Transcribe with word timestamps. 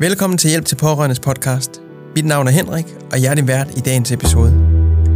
Velkommen 0.00 0.38
til 0.38 0.50
Hjælp 0.50 0.64
til 0.64 0.76
Pårørendes 0.76 1.20
podcast. 1.20 1.82
Mit 2.16 2.24
navn 2.24 2.46
er 2.46 2.50
Henrik, 2.50 2.84
og 3.12 3.22
jeg 3.22 3.30
er 3.30 3.34
din 3.34 3.48
vært 3.48 3.78
i 3.78 3.80
dagens 3.80 4.12
episode. 4.12 4.52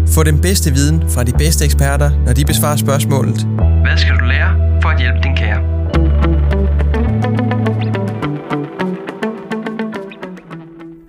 Få 0.08 0.22
den 0.22 0.40
bedste 0.40 0.70
viden 0.70 1.10
fra 1.10 1.24
de 1.24 1.32
bedste 1.32 1.64
eksperter, 1.64 2.10
når 2.26 2.32
de 2.32 2.44
besvarer 2.44 2.76
spørgsmålet. 2.76 3.42
Hvad 3.84 3.96
skal 3.96 4.14
du 4.20 4.24
lære 4.24 4.80
for 4.82 4.88
at 4.88 5.00
hjælpe 5.00 5.18
din 5.22 5.36
kære? 5.36 5.60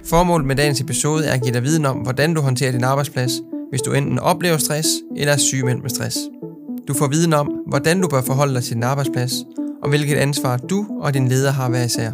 Formålet 0.06 0.48
med 0.48 0.56
dagens 0.56 0.82
episode 0.82 1.26
er 1.26 1.34
at 1.34 1.42
give 1.42 1.54
dig 1.54 1.64
viden 1.64 1.86
om, 1.86 1.98
hvordan 1.98 2.34
du 2.34 2.42
håndterer 2.42 2.72
din 2.72 2.84
arbejdsplads, 2.84 3.32
hvis 3.70 3.82
du 3.82 3.94
enten 3.94 4.20
oplever 4.20 4.58
stress 4.58 4.88
eller 5.18 5.34
er 5.34 5.38
sygemeldt 5.38 5.82
med 5.82 5.90
stress. 5.90 6.18
Du 6.88 6.94
får 6.94 7.08
viden 7.08 7.34
om, 7.34 7.50
hvordan 7.68 8.02
du 8.02 8.08
bør 8.08 8.22
forholde 8.22 8.54
dig 8.54 8.64
til 8.64 8.74
din 8.74 8.84
arbejdsplads, 8.84 9.34
og 9.84 9.90
hvilket 9.90 10.16
ansvar 10.16 10.58
du 10.58 10.86
og 11.02 11.14
din 11.14 11.28
leder 11.28 11.52
har 11.52 11.70
hver 11.70 11.84
især. 11.84 12.12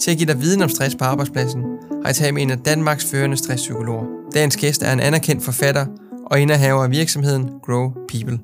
Til 0.00 0.10
at 0.10 0.16
give 0.16 0.26
dig 0.26 0.40
viden 0.40 0.62
om 0.62 0.68
stress 0.68 0.96
på 0.96 1.04
arbejdspladsen, 1.04 1.62
har 1.62 2.06
jeg 2.06 2.14
taget 2.14 2.34
med 2.34 2.42
en 2.42 2.50
af 2.50 2.58
Danmarks 2.58 3.10
førende 3.10 3.36
stresspsykologer. 3.36 4.04
Dagens 4.34 4.56
gæst 4.56 4.82
er 4.82 4.92
en 4.92 5.00
anerkendt 5.00 5.44
forfatter 5.44 5.86
og 6.26 6.40
indehaver 6.40 6.84
af 6.84 6.90
virksomheden 6.90 7.50
Grow 7.62 7.92
People. 8.08 8.38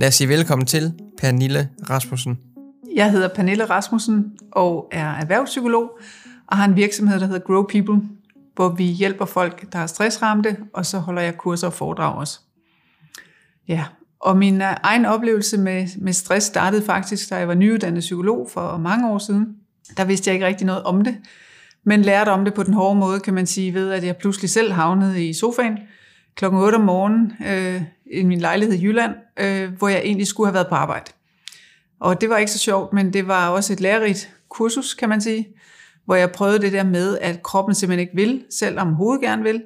Lad 0.00 0.08
os 0.08 0.14
sige 0.14 0.28
velkommen 0.28 0.66
til 0.66 0.92
Pernille 1.18 1.68
Rasmussen. 1.90 2.38
Jeg 2.94 3.10
hedder 3.10 3.28
Pernille 3.28 3.64
Rasmussen 3.64 4.24
og 4.52 4.88
er 4.92 5.14
erhvervspsykolog 5.14 5.98
og 6.46 6.56
har 6.56 6.64
en 6.64 6.76
virksomhed, 6.76 7.20
der 7.20 7.26
hedder 7.26 7.40
Grow 7.46 7.62
People, 7.62 8.02
hvor 8.54 8.68
vi 8.68 8.84
hjælper 8.84 9.24
folk, 9.24 9.72
der 9.72 9.78
er 9.78 9.86
stressramte, 9.86 10.56
og 10.74 10.86
så 10.86 10.98
holder 10.98 11.22
jeg 11.22 11.36
kurser 11.38 11.66
og 11.66 11.72
foredrag 11.72 12.14
også. 12.14 12.40
Ja, 13.68 13.84
og 14.20 14.36
min 14.36 14.62
øh, 14.62 14.74
egen 14.82 15.04
oplevelse 15.04 15.58
med, 15.58 15.86
med 15.98 16.12
stress 16.12 16.46
startede 16.46 16.82
faktisk, 16.82 17.30
da 17.30 17.36
jeg 17.36 17.48
var 17.48 17.54
nyuddannet 17.54 18.00
psykolog 18.00 18.48
for 18.50 18.76
mange 18.76 19.10
år 19.10 19.18
siden. 19.18 19.57
Der 19.96 20.04
vidste 20.04 20.28
jeg 20.28 20.34
ikke 20.34 20.46
rigtig 20.46 20.66
noget 20.66 20.82
om 20.82 21.04
det, 21.04 21.16
men 21.84 22.02
lærte 22.02 22.30
om 22.30 22.44
det 22.44 22.54
på 22.54 22.62
den 22.62 22.74
hårde 22.74 22.98
måde, 22.98 23.20
kan 23.20 23.34
man 23.34 23.46
sige, 23.46 23.74
ved 23.74 23.92
at 23.92 24.04
jeg 24.04 24.16
pludselig 24.16 24.50
selv 24.50 24.72
havnede 24.72 25.28
i 25.28 25.32
sofaen 25.32 25.78
klokken 26.36 26.60
8 26.60 26.76
om 26.76 26.82
morgenen 26.82 27.32
øh, 27.46 27.82
i 28.12 28.24
min 28.24 28.40
lejlighed 28.40 28.74
i 28.74 28.84
Jylland, 28.84 29.14
øh, 29.40 29.72
hvor 29.72 29.88
jeg 29.88 30.00
egentlig 30.04 30.26
skulle 30.26 30.46
have 30.46 30.54
været 30.54 30.68
på 30.68 30.74
arbejde. 30.74 31.12
Og 32.00 32.20
det 32.20 32.28
var 32.28 32.36
ikke 32.36 32.52
så 32.52 32.58
sjovt, 32.58 32.92
men 32.92 33.12
det 33.12 33.28
var 33.28 33.48
også 33.48 33.72
et 33.72 33.80
lærerigt 33.80 34.34
kursus, 34.48 34.94
kan 34.94 35.08
man 35.08 35.20
sige, 35.20 35.48
hvor 36.04 36.14
jeg 36.14 36.32
prøvede 36.32 36.58
det 36.58 36.72
der 36.72 36.84
med, 36.84 37.18
at 37.18 37.42
kroppen 37.42 37.74
simpelthen 37.74 38.00
ikke 38.00 38.16
vil, 38.16 38.44
selvom 38.50 38.92
hovedet 38.92 39.22
gerne 39.22 39.42
vil. 39.42 39.62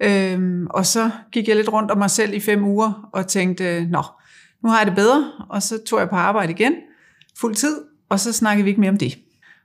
Øhm, 0.00 0.66
og 0.70 0.86
så 0.86 1.10
gik 1.32 1.48
jeg 1.48 1.56
lidt 1.56 1.72
rundt 1.72 1.90
om 1.90 1.98
mig 1.98 2.10
selv 2.10 2.34
i 2.34 2.40
fem 2.40 2.64
uger 2.64 3.08
og 3.12 3.26
tænkte, 3.26 3.86
nå, 3.90 4.02
nu 4.62 4.68
har 4.68 4.78
jeg 4.78 4.86
det 4.86 4.94
bedre, 4.94 5.32
og 5.48 5.62
så 5.62 5.84
tog 5.86 5.98
jeg 5.98 6.08
på 6.08 6.16
arbejde 6.16 6.52
igen, 6.52 6.74
fuld 7.40 7.54
tid, 7.54 7.80
og 8.08 8.20
så 8.20 8.32
snakkede 8.32 8.64
vi 8.64 8.70
ikke 8.70 8.80
mere 8.80 8.90
om 8.90 8.98
det. 8.98 9.18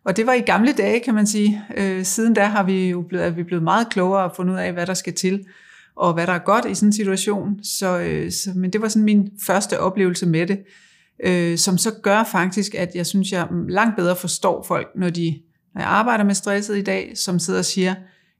Og 0.10 0.18
det 0.18 0.26
var 0.26 0.34
i 0.34 0.42
gamle 0.42 0.74
dage, 0.74 1.00
kan 1.00 1.14
man 1.14 1.28
sige. 1.28 1.64
Øh, 1.78 2.06
siden 2.06 2.34
da 2.34 2.44
har 2.44 2.64
vi 2.64 2.90
jo 2.90 3.02
blevet, 3.02 3.26
er 3.26 3.30
vi 3.30 3.44
blevet 3.44 3.64
meget 3.64 3.90
klogere 3.90 4.24
og 4.24 4.36
fundet 4.36 4.54
ud 4.54 4.60
af, 4.60 4.74
hvad 4.74 4.86
der 4.86 4.94
skal 4.94 5.14
til, 5.14 5.46
og 5.96 6.14
hvad 6.14 6.28
der 6.28 6.34
er 6.34 6.40
godt 6.40 6.66
i 6.66 6.76
sådan 6.76 6.90
en 6.90 6.94
situation. 6.94 7.64
Så, 7.64 8.00
øh, 8.00 8.32
så, 8.32 8.50
men 8.56 8.74
det 8.74 8.82
var 8.82 8.88
sådan 8.88 9.04
min 9.04 9.30
første 9.46 9.80
oplevelse 9.80 10.26
med 10.26 10.48
det, 10.48 10.60
øh, 11.26 11.58
som 11.58 11.78
så 11.78 11.92
gør 12.04 12.24
faktisk, 12.24 12.76
at 12.76 12.96
jeg 12.96 13.06
synes, 13.06 13.32
jeg 13.32 13.48
langt 13.68 13.96
bedre 13.96 14.16
forstår 14.16 14.64
folk, 14.64 14.88
når 14.96 15.10
de 15.10 15.40
når 15.76 15.82
jeg 15.82 15.90
arbejder 15.90 16.24
med 16.24 16.36
stresset 16.36 16.78
i 16.78 16.84
dag, 16.84 17.12
som 17.16 17.40
sidder 17.40 17.60
og 17.60 17.66
siger, 17.66 17.96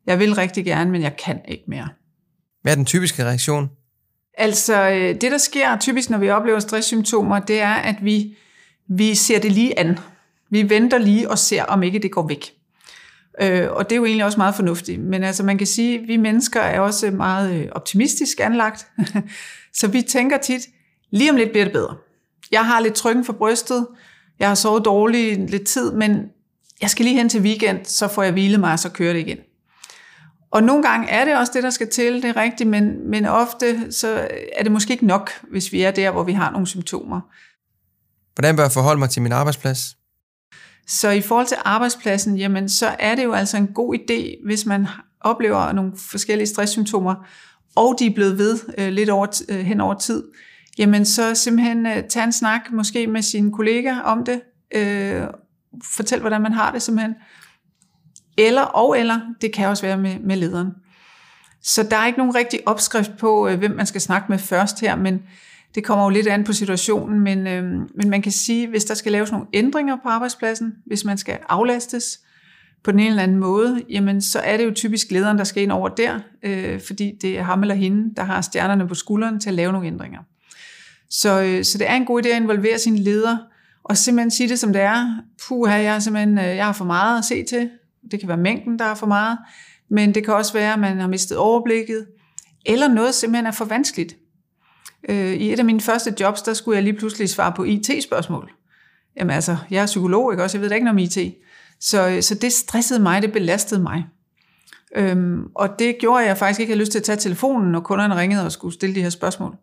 jeg 0.06 0.20
vil 0.20 0.36
rigtig 0.36 0.66
gerne, 0.66 0.92
men 0.92 1.02
jeg 1.02 1.18
kan 1.26 1.42
ikke 1.48 1.64
mere. 1.68 1.88
Hvad 2.62 2.72
er 2.72 2.76
den 2.76 2.86
typiske 2.86 3.24
reaktion? 3.24 3.70
Altså, 4.38 4.90
øh, 4.90 5.10
det 5.22 5.22
der 5.22 5.38
sker 5.38 5.78
typisk, 5.78 6.10
når 6.10 6.18
vi 6.18 6.30
oplever 6.30 6.60
stresssymptomer, 6.60 7.40
det 7.40 7.62
er, 7.62 7.74
at 7.74 7.96
vi, 8.02 8.38
vi 8.90 9.16
ser 9.16 9.40
det 9.40 9.52
lige 9.52 9.80
an. 9.80 9.98
Vi 10.52 10.70
venter 10.70 10.98
lige 10.98 11.30
og 11.30 11.38
ser, 11.38 11.64
om 11.64 11.84
ikke 11.84 12.00
det 12.00 12.12
går 12.12 12.28
væk. 12.28 12.54
Øh, 13.42 13.72
og 13.72 13.90
det 13.90 13.92
er 13.92 13.98
jo 13.98 14.06
egentlig 14.06 14.26
også 14.26 14.38
meget 14.38 14.56
fornuftigt. 14.56 15.02
Men 15.02 15.24
altså, 15.24 15.44
man 15.44 15.58
kan 15.58 15.68
sige, 15.68 16.00
at 16.00 16.08
vi 16.08 16.18
mennesker 16.18 16.62
er 16.62 16.80
også 16.80 17.12
meget 17.12 17.54
øh, 17.54 17.68
optimistisk 17.72 18.40
anlagt. 18.40 18.88
så 19.80 19.88
vi 19.88 20.02
tænker 20.02 20.38
tit, 20.38 20.62
lige 21.12 21.32
om 21.32 21.36
lidt 21.36 21.50
bliver 21.50 21.66
det 21.66 21.74
bedre. 21.74 21.96
Jeg 22.52 22.66
har 22.66 22.80
lidt 22.80 22.94
trykken 22.94 23.26
for 23.26 23.34
brystet, 23.34 23.88
jeg 24.40 24.48
har 24.48 24.56
sovet 24.56 24.86
dårligt 24.86 25.50
lidt 25.50 25.68
tid, 25.68 25.92
men 25.92 26.26
jeg 26.82 26.90
skal 26.90 27.06
lige 27.06 27.18
hen 27.18 27.30
til 27.30 27.42
weekend, 27.42 27.86
så 27.86 28.08
får 28.08 28.24
jeg 28.24 28.32
hvile 28.32 28.58
mig, 28.58 28.74
og 28.74 28.80
så 28.80 28.90
kører 28.90 29.14
det 29.14 29.20
igen. 29.20 29.38
Og 30.52 30.64
nogle 30.64 30.84
gange 30.84 31.10
er 31.10 31.26
det 31.26 31.38
også 31.38 31.52
det, 31.56 31.64
der 31.64 31.70
skal 31.70 31.90
til, 31.90 32.14
det 32.14 32.26
er 32.26 32.38
rigtigt, 32.38 32.70
men, 32.70 33.10
men 33.10 33.26
ofte 33.26 33.92
så 33.92 34.28
er 34.58 34.64
det 34.64 34.72
måske 34.72 34.94
ikke 34.94 35.06
nok, 35.06 35.32
hvis 35.52 35.72
vi 35.72 35.82
er 35.82 35.92
der, 35.92 36.12
hvor 36.12 36.24
vi 36.24 36.34
har 36.34 36.52
nogle 36.52 36.68
symptomer. 36.68 37.22
Hvordan 38.36 38.56
bør 38.56 38.64
jeg 38.64 38.72
forholde 38.72 39.00
mig 39.00 39.10
til 39.10 39.22
min 39.22 39.32
arbejdsplads? 39.32 39.99
Så 40.90 41.10
i 41.10 41.22
forhold 41.22 41.48
til 41.48 41.58
arbejdspladsen, 41.66 42.38
jamen, 42.38 42.70
så 42.70 42.96
er 43.00 43.16
det 43.16 43.24
jo 43.24 43.34
altså 43.34 43.58
en 43.58 43.68
god 43.68 43.96
idé, 43.96 44.46
hvis 44.46 44.66
man 44.66 44.88
oplever 45.22 45.72
nogle 45.72 45.92
forskellige 45.98 46.48
stresssymptomer, 46.48 47.16
og 47.76 47.96
de 48.00 48.06
er 48.06 48.14
blevet 48.14 48.38
ved 48.38 48.60
øh, 48.78 48.90
lidt 48.90 49.10
over, 49.10 49.42
øh, 49.50 49.60
hen 49.60 49.82
over 49.82 49.94
tid, 49.94 50.24
jamen 50.78 51.06
så 51.06 51.36
simpelthen 51.36 51.86
øh, 51.86 52.04
tage 52.10 52.24
en 52.24 52.32
snak 52.32 52.62
måske 52.72 53.08
med 53.08 53.22
sine 53.22 53.52
kollegaer 53.52 54.00
om 54.00 54.26
det, 54.26 54.42
øh, 54.76 55.24
fortæl 55.84 56.20
hvordan 56.20 56.42
man 56.42 56.54
har 56.54 56.72
det 56.72 56.82
simpelthen, 56.82 57.16
eller 58.38 58.62
og 58.62 59.00
eller, 59.00 59.20
det 59.42 59.54
kan 59.54 59.68
også 59.68 59.86
være 59.86 59.98
med, 59.98 60.20
med 60.20 60.36
lederen. 60.36 60.72
Så 61.64 61.84
der 61.84 61.98
er 61.98 62.08
ikke 62.08 62.20
nogen 62.20 62.36
rigtig 62.36 62.60
opskrift 62.66 63.12
på, 63.20 63.48
øh, 63.48 63.58
hvem 63.58 63.72
man 63.72 63.86
skal 63.86 64.02
snakke 64.02 64.26
med 64.30 64.38
først 64.38 64.80
her, 64.80 64.96
men 64.96 65.22
det 65.76 65.84
kommer 65.84 66.06
jo 66.06 66.10
lidt 66.10 66.28
an 66.28 66.44
på 66.44 66.54
situationen, 66.54 67.20
men, 67.20 67.48
øh, 67.48 67.64
men 67.96 68.10
man 68.10 68.22
kan 68.22 68.32
sige, 68.32 68.68
hvis 68.68 68.86
der 68.86 68.94
skal 68.94 69.12
laves 69.12 69.32
nogle 69.32 69.48
ændringer 69.54 69.96
på 70.04 70.10
arbejdspladsen, 70.10 70.74
hvis 70.86 71.06
man 71.06 71.18
skal 71.18 71.40
aflastes 71.50 72.20
på 72.84 72.92
den 72.92 73.00
ene 73.00 73.10
eller 73.10 73.24
anden 73.24 73.38
måde, 73.38 73.84
jamen 73.90 74.22
så 74.22 74.40
er 74.40 74.58
det 74.58 74.66
jo 74.66 74.72
typisk 74.72 75.12
lederen, 75.12 75.38
der 75.38 75.44
skal 75.44 75.64
ind 75.64 75.72
over 75.72 75.90
der, 75.90 76.20
øh, 76.44 76.82
fordi 76.82 77.12
det 77.22 77.38
er 77.38 77.44
ham 77.44 77.62
eller 77.62 77.76
hende, 77.76 78.16
der 78.16 78.24
har 78.24 78.42
stjernerne 78.42 78.88
på 78.88 78.96
skulderen 78.96 79.40
til 79.40 79.50
at 79.50 79.56
lave 79.56 79.72
nogle 79.72 79.88
ændringer. 79.88 80.20
Så, 81.10 81.42
øh, 81.42 81.64
så 81.64 81.78
det 81.78 81.90
er 81.90 81.96
en 81.96 82.06
god 82.06 82.26
idé 82.26 82.28
at 82.28 82.42
involvere 82.42 82.80
sin 82.80 82.98
leder, 82.98 83.38
og 83.84 83.98
simpelthen 83.98 84.32
sige 84.32 84.50
det 84.50 84.60
som 84.60 84.74
det 84.74 84.82
er. 84.82 85.22
Puh, 85.48 85.70
jeg, 85.70 85.86
er 85.86 86.00
simpelthen, 86.00 86.38
øh, 86.38 86.46
jeg 86.46 86.66
har 86.66 86.74
for 86.74 86.86
meget 86.86 87.18
at 87.18 87.26
se 87.26 87.44
til. 87.44 87.70
Det 88.12 88.20
kan 88.20 88.30
være 88.30 88.38
mængden, 88.38 88.80
der 88.80 88.86
er 88.86 88.96
for 88.96 89.08
meget, 89.08 89.38
men 89.90 90.16
det 90.16 90.26
kan 90.26 90.34
også 90.34 90.54
være, 90.54 90.74
at 90.74 90.80
man 90.80 91.00
har 91.00 91.08
mistet 91.08 91.38
overblikket, 91.38 92.06
eller 92.66 92.88
noget 92.88 93.16
simpelthen 93.16 93.46
er 93.46 93.52
for 93.52 93.66
vanskeligt. 93.66 94.16
Øh, 95.10 95.34
I 95.34 95.54
et 95.54 95.60
af 95.60 95.66
mine 95.66 95.82
første 95.82 96.16
jobs, 96.20 96.42
der 96.42 96.54
skulle 96.54 96.76
jeg 96.76 96.84
lige 96.84 96.98
pludselig 96.98 97.30
svare 97.30 97.54
på 97.56 97.64
IT-spørgsmål. 97.64 98.52
Jamen 99.18 99.32
altså, 99.32 99.58
jeg 99.70 99.82
er 99.82 99.86
psykolog, 99.86 100.34
ikke 100.34 100.44
også? 100.44 100.58
Jeg 100.58 100.62
ved 100.62 100.70
da 100.70 100.76
ikke 100.76 100.86
noget 100.86 100.96
om 100.96 101.24
IT. 101.26 101.36
Så, 101.80 102.10
øh, 102.10 102.22
så 102.22 102.36
det 102.36 102.54
stressede 102.54 103.00
mig, 103.00 103.22
det 103.22 103.32
belastede 103.32 103.82
mig. 103.82 104.06
Øhm, 104.96 105.44
og 105.56 105.80
det 105.80 105.98
gjorde, 106.00 106.22
at 106.22 106.28
jeg 106.28 106.38
faktisk 106.38 106.60
ikke 106.60 106.72
havde 106.72 106.80
lyst 106.80 106.92
til 106.92 107.00
at 107.00 107.04
tage 107.04 107.18
telefonen, 107.18 107.72
når 107.72 107.80
kunderne 107.80 108.18
ringede 108.18 108.46
og 108.46 108.52
skulle 108.52 108.74
stille 108.74 108.96
de 108.96 109.02
her 109.02 109.10
spørgsmål. 109.10 109.56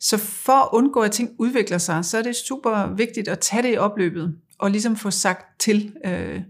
Så 0.00 0.18
for 0.18 0.52
at 0.52 0.68
undgå, 0.72 1.00
at 1.00 1.12
ting 1.12 1.30
udvikler 1.38 1.78
sig, 1.78 2.04
så 2.04 2.18
er 2.18 2.22
det 2.22 2.36
super 2.36 2.94
vigtigt 2.96 3.28
at 3.28 3.38
tage 3.38 3.62
det 3.62 3.74
i 3.74 3.76
opløbet, 3.76 4.34
og 4.58 4.70
ligesom 4.70 4.96
få 4.96 5.10
sagt 5.10 5.60
til. 5.60 5.92
Øh, 6.04 6.40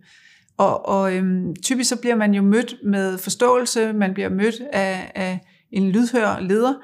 og 0.57 0.89
og 0.89 1.17
øhm, 1.17 1.57
typisk 1.57 1.89
så 1.89 1.97
bliver 1.97 2.15
man 2.15 2.35
jo 2.35 2.43
mødt 2.43 2.75
med 2.85 3.19
forståelse, 3.19 3.93
man 3.93 4.15
bliver 4.15 4.29
mødt 4.29 4.61
af, 4.73 5.13
af 5.15 5.41
en 5.71 5.91
lydhør 5.91 6.41
leder, 6.41 6.75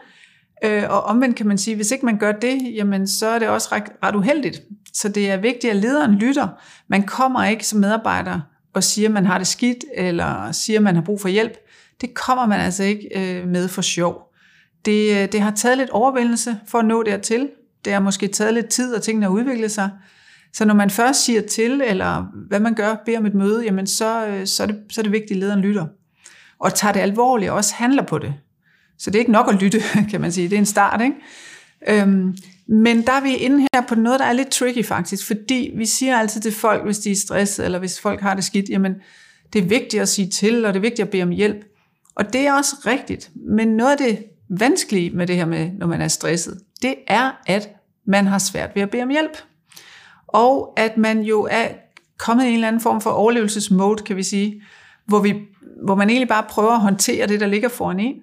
øh, 0.65 0.83
og 0.91 1.03
omvendt 1.03 1.37
kan 1.37 1.47
man 1.47 1.59
sige, 1.59 1.77
hvis 1.77 1.91
ikke 1.91 2.07
man 2.07 2.19
gør 2.19 2.33
det, 2.33 2.59
jamen 2.75 3.09
så 3.09 3.27
er 3.27 3.39
det 3.39 3.49
også 3.49 3.69
ret, 3.73 3.83
ret 4.05 4.15
uheldigt. 4.15 4.63
Så 4.93 5.09
det 5.09 5.31
er 5.31 5.37
vigtigt, 5.37 5.71
at 5.71 5.77
lederen 5.77 6.15
lytter. 6.15 6.49
Man 6.89 7.03
kommer 7.03 7.45
ikke 7.45 7.67
som 7.67 7.81
medarbejder 7.81 8.41
og 8.75 8.85
siger, 8.85 9.09
at 9.09 9.13
man 9.13 9.27
har 9.27 9.39
det 9.39 9.47
skidt, 9.47 9.85
eller 9.95 10.53
siger, 10.53 10.79
at 10.79 10.83
man 10.83 10.95
har 10.95 11.03
brug 11.03 11.21
for 11.21 11.29
hjælp. 11.29 11.53
Det 12.01 12.15
kommer 12.15 12.47
man 12.47 12.61
altså 12.61 12.83
ikke 12.83 13.09
øh, 13.17 13.49
med 13.49 13.69
for 13.69 13.83
sjov. 13.83 14.23
Det, 14.85 15.17
øh, 15.17 15.33
det 15.33 15.41
har 15.41 15.51
taget 15.51 15.79
lidt 15.79 15.91
overvældelse 15.91 16.57
for 16.69 16.79
at 16.79 16.85
nå 16.85 17.03
dertil. 17.03 17.49
Det 17.85 17.93
har 17.93 18.01
måske 18.01 18.29
taget 18.29 18.55
lidt 18.55 18.69
tid, 18.69 18.95
og 18.95 19.03
tingene 19.03 19.27
har 19.27 19.33
udviklet 19.33 19.71
sig. 19.71 19.91
Så 20.53 20.65
når 20.65 20.75
man 20.75 20.91
først 20.91 21.25
siger 21.25 21.43
til, 21.43 21.83
eller 21.87 22.27
hvad 22.49 22.61
man 22.61 22.75
gør, 22.75 22.97
beder 23.07 23.19
om 23.19 23.27
et 23.27 23.35
møde, 23.35 23.65
jamen 23.65 23.87
så, 23.87 24.27
øh, 24.27 24.47
så, 24.47 24.63
er 24.63 24.67
det, 24.67 24.79
så 24.91 25.01
er 25.01 25.03
det 25.03 25.13
vigtigt, 25.13 25.31
at 25.31 25.37
lederen 25.37 25.61
lytter. 25.61 25.87
Og 26.59 26.75
tager 26.75 26.93
det 26.93 27.01
alvorligt 27.01 27.51
og 27.51 27.57
også 27.57 27.75
handler 27.75 28.03
på 28.03 28.19
det. 28.19 28.35
Så 28.99 29.11
det 29.11 29.15
er 29.15 29.21
ikke 29.21 29.33
nok 29.33 29.49
at 29.49 29.63
lytte, 29.63 29.83
kan 30.11 30.21
man 30.21 30.33
sige. 30.33 30.49
Det 30.49 30.55
er 30.55 30.61
en 30.61 30.67
start, 30.67 31.01
ikke? 31.01 32.03
Øhm, 32.03 32.37
men 32.69 33.07
der 33.07 33.13
er 33.13 33.21
vi 33.21 33.35
inde 33.35 33.67
her 33.75 33.83
på 33.89 33.95
noget, 33.95 34.21
der 34.21 34.27
er 34.27 34.33
lidt 34.33 34.49
tricky 34.49 34.85
faktisk, 34.85 35.27
fordi 35.27 35.71
vi 35.77 35.87
siger 35.87 36.17
altid 36.17 36.41
til 36.41 36.53
folk, 36.53 36.85
hvis 36.85 36.99
de 36.99 37.11
er 37.11 37.17
stresset, 37.17 37.65
eller 37.65 37.79
hvis 37.79 38.01
folk 38.01 38.21
har 38.21 38.35
det 38.35 38.45
skidt, 38.45 38.69
jamen 38.69 38.95
det 39.53 39.65
er 39.65 39.69
vigtigt 39.69 40.03
at 40.03 40.09
sige 40.09 40.31
til, 40.31 40.65
og 40.65 40.75
det 40.75 40.79
er 40.79 40.83
vigtigt 40.83 41.07
at 41.07 41.11
bede 41.11 41.23
om 41.23 41.31
hjælp. 41.31 41.65
Og 42.15 42.33
det 42.33 42.41
er 42.47 42.53
også 42.53 42.77
rigtigt. 42.87 43.31
Men 43.35 43.69
noget 43.69 43.91
af 43.91 43.99
det 43.99 44.25
vanskelige 44.49 45.11
med 45.11 45.27
det 45.27 45.37
her 45.37 45.47
med, 45.47 45.71
når 45.79 45.87
man 45.87 46.01
er 46.01 46.09
stresset, 46.09 46.61
det 46.83 46.95
er, 47.07 47.31
at 47.47 47.69
man 48.07 48.27
har 48.27 48.39
svært 48.39 48.71
ved 48.75 48.83
at 48.83 48.91
bede 48.91 49.03
om 49.03 49.09
hjælp 49.09 49.39
og 50.29 50.73
at 50.77 50.97
man 50.97 51.23
jo 51.23 51.49
er 51.51 51.69
kommet 52.19 52.45
i 52.45 52.49
en 52.49 52.55
eller 52.55 52.69
anden 52.69 52.83
form 52.83 53.01
for 53.01 53.11
overlevelsesmode, 53.11 54.03
kan 54.03 54.17
vi 54.17 54.23
sige, 54.23 54.63
hvor, 55.07 55.21
vi, 55.21 55.35
hvor 55.85 55.95
man 55.95 56.11
egentlig 56.11 56.29
bare 56.29 56.45
prøver 56.49 56.73
at 56.73 56.81
håndtere 56.81 57.27
det, 57.27 57.41
der 57.41 57.47
ligger 57.47 57.69
foran 57.69 58.01
en. 58.01 58.17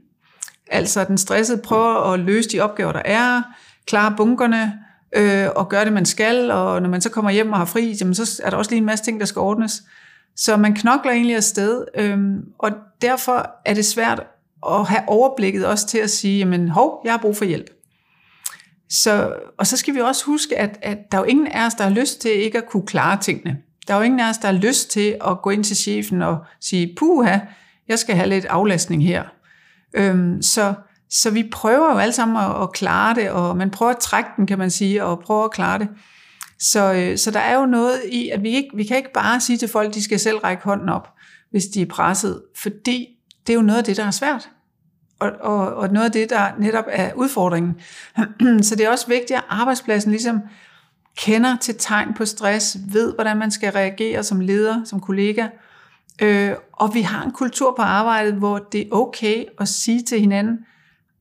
Altså 0.71 1.03
den 1.03 1.17
stressede 1.17 1.61
prøver 1.61 2.13
at 2.13 2.19
løse 2.19 2.49
de 2.49 2.59
opgaver, 2.59 2.91
der 2.91 3.01
er, 3.05 3.41
klare 3.85 4.13
bunkerne, 4.17 4.79
øh, 5.15 5.47
og 5.55 5.69
gøre 5.69 5.85
det, 5.85 5.93
man 5.93 6.05
skal, 6.05 6.51
og 6.51 6.81
når 6.81 6.89
man 6.89 7.01
så 7.01 7.09
kommer 7.09 7.31
hjem 7.31 7.51
og 7.51 7.57
har 7.57 7.65
fri, 7.65 7.97
jamen, 8.01 8.15
så 8.15 8.41
er 8.43 8.49
der 8.49 8.57
også 8.57 8.71
lige 8.71 8.77
en 8.79 8.85
masse 8.85 9.05
ting, 9.05 9.19
der 9.19 9.25
skal 9.25 9.39
ordnes. 9.39 9.83
Så 10.35 10.57
man 10.57 10.73
knokler 10.73 11.11
egentlig 11.11 11.35
afsted, 11.35 11.85
øh, 11.95 12.19
og 12.59 12.71
derfor 13.01 13.51
er 13.65 13.73
det 13.73 13.85
svært 13.85 14.23
at 14.69 14.85
have 14.85 15.01
overblikket 15.07 15.65
også 15.65 15.87
til 15.87 15.97
at 15.97 16.09
sige, 16.09 16.37
jamen 16.37 16.69
hov, 16.69 17.01
jeg 17.05 17.13
har 17.13 17.17
brug 17.17 17.37
for 17.37 17.45
hjælp. 17.45 17.69
Så, 18.89 19.33
og 19.57 19.67
så 19.67 19.77
skal 19.77 19.95
vi 19.95 19.99
også 19.99 20.25
huske, 20.25 20.57
at, 20.57 20.79
at 20.81 20.97
der 21.11 21.17
er 21.17 21.21
jo 21.21 21.25
ingen 21.27 21.47
af 21.47 21.65
os, 21.65 21.73
der 21.73 21.83
har 21.83 21.91
lyst 21.91 22.21
til 22.21 22.31
ikke 22.31 22.57
at 22.57 22.69
kunne 22.69 22.85
klare 22.85 23.21
tingene. 23.21 23.57
Der 23.87 23.93
er 23.93 23.97
jo 23.97 24.03
ingen 24.03 24.19
af 24.19 24.29
os, 24.29 24.37
der 24.37 24.47
har 24.47 24.55
lyst 24.55 24.91
til 24.91 25.17
at 25.27 25.41
gå 25.41 25.49
ind 25.49 25.63
til 25.63 25.75
chefen 25.75 26.21
og 26.21 26.37
sige, 26.61 26.95
puha, 26.99 27.39
jeg 27.87 27.99
skal 27.99 28.15
have 28.15 28.29
lidt 28.29 28.45
aflastning 28.45 29.03
her. 29.07 29.23
Øhm, 29.95 30.41
så, 30.41 30.73
så 31.09 31.29
vi 31.29 31.49
prøver 31.51 31.93
jo 31.93 31.97
alle 31.97 32.13
sammen 32.13 32.37
at, 32.37 32.61
at 32.61 32.71
klare 32.71 33.15
det, 33.15 33.29
og 33.29 33.57
man 33.57 33.69
prøver 33.69 33.91
at 33.91 33.97
trække 33.97 34.29
den, 34.37 34.47
kan 34.47 34.57
man 34.57 34.71
sige, 34.71 35.03
og 35.03 35.19
prøver 35.19 35.45
at 35.45 35.51
klare 35.51 35.79
det. 35.79 35.87
Så, 36.59 36.93
øh, 36.93 37.17
så 37.17 37.31
der 37.31 37.39
er 37.39 37.59
jo 37.59 37.65
noget 37.65 38.01
i, 38.11 38.29
at 38.29 38.43
vi, 38.43 38.49
ikke, 38.49 38.69
vi 38.75 38.83
kan 38.83 38.97
ikke 38.97 39.13
bare 39.13 39.39
sige 39.39 39.57
til 39.57 39.67
folk, 39.67 39.87
at 39.87 39.95
de 39.95 40.03
skal 40.03 40.19
selv 40.19 40.37
række 40.37 40.63
hånden 40.63 40.89
op, 40.89 41.07
hvis 41.51 41.65
de 41.65 41.81
er 41.81 41.85
presset, 41.85 42.41
fordi 42.61 43.07
det 43.47 43.53
er 43.53 43.57
jo 43.57 43.61
noget 43.61 43.79
af 43.79 43.83
det, 43.83 43.97
der 43.97 44.05
er 44.05 44.11
svært. 44.11 44.49
Og, 45.19 45.31
og, 45.41 45.75
og 45.75 45.89
noget 45.89 46.05
af 46.05 46.11
det, 46.11 46.29
der 46.29 46.51
netop 46.59 46.85
er 46.87 47.13
udfordringen. 47.13 47.75
så 48.67 48.75
det 48.75 48.85
er 48.85 48.89
også 48.89 49.07
vigtigt, 49.07 49.31
at 49.31 49.43
arbejdspladsen 49.49 50.11
ligesom 50.11 50.41
kender 51.17 51.57
til 51.57 51.75
tegn 51.79 52.13
på 52.13 52.25
stress, 52.25 52.77
ved, 52.93 53.13
hvordan 53.13 53.37
man 53.37 53.51
skal 53.51 53.71
reagere 53.71 54.23
som 54.23 54.39
leder, 54.39 54.83
som 54.83 54.99
kollega. 54.99 55.47
Øh, 56.21 56.51
og 56.73 56.93
vi 56.93 57.01
har 57.01 57.23
en 57.25 57.31
kultur 57.31 57.73
på 57.77 57.81
arbejdet, 57.81 58.33
hvor 58.33 58.57
det 58.57 58.81
er 58.81 58.91
okay 58.91 59.45
at 59.59 59.67
sige 59.67 60.03
til 60.03 60.19
hinanden, 60.19 60.59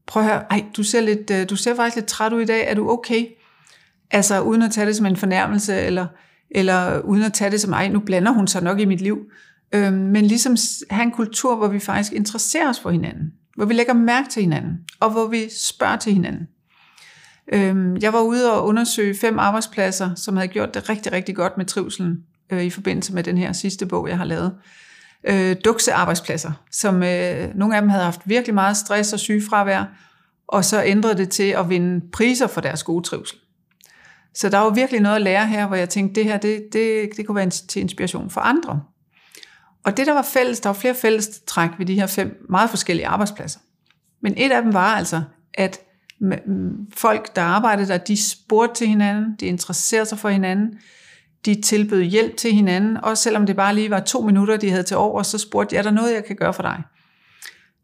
prøv 0.06 0.22
at 0.22 0.28
høre, 0.28 0.42
ej, 0.50 0.64
du 0.76 0.82
ser, 0.82 1.00
lidt, 1.00 1.30
øh, 1.30 1.50
du 1.50 1.56
ser 1.56 1.74
faktisk 1.74 1.96
lidt 1.96 2.06
træt 2.06 2.32
ud 2.32 2.40
i 2.40 2.44
dag, 2.44 2.70
er 2.70 2.74
du 2.74 2.90
okay? 2.90 3.26
Altså 4.10 4.40
uden 4.40 4.62
at 4.62 4.70
tage 4.72 4.86
det 4.86 4.96
som 4.96 5.06
en 5.06 5.16
fornærmelse, 5.16 5.80
eller, 5.80 6.06
eller 6.50 7.00
uden 7.00 7.22
at 7.22 7.32
tage 7.32 7.50
det 7.50 7.60
som, 7.60 7.72
ej, 7.72 7.88
nu 7.88 8.00
blander 8.00 8.32
hun 8.32 8.46
sig 8.46 8.62
nok 8.62 8.80
i 8.80 8.84
mit 8.84 9.00
liv. 9.00 9.18
Øh, 9.74 9.92
men 9.92 10.24
ligesom 10.24 10.56
have 10.90 11.02
en 11.02 11.10
kultur, 11.10 11.56
hvor 11.56 11.68
vi 11.68 11.78
faktisk 11.78 12.12
interesserer 12.12 12.68
os 12.68 12.80
for 12.80 12.90
hinanden, 12.90 13.32
hvor 13.56 13.64
vi 13.64 13.74
lægger 13.74 13.92
mærke 13.92 14.28
til 14.28 14.42
hinanden, 14.42 14.78
og 15.00 15.10
hvor 15.10 15.26
vi 15.26 15.50
spørger 15.50 15.96
til 15.96 16.12
hinanden. 16.12 16.48
Øh, 17.52 18.02
jeg 18.02 18.12
var 18.12 18.20
ude 18.20 18.52
og 18.52 18.66
undersøge 18.66 19.14
fem 19.20 19.38
arbejdspladser, 19.38 20.14
som 20.14 20.36
havde 20.36 20.48
gjort 20.48 20.74
det 20.74 20.88
rigtig, 20.88 21.12
rigtig 21.12 21.36
godt 21.36 21.56
med 21.56 21.66
trivselen 21.66 22.16
øh, 22.50 22.64
i 22.64 22.70
forbindelse 22.70 23.14
med 23.14 23.22
den 23.22 23.38
her 23.38 23.52
sidste 23.52 23.86
bog, 23.86 24.08
jeg 24.08 24.18
har 24.18 24.24
lavet. 24.24 24.54
Øh, 25.26 25.56
dukse 25.64 25.92
arbejdspladser, 25.92 26.52
som 26.70 27.02
øh, 27.02 27.54
nogle 27.54 27.76
af 27.76 27.82
dem 27.82 27.88
havde 27.88 28.04
haft 28.04 28.20
virkelig 28.24 28.54
meget 28.54 28.76
stress 28.76 29.12
og 29.12 29.20
sygefravær, 29.20 29.84
og 30.48 30.64
så 30.64 30.82
ændrede 30.82 31.16
det 31.16 31.30
til 31.30 31.50
at 31.50 31.68
vinde 31.68 32.10
priser 32.12 32.46
for 32.46 32.60
deres 32.60 32.82
gode 32.82 33.04
trivsel. 33.04 33.38
Så 34.34 34.48
der 34.48 34.58
var 34.58 34.70
virkelig 34.70 35.00
noget 35.00 35.16
at 35.16 35.22
lære 35.22 35.46
her, 35.46 35.66
hvor 35.66 35.76
jeg 35.76 35.88
tænkte, 35.88 36.20
det 36.20 36.24
her 36.30 36.38
det, 36.38 36.62
det, 36.72 37.08
det 37.16 37.26
kunne 37.26 37.36
være 37.36 37.50
til 37.50 37.82
inspiration 37.82 38.30
for 38.30 38.40
andre. 38.40 38.82
Og 39.84 39.96
det, 39.96 40.06
der 40.06 40.12
var 40.12 40.22
fælles, 40.22 40.60
der 40.60 40.68
var 40.68 40.74
flere 40.74 40.94
fælles 40.94 41.28
træk 41.46 41.70
ved 41.78 41.86
de 41.86 41.94
her 41.94 42.06
fem 42.06 42.46
meget 42.48 42.70
forskellige 42.70 43.06
arbejdspladser. 43.06 43.60
Men 44.22 44.34
et 44.36 44.52
af 44.52 44.62
dem 44.62 44.72
var 44.72 44.94
altså, 44.94 45.22
at 45.54 45.80
folk, 46.96 47.36
der 47.36 47.42
arbejdede 47.42 47.88
der, 47.88 47.98
de 47.98 48.30
spurgte 48.30 48.74
til 48.74 48.86
hinanden, 48.86 49.36
de 49.40 49.46
interesserede 49.46 50.06
sig 50.06 50.18
for 50.18 50.28
hinanden, 50.28 50.78
de 51.46 51.60
tilbød 51.60 52.02
hjælp 52.02 52.36
til 52.36 52.52
hinanden, 52.52 52.96
også 53.04 53.22
selvom 53.22 53.46
det 53.46 53.56
bare 53.56 53.74
lige 53.74 53.90
var 53.90 54.00
to 54.00 54.20
minutter, 54.20 54.56
de 54.56 54.70
havde 54.70 54.82
til 54.82 54.96
over, 54.96 55.22
så 55.22 55.38
spurgte 55.38 55.70
de, 55.70 55.78
er 55.78 55.82
der 55.82 55.90
noget, 55.90 56.14
jeg 56.14 56.24
kan 56.24 56.36
gøre 56.36 56.54
for 56.54 56.62
dig? 56.62 56.82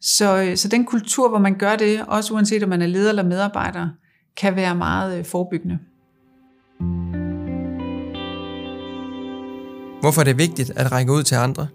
Så, 0.00 0.42
øh, 0.42 0.56
så 0.56 0.68
den 0.68 0.84
kultur, 0.84 1.28
hvor 1.28 1.38
man 1.38 1.58
gør 1.58 1.76
det, 1.76 2.04
også 2.06 2.34
uanset 2.34 2.62
om 2.62 2.68
man 2.68 2.82
er 2.82 2.86
leder 2.86 3.08
eller 3.08 3.22
medarbejder, 3.22 3.88
kan 4.36 4.56
være 4.56 4.74
meget 4.74 5.18
øh, 5.18 5.24
forebyggende. 5.24 5.78
Hvorfor 10.00 10.20
er 10.20 10.24
det 10.24 10.38
vigtigt 10.38 10.70
at 10.76 10.92
række 10.92 11.12
ud 11.12 11.22
til 11.22 11.34
andre? 11.34 11.68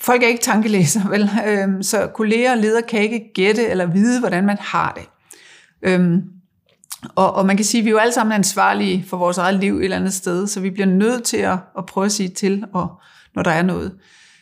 Folk 0.00 0.22
er 0.22 0.26
ikke 0.26 0.42
tankelæser, 0.42 1.08
vel? 1.08 1.30
Øhm, 1.46 1.82
så 1.82 2.10
kolleger 2.14 2.52
og 2.52 2.58
ledere 2.58 2.82
kan 2.82 3.00
ikke 3.00 3.30
gætte 3.34 3.66
eller 3.66 3.86
vide, 3.86 4.20
hvordan 4.20 4.46
man 4.46 4.56
har 4.60 4.92
det. 4.92 5.08
Øhm, 5.82 6.22
og, 7.14 7.34
og 7.34 7.46
man 7.46 7.56
kan 7.56 7.64
sige, 7.64 7.78
at 7.78 7.84
vi 7.84 7.88
er 7.88 7.92
jo 7.92 7.98
alle 7.98 8.12
sammen 8.12 8.32
ansvarlige 8.32 9.04
for 9.08 9.16
vores 9.16 9.38
eget 9.38 9.60
liv 9.60 9.76
et 9.78 9.84
eller 9.84 9.96
andet 9.96 10.14
sted, 10.14 10.46
så 10.46 10.60
vi 10.60 10.70
bliver 10.70 10.86
nødt 10.86 11.24
til 11.24 11.36
at, 11.36 11.58
at 11.78 11.86
prøve 11.86 12.04
at 12.04 12.12
sige 12.12 12.28
til, 12.28 12.64
og, 12.72 13.00
når 13.34 13.42
der 13.42 13.50
er 13.50 13.62
noget. 13.62 13.92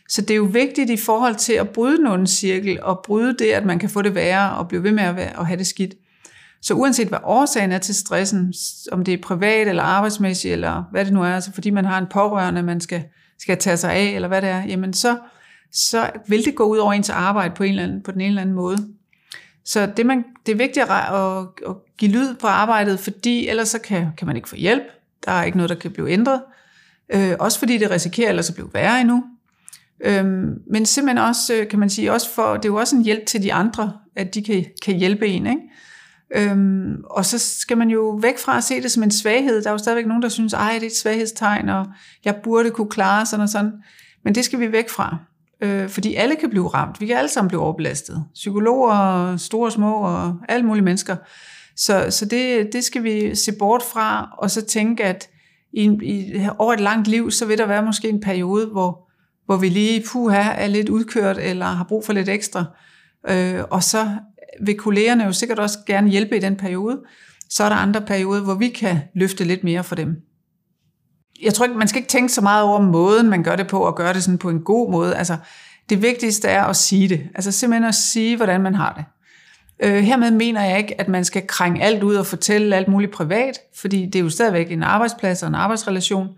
Så 0.08 0.20
det 0.20 0.30
er 0.30 0.36
jo 0.36 0.48
vigtigt 0.52 0.90
i 0.90 0.96
forhold 0.96 1.34
til 1.34 1.52
at 1.52 1.68
bryde 1.68 2.02
nogen 2.02 2.26
cirkel, 2.26 2.82
og 2.82 3.00
bryde 3.04 3.36
det, 3.38 3.50
at 3.50 3.64
man 3.64 3.78
kan 3.78 3.90
få 3.90 4.02
det 4.02 4.14
værre, 4.14 4.56
og 4.56 4.68
blive 4.68 4.82
ved 4.82 4.92
med 4.92 5.04
at, 5.04 5.16
være, 5.16 5.40
at 5.40 5.46
have 5.46 5.58
det 5.58 5.66
skidt. 5.66 5.94
Så 6.62 6.74
uanset 6.74 7.08
hvad 7.08 7.18
årsagen 7.24 7.72
er 7.72 7.78
til 7.78 7.94
stressen, 7.94 8.54
om 8.92 9.04
det 9.04 9.14
er 9.14 9.18
privat 9.22 9.68
eller 9.68 9.82
arbejdsmæssigt, 9.82 10.52
eller 10.52 10.84
hvad 10.90 11.04
det 11.04 11.12
nu 11.12 11.22
er, 11.22 11.34
altså 11.34 11.52
fordi 11.52 11.70
man 11.70 11.84
har 11.84 11.98
en 11.98 12.06
pårørende, 12.10 12.62
man 12.62 12.80
skal, 12.80 13.04
skal 13.38 13.58
tage 13.58 13.76
sig 13.76 13.92
af, 13.92 14.04
eller 14.14 14.28
hvad 14.28 14.42
det 14.42 14.50
er, 14.50 14.64
jamen 14.64 14.92
så, 14.92 15.18
så 15.72 16.10
vil 16.28 16.44
det 16.44 16.54
gå 16.54 16.64
ud 16.64 16.78
over 16.78 16.92
ens 16.92 17.10
arbejde 17.10 17.54
på, 17.54 17.62
en 17.62 17.70
eller 17.70 17.82
anden, 17.82 18.02
på 18.02 18.12
den 18.12 18.20
ene 18.20 18.28
eller 18.28 18.42
anden 18.42 18.56
måde. 18.56 18.88
Så 19.68 19.86
det, 19.96 20.06
man, 20.06 20.24
det 20.46 20.52
er 20.52 20.56
vigtigt 20.56 20.86
at, 20.86 20.90
at, 20.90 21.70
at 21.70 21.76
give 21.98 22.10
lyd 22.10 22.34
på 22.34 22.46
arbejdet, 22.46 23.00
fordi 23.00 23.48
ellers 23.48 23.68
så 23.68 23.78
kan, 23.78 24.06
kan 24.18 24.26
man 24.26 24.36
ikke 24.36 24.48
få 24.48 24.56
hjælp. 24.56 24.82
Der 25.26 25.32
er 25.32 25.44
ikke 25.44 25.58
noget, 25.58 25.70
der 25.70 25.76
kan 25.76 25.90
blive 25.90 26.10
ændret. 26.10 26.42
Øh, 27.14 27.32
også 27.38 27.58
fordi 27.58 27.78
det 27.78 27.90
risikerer 27.90 28.28
ellers 28.28 28.48
at 28.48 28.54
blive 28.54 28.70
værre 28.74 29.00
endnu. 29.00 29.24
Øh, 30.00 30.24
men 30.70 30.86
simpelthen 30.86 31.18
også, 31.18 31.54
øh, 31.54 31.68
kan 31.68 31.78
man 31.78 31.90
sige, 31.90 32.12
også 32.12 32.34
for, 32.34 32.56
det 32.56 32.64
er 32.64 32.68
jo 32.68 32.76
også 32.76 32.96
en 32.96 33.04
hjælp 33.04 33.26
til 33.26 33.42
de 33.42 33.52
andre, 33.52 33.92
at 34.16 34.34
de 34.34 34.44
kan, 34.44 34.64
kan 34.84 34.94
hjælpe 34.94 35.26
en. 35.26 35.46
Ikke? 35.46 35.62
Øhm, 36.50 36.96
og 37.10 37.24
så 37.24 37.38
skal 37.38 37.78
man 37.78 37.90
jo 37.90 38.18
væk 38.22 38.38
fra 38.38 38.56
at 38.56 38.64
se 38.64 38.82
det 38.82 38.90
som 38.90 39.02
en 39.02 39.10
svaghed. 39.10 39.62
Der 39.62 39.68
er 39.68 39.72
jo 39.72 39.78
stadigvæk 39.78 40.06
nogen, 40.06 40.22
der 40.22 40.28
synes, 40.28 40.54
at 40.54 40.60
det 40.74 40.82
er 40.82 40.86
et 40.86 40.96
svaghedstegn, 40.96 41.68
og 41.68 41.86
jeg 42.24 42.36
burde 42.36 42.70
kunne 42.70 42.90
klare 42.90 43.26
sådan 43.26 43.42
og 43.42 43.48
sådan. 43.48 43.72
Men 44.24 44.34
det 44.34 44.44
skal 44.44 44.60
vi 44.60 44.72
væk 44.72 44.90
fra. 44.90 45.16
Øh, 45.62 45.88
fordi 45.88 46.14
alle 46.14 46.36
kan 46.36 46.50
blive 46.50 46.68
ramt. 46.68 47.00
Vi 47.00 47.06
kan 47.06 47.16
alle 47.16 47.30
sammen 47.30 47.48
blive 47.48 47.60
overbelastet. 47.60 48.24
Psykologer, 48.34 49.36
store 49.36 49.68
og 49.68 49.72
små 49.72 49.94
og 49.94 50.36
alle 50.48 50.66
mulige 50.66 50.84
mennesker. 50.84 51.16
Så, 51.76 52.06
så 52.10 52.24
det, 52.24 52.72
det 52.72 52.84
skal 52.84 53.02
vi 53.02 53.34
se 53.34 53.52
bort 53.58 53.82
fra, 53.82 54.36
og 54.38 54.50
så 54.50 54.66
tænke, 54.66 55.04
at 55.04 55.28
i, 55.72 55.84
i, 56.02 56.46
over 56.58 56.72
et 56.72 56.80
langt 56.80 57.08
liv, 57.08 57.30
så 57.30 57.46
vil 57.46 57.58
der 57.58 57.66
være 57.66 57.82
måske 57.82 58.08
en 58.08 58.20
periode, 58.20 58.66
hvor, 58.66 59.08
hvor 59.46 59.56
vi 59.56 59.68
lige 59.68 60.04
puha, 60.12 60.52
er 60.52 60.66
lidt 60.66 60.88
udkørt, 60.88 61.38
eller 61.38 61.66
har 61.66 61.84
brug 61.84 62.04
for 62.04 62.12
lidt 62.12 62.28
ekstra. 62.28 62.64
Øh, 63.28 63.60
og 63.70 63.82
så 63.82 64.08
vil 64.64 64.76
kollegerne 64.76 65.24
jo 65.24 65.32
sikkert 65.32 65.58
også 65.58 65.78
gerne 65.86 66.10
hjælpe 66.10 66.36
i 66.36 66.40
den 66.40 66.56
periode. 66.56 67.00
Så 67.50 67.64
er 67.64 67.68
der 67.68 67.76
andre 67.76 68.00
perioder, 68.00 68.42
hvor 68.42 68.54
vi 68.54 68.68
kan 68.68 68.98
løfte 69.14 69.44
lidt 69.44 69.64
mere 69.64 69.84
for 69.84 69.94
dem 69.94 70.27
jeg 71.42 71.54
tror 71.54 71.64
ikke, 71.64 71.78
man 71.78 71.88
skal 71.88 71.98
ikke 71.98 72.08
tænke 72.08 72.32
så 72.32 72.40
meget 72.40 72.64
over 72.64 72.80
måden, 72.80 73.30
man 73.30 73.42
gør 73.42 73.56
det 73.56 73.66
på, 73.66 73.80
og 73.80 73.96
gøre 73.96 74.12
det 74.12 74.24
sådan 74.24 74.38
på 74.38 74.50
en 74.50 74.60
god 74.60 74.90
måde. 74.90 75.16
Altså, 75.16 75.36
det 75.90 76.02
vigtigste 76.02 76.48
er 76.48 76.64
at 76.64 76.76
sige 76.76 77.08
det. 77.08 77.28
Altså 77.34 77.52
simpelthen 77.52 77.88
at 77.88 77.94
sige, 77.94 78.36
hvordan 78.36 78.60
man 78.60 78.74
har 78.74 78.92
det. 78.92 79.04
Øh, 79.82 80.02
hermed 80.02 80.30
mener 80.30 80.64
jeg 80.64 80.78
ikke, 80.78 81.00
at 81.00 81.08
man 81.08 81.24
skal 81.24 81.46
krænge 81.46 81.82
alt 81.82 82.02
ud 82.02 82.14
og 82.14 82.26
fortælle 82.26 82.76
alt 82.76 82.88
muligt 82.88 83.12
privat, 83.12 83.58
fordi 83.76 84.06
det 84.06 84.16
er 84.16 84.22
jo 84.22 84.30
stadigvæk 84.30 84.72
en 84.72 84.82
arbejdsplads 84.82 85.42
og 85.42 85.48
en 85.48 85.54
arbejdsrelation. 85.54 86.28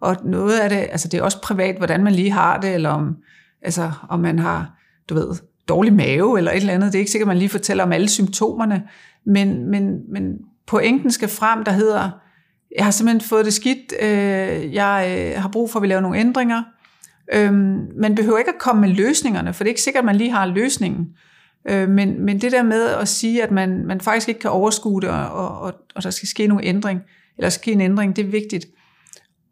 Og 0.00 0.16
noget 0.24 0.58
af 0.58 0.68
det, 0.68 0.76
altså 0.76 1.08
det 1.08 1.18
er 1.18 1.22
også 1.22 1.40
privat, 1.40 1.76
hvordan 1.76 2.04
man 2.04 2.12
lige 2.12 2.30
har 2.30 2.60
det, 2.60 2.74
eller 2.74 2.90
om, 2.90 3.16
altså, 3.62 3.92
om 4.08 4.20
man 4.20 4.38
har, 4.38 4.72
du 5.08 5.14
ved, 5.14 5.36
dårlig 5.68 5.92
mave 5.92 6.38
eller 6.38 6.50
et 6.50 6.56
eller 6.56 6.74
andet. 6.74 6.92
Det 6.92 6.98
er 6.98 7.00
ikke 7.00 7.10
sikkert, 7.10 7.26
at 7.26 7.28
man 7.28 7.38
lige 7.38 7.48
fortæller 7.48 7.84
om 7.84 7.92
alle 7.92 8.08
symptomerne, 8.08 8.82
men, 9.26 9.70
men, 9.70 10.12
men 10.12 10.38
pointen 10.66 11.10
skal 11.10 11.28
frem, 11.28 11.64
der 11.64 11.72
hedder, 11.72 12.10
jeg 12.76 12.84
har 12.84 12.90
simpelthen 12.90 13.28
fået 13.28 13.44
det 13.44 13.54
skidt, 13.54 13.92
øh, 14.00 14.74
jeg 14.74 15.16
øh, 15.18 15.42
har 15.42 15.48
brug 15.48 15.70
for, 15.70 15.78
at 15.78 15.82
vi 15.82 15.86
laver 15.86 16.00
nogle 16.00 16.18
ændringer. 16.18 16.62
Øh, 17.32 17.52
man 18.00 18.14
behøver 18.14 18.38
ikke 18.38 18.50
at 18.50 18.58
komme 18.58 18.80
med 18.80 18.88
løsningerne, 18.88 19.52
for 19.52 19.64
det 19.64 19.68
er 19.68 19.72
ikke 19.72 19.82
sikkert, 19.82 20.02
at 20.02 20.06
man 20.06 20.16
lige 20.16 20.30
har 20.30 20.46
løsningen. 20.46 21.08
Øh, 21.68 21.88
men, 21.88 22.24
men 22.24 22.40
det 22.40 22.52
der 22.52 22.62
med 22.62 22.86
at 22.86 23.08
sige, 23.08 23.42
at 23.42 23.50
man, 23.50 23.86
man 23.86 24.00
faktisk 24.00 24.28
ikke 24.28 24.40
kan 24.40 24.50
overskue 24.50 25.00
det, 25.00 25.08
og, 25.08 25.60
og, 25.60 25.74
og 25.94 26.02
der 26.02 26.10
skal 26.10 26.28
ske 26.28 26.46
nogle 26.46 26.64
ændring, 26.64 27.00
eller 27.38 27.50
ske 27.50 27.72
en 27.72 27.80
ændring, 27.80 28.16
det 28.16 28.24
er 28.24 28.30
vigtigt. 28.30 28.66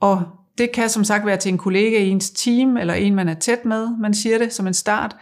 Og 0.01 0.23
det 0.59 0.73
kan 0.73 0.89
som 0.89 1.05
sagt 1.05 1.27
være 1.27 1.37
til 1.37 1.53
en 1.53 1.59
kollega 1.59 1.99
i 1.99 2.09
ens 2.09 2.31
team, 2.31 2.77
eller 2.77 2.95
en, 2.95 3.15
man 3.15 3.29
er 3.29 3.35
tæt 3.35 3.65
med, 3.65 3.89
man 4.01 4.15
siger 4.15 4.39
det 4.39 4.53
som 4.53 4.67
en 4.67 4.75
start, 4.75 5.17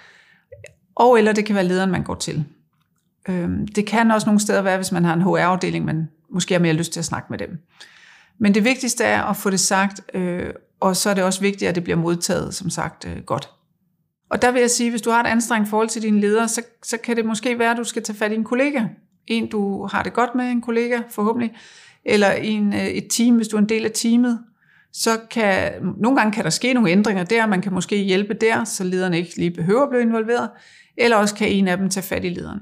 og 0.94 1.18
eller 1.18 1.32
det 1.32 1.44
kan 1.44 1.54
være 1.54 1.64
lederen, 1.64 1.90
man 1.90 2.02
går 2.02 2.14
til. 2.14 2.44
Øhm, 3.28 3.68
det 3.68 3.86
kan 3.86 4.10
også 4.10 4.26
nogle 4.26 4.40
steder 4.40 4.62
være, 4.62 4.76
hvis 4.76 4.92
man 4.92 5.04
har 5.04 5.14
en 5.14 5.22
HR-afdeling, 5.22 5.84
man 5.84 6.08
måske 6.30 6.54
har 6.54 6.60
mere 6.60 6.72
lyst 6.72 6.92
til 6.92 7.00
at 7.00 7.04
snakke 7.04 7.26
med 7.30 7.38
dem. 7.38 7.58
Men 8.38 8.54
det 8.54 8.64
vigtigste 8.64 9.04
er 9.04 9.22
at 9.22 9.36
få 9.36 9.50
det 9.50 9.60
sagt, 9.60 10.00
øh, 10.14 10.50
og 10.80 10.96
så 10.96 11.10
er 11.10 11.14
det 11.14 11.24
også 11.24 11.40
vigtigt, 11.40 11.68
at 11.68 11.74
det 11.74 11.84
bliver 11.84 11.96
modtaget, 11.96 12.54
som 12.54 12.70
sagt, 12.70 13.04
øh, 13.04 13.22
godt. 13.22 13.50
Og 14.30 14.42
der 14.42 14.52
vil 14.52 14.60
jeg 14.60 14.70
sige, 14.70 14.90
hvis 14.90 15.02
du 15.02 15.10
har 15.10 15.20
et 15.20 15.26
anstrengt 15.26 15.68
forhold 15.68 15.88
til 15.88 16.02
dine 16.02 16.20
ledere, 16.20 16.48
så, 16.48 16.62
så 16.82 16.96
kan 17.04 17.16
det 17.16 17.26
måske 17.26 17.58
være, 17.58 17.70
at 17.70 17.76
du 17.76 17.84
skal 17.84 18.02
tage 18.02 18.16
fat 18.16 18.32
i 18.32 18.34
en 18.34 18.44
kollega. 18.44 18.82
En, 19.26 19.50
du 19.50 19.86
har 19.86 20.02
det 20.02 20.12
godt 20.12 20.34
med, 20.34 20.44
en 20.44 20.62
kollega 20.62 21.00
forhåbentlig, 21.10 21.54
eller 22.04 22.30
en, 22.32 22.72
øh, 22.74 22.86
et 22.86 23.06
team, 23.10 23.36
hvis 23.36 23.48
du 23.48 23.56
er 23.56 23.60
en 23.60 23.68
del 23.68 23.84
af 23.84 23.90
teamet. 23.94 24.38
Så 24.92 25.10
kan, 25.30 25.72
nogle 25.96 26.18
gange 26.18 26.32
kan 26.32 26.44
der 26.44 26.50
ske 26.50 26.72
nogle 26.72 26.90
ændringer 26.90 27.24
der, 27.24 27.46
man 27.46 27.62
kan 27.62 27.72
måske 27.72 27.96
hjælpe 27.96 28.34
der, 28.34 28.64
så 28.64 28.84
lederne 28.84 29.18
ikke 29.18 29.36
lige 29.36 29.50
behøver 29.50 29.82
at 29.82 29.88
blive 29.90 30.02
involveret, 30.02 30.50
eller 30.96 31.16
også 31.16 31.34
kan 31.34 31.48
en 31.48 31.68
af 31.68 31.76
dem 31.76 31.90
tage 31.90 32.04
fat 32.04 32.24
i 32.24 32.28
lederen. 32.28 32.60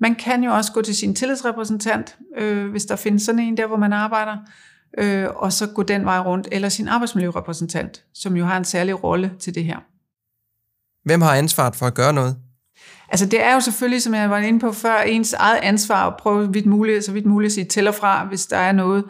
Man 0.00 0.14
kan 0.14 0.44
jo 0.44 0.52
også 0.52 0.72
gå 0.72 0.82
til 0.82 0.96
sin 0.96 1.14
tillidsrepræsentant, 1.14 2.16
øh, 2.36 2.70
hvis 2.70 2.84
der 2.84 2.96
findes 2.96 3.22
sådan 3.22 3.38
en 3.38 3.56
der, 3.56 3.66
hvor 3.66 3.76
man 3.76 3.92
arbejder, 3.92 4.36
øh, 4.98 5.26
og 5.36 5.52
så 5.52 5.66
gå 5.66 5.82
den 5.82 6.04
vej 6.04 6.18
rundt, 6.18 6.48
eller 6.52 6.68
sin 6.68 6.88
arbejdsmiljørepræsentant, 6.88 8.04
som 8.14 8.36
jo 8.36 8.44
har 8.44 8.56
en 8.56 8.64
særlig 8.64 9.04
rolle 9.04 9.32
til 9.40 9.54
det 9.54 9.64
her. 9.64 9.76
Hvem 11.04 11.20
har 11.20 11.34
ansvaret 11.34 11.76
for 11.76 11.86
at 11.86 11.94
gøre 11.94 12.12
noget? 12.12 12.36
Altså 13.08 13.26
det 13.26 13.42
er 13.42 13.54
jo 13.54 13.60
selvfølgelig, 13.60 14.02
som 14.02 14.14
jeg 14.14 14.30
var 14.30 14.38
inde 14.38 14.60
på 14.60 14.72
før, 14.72 15.00
ens 15.00 15.32
eget 15.32 15.58
ansvar 15.62 16.06
at 16.06 16.14
prøve 16.18 16.52
vidt 16.52 16.66
muligt, 16.66 17.04
så 17.04 17.12
vidt 17.12 17.26
muligt 17.26 17.50
at 17.50 17.54
sige 17.54 17.64
til 17.64 17.88
og 17.88 17.94
fra, 17.94 18.24
hvis 18.24 18.46
der 18.46 18.56
er 18.56 18.72
noget, 18.72 19.04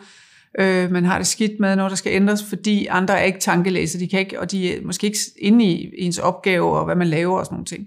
øh, 0.58 0.90
man 0.90 1.04
har 1.04 1.18
det 1.18 1.26
skidt 1.26 1.60
med, 1.60 1.76
noget 1.76 1.90
der 1.90 1.96
skal 1.96 2.12
ændres, 2.12 2.44
fordi 2.44 2.86
andre 2.86 3.18
er 3.18 3.24
ikke 3.24 3.40
tankelæser, 3.40 3.98
de 3.98 4.08
kan 4.08 4.20
ikke, 4.20 4.40
og 4.40 4.50
de 4.50 4.76
er 4.76 4.82
måske 4.84 5.06
ikke 5.06 5.18
inde 5.38 5.64
i 5.64 5.90
ens 5.98 6.18
opgave 6.18 6.78
og 6.78 6.84
hvad 6.84 6.96
man 6.96 7.06
laver 7.06 7.38
og 7.38 7.44
sådan 7.44 7.54
nogle 7.54 7.66
ting. 7.66 7.86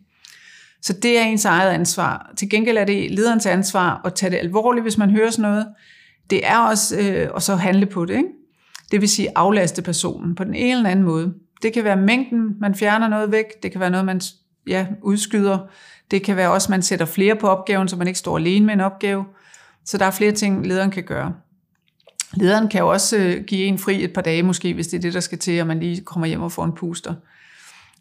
Så 0.82 0.94
det 0.94 1.20
er 1.20 1.24
ens 1.24 1.46
eget 1.46 1.70
ansvar. 1.70 2.32
Til 2.38 2.50
gengæld 2.50 2.78
er 2.78 2.86
det 2.86 3.12
lederens 3.12 3.46
ansvar 3.46 4.02
at 4.06 4.14
tage 4.14 4.30
det 4.30 4.38
alvorligt, 4.38 4.84
hvis 4.84 4.98
man 4.98 5.10
hører 5.10 5.30
sådan 5.30 5.52
noget. 5.52 5.68
Det 6.30 6.48
er 6.48 6.58
også 6.58 7.00
øh, 7.00 7.30
at 7.36 7.44
så 7.44 7.56
handle 7.56 7.86
på 7.86 8.06
det. 8.06 8.14
Ikke? 8.14 8.30
Det 8.92 9.02
vil 9.02 9.10
sige 9.10 9.28
aflaste 9.36 9.82
personen 9.82 10.36
på 10.36 10.44
den 10.44 10.54
ene 10.54 10.78
eller 10.78 10.90
anden 10.90 11.06
måde. 11.06 11.34
Det 11.62 11.74
kan 11.74 11.84
være 11.84 11.98
mængden, 11.98 12.60
man 12.60 12.76
fjerner 12.76 13.08
noget 13.08 13.32
væk. 13.32 13.46
Det 13.64 13.72
kan 13.72 13.82
være 13.82 13.90
noget, 13.90 14.06
man 14.06 14.22
ja, 14.68 14.88
udskyder. 15.02 15.60
Det 16.12 16.24
kan 16.24 16.36
være 16.36 16.52
også, 16.52 16.66
at 16.66 16.70
man 16.70 16.82
sætter 16.82 17.06
flere 17.06 17.36
på 17.36 17.48
opgaven, 17.48 17.88
så 17.88 17.96
man 17.96 18.08
ikke 18.08 18.20
står 18.20 18.38
alene 18.38 18.66
med 18.66 18.74
en 18.74 18.82
opgave. 18.82 19.26
Så 19.86 19.98
der 19.98 20.06
er 20.06 20.12
flere 20.12 20.32
ting, 20.32 20.68
lederen 20.68 20.92
kan 20.92 21.04
gøre. 21.04 21.34
Lederen 22.34 22.68
kan 22.68 22.80
jo 22.80 22.88
også 22.88 23.18
øh, 23.18 23.44
give 23.44 23.66
en 23.66 23.78
fri 23.78 24.04
et 24.04 24.14
par 24.14 24.22
dage 24.22 24.44
måske, 24.44 24.74
hvis 24.74 24.88
det 24.88 24.98
er 24.98 25.02
det, 25.02 25.14
der 25.14 25.20
skal 25.20 25.38
til, 25.38 25.62
og 25.62 25.68
man 25.68 25.80
lige 25.80 26.02
kommer 26.02 26.28
hjem 26.28 26.42
og 26.42 26.52
får 26.52 26.66
en 26.66 26.72
puster. 26.72 27.14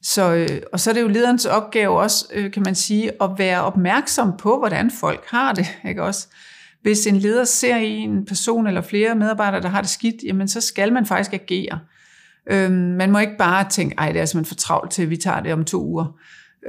Så, 0.02 0.35
øh, 0.35 0.62
og 0.73 0.80
så 0.80 0.90
er 0.90 0.95
det 0.95 1.00
jo 1.00 1.09
lederens 1.09 1.47
opgave 1.47 2.00
også, 2.00 2.26
øh, 2.33 2.52
kan 2.52 2.62
man 2.62 2.75
sige, 2.75 3.23
at 3.23 3.30
være 3.38 3.62
opmærksom 3.62 4.37
på, 4.37 4.59
hvordan 4.59 4.90
folk 4.90 5.25
har 5.28 5.52
det. 5.52 5.66
Ikke 5.88 6.02
også? 6.02 6.26
Hvis 6.83 7.07
en 7.07 7.16
leder 7.16 7.45
ser 7.45 7.76
i 7.76 7.90
en 7.90 8.26
person 8.26 8.66
eller 8.66 8.80
flere 8.80 9.14
medarbejdere, 9.14 9.62
der 9.62 9.69
har 9.69 9.80
det 9.80 9.90
skidt, 9.90 10.16
jamen 10.25 10.49
så 10.49 10.61
skal 10.61 10.92
man 10.92 11.07
faktisk 11.07 11.33
agere. 11.33 11.80
Øhm, 12.50 12.73
man 12.73 13.11
må 13.11 13.19
ikke 13.19 13.37
bare 13.38 13.69
tænke, 13.69 13.95
ej, 13.99 14.12
det 14.12 14.21
er 14.21 14.25
simpelthen 14.25 14.57
for 14.57 14.61
travlt 14.61 14.90
til, 14.90 15.11
vi 15.11 15.16
tager 15.16 15.40
det 15.40 15.52
om 15.52 15.64
to 15.64 15.85
uger. 15.85 16.16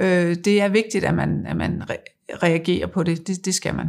Øh, 0.00 0.36
det 0.44 0.60
er 0.60 0.68
vigtigt, 0.68 1.04
at 1.04 1.14
man, 1.14 1.46
at 1.46 1.56
man 1.56 1.82
re- 1.82 2.36
reagerer 2.42 2.86
på 2.86 3.02
det. 3.02 3.26
det. 3.26 3.44
Det 3.44 3.54
skal 3.54 3.74
man. 3.74 3.86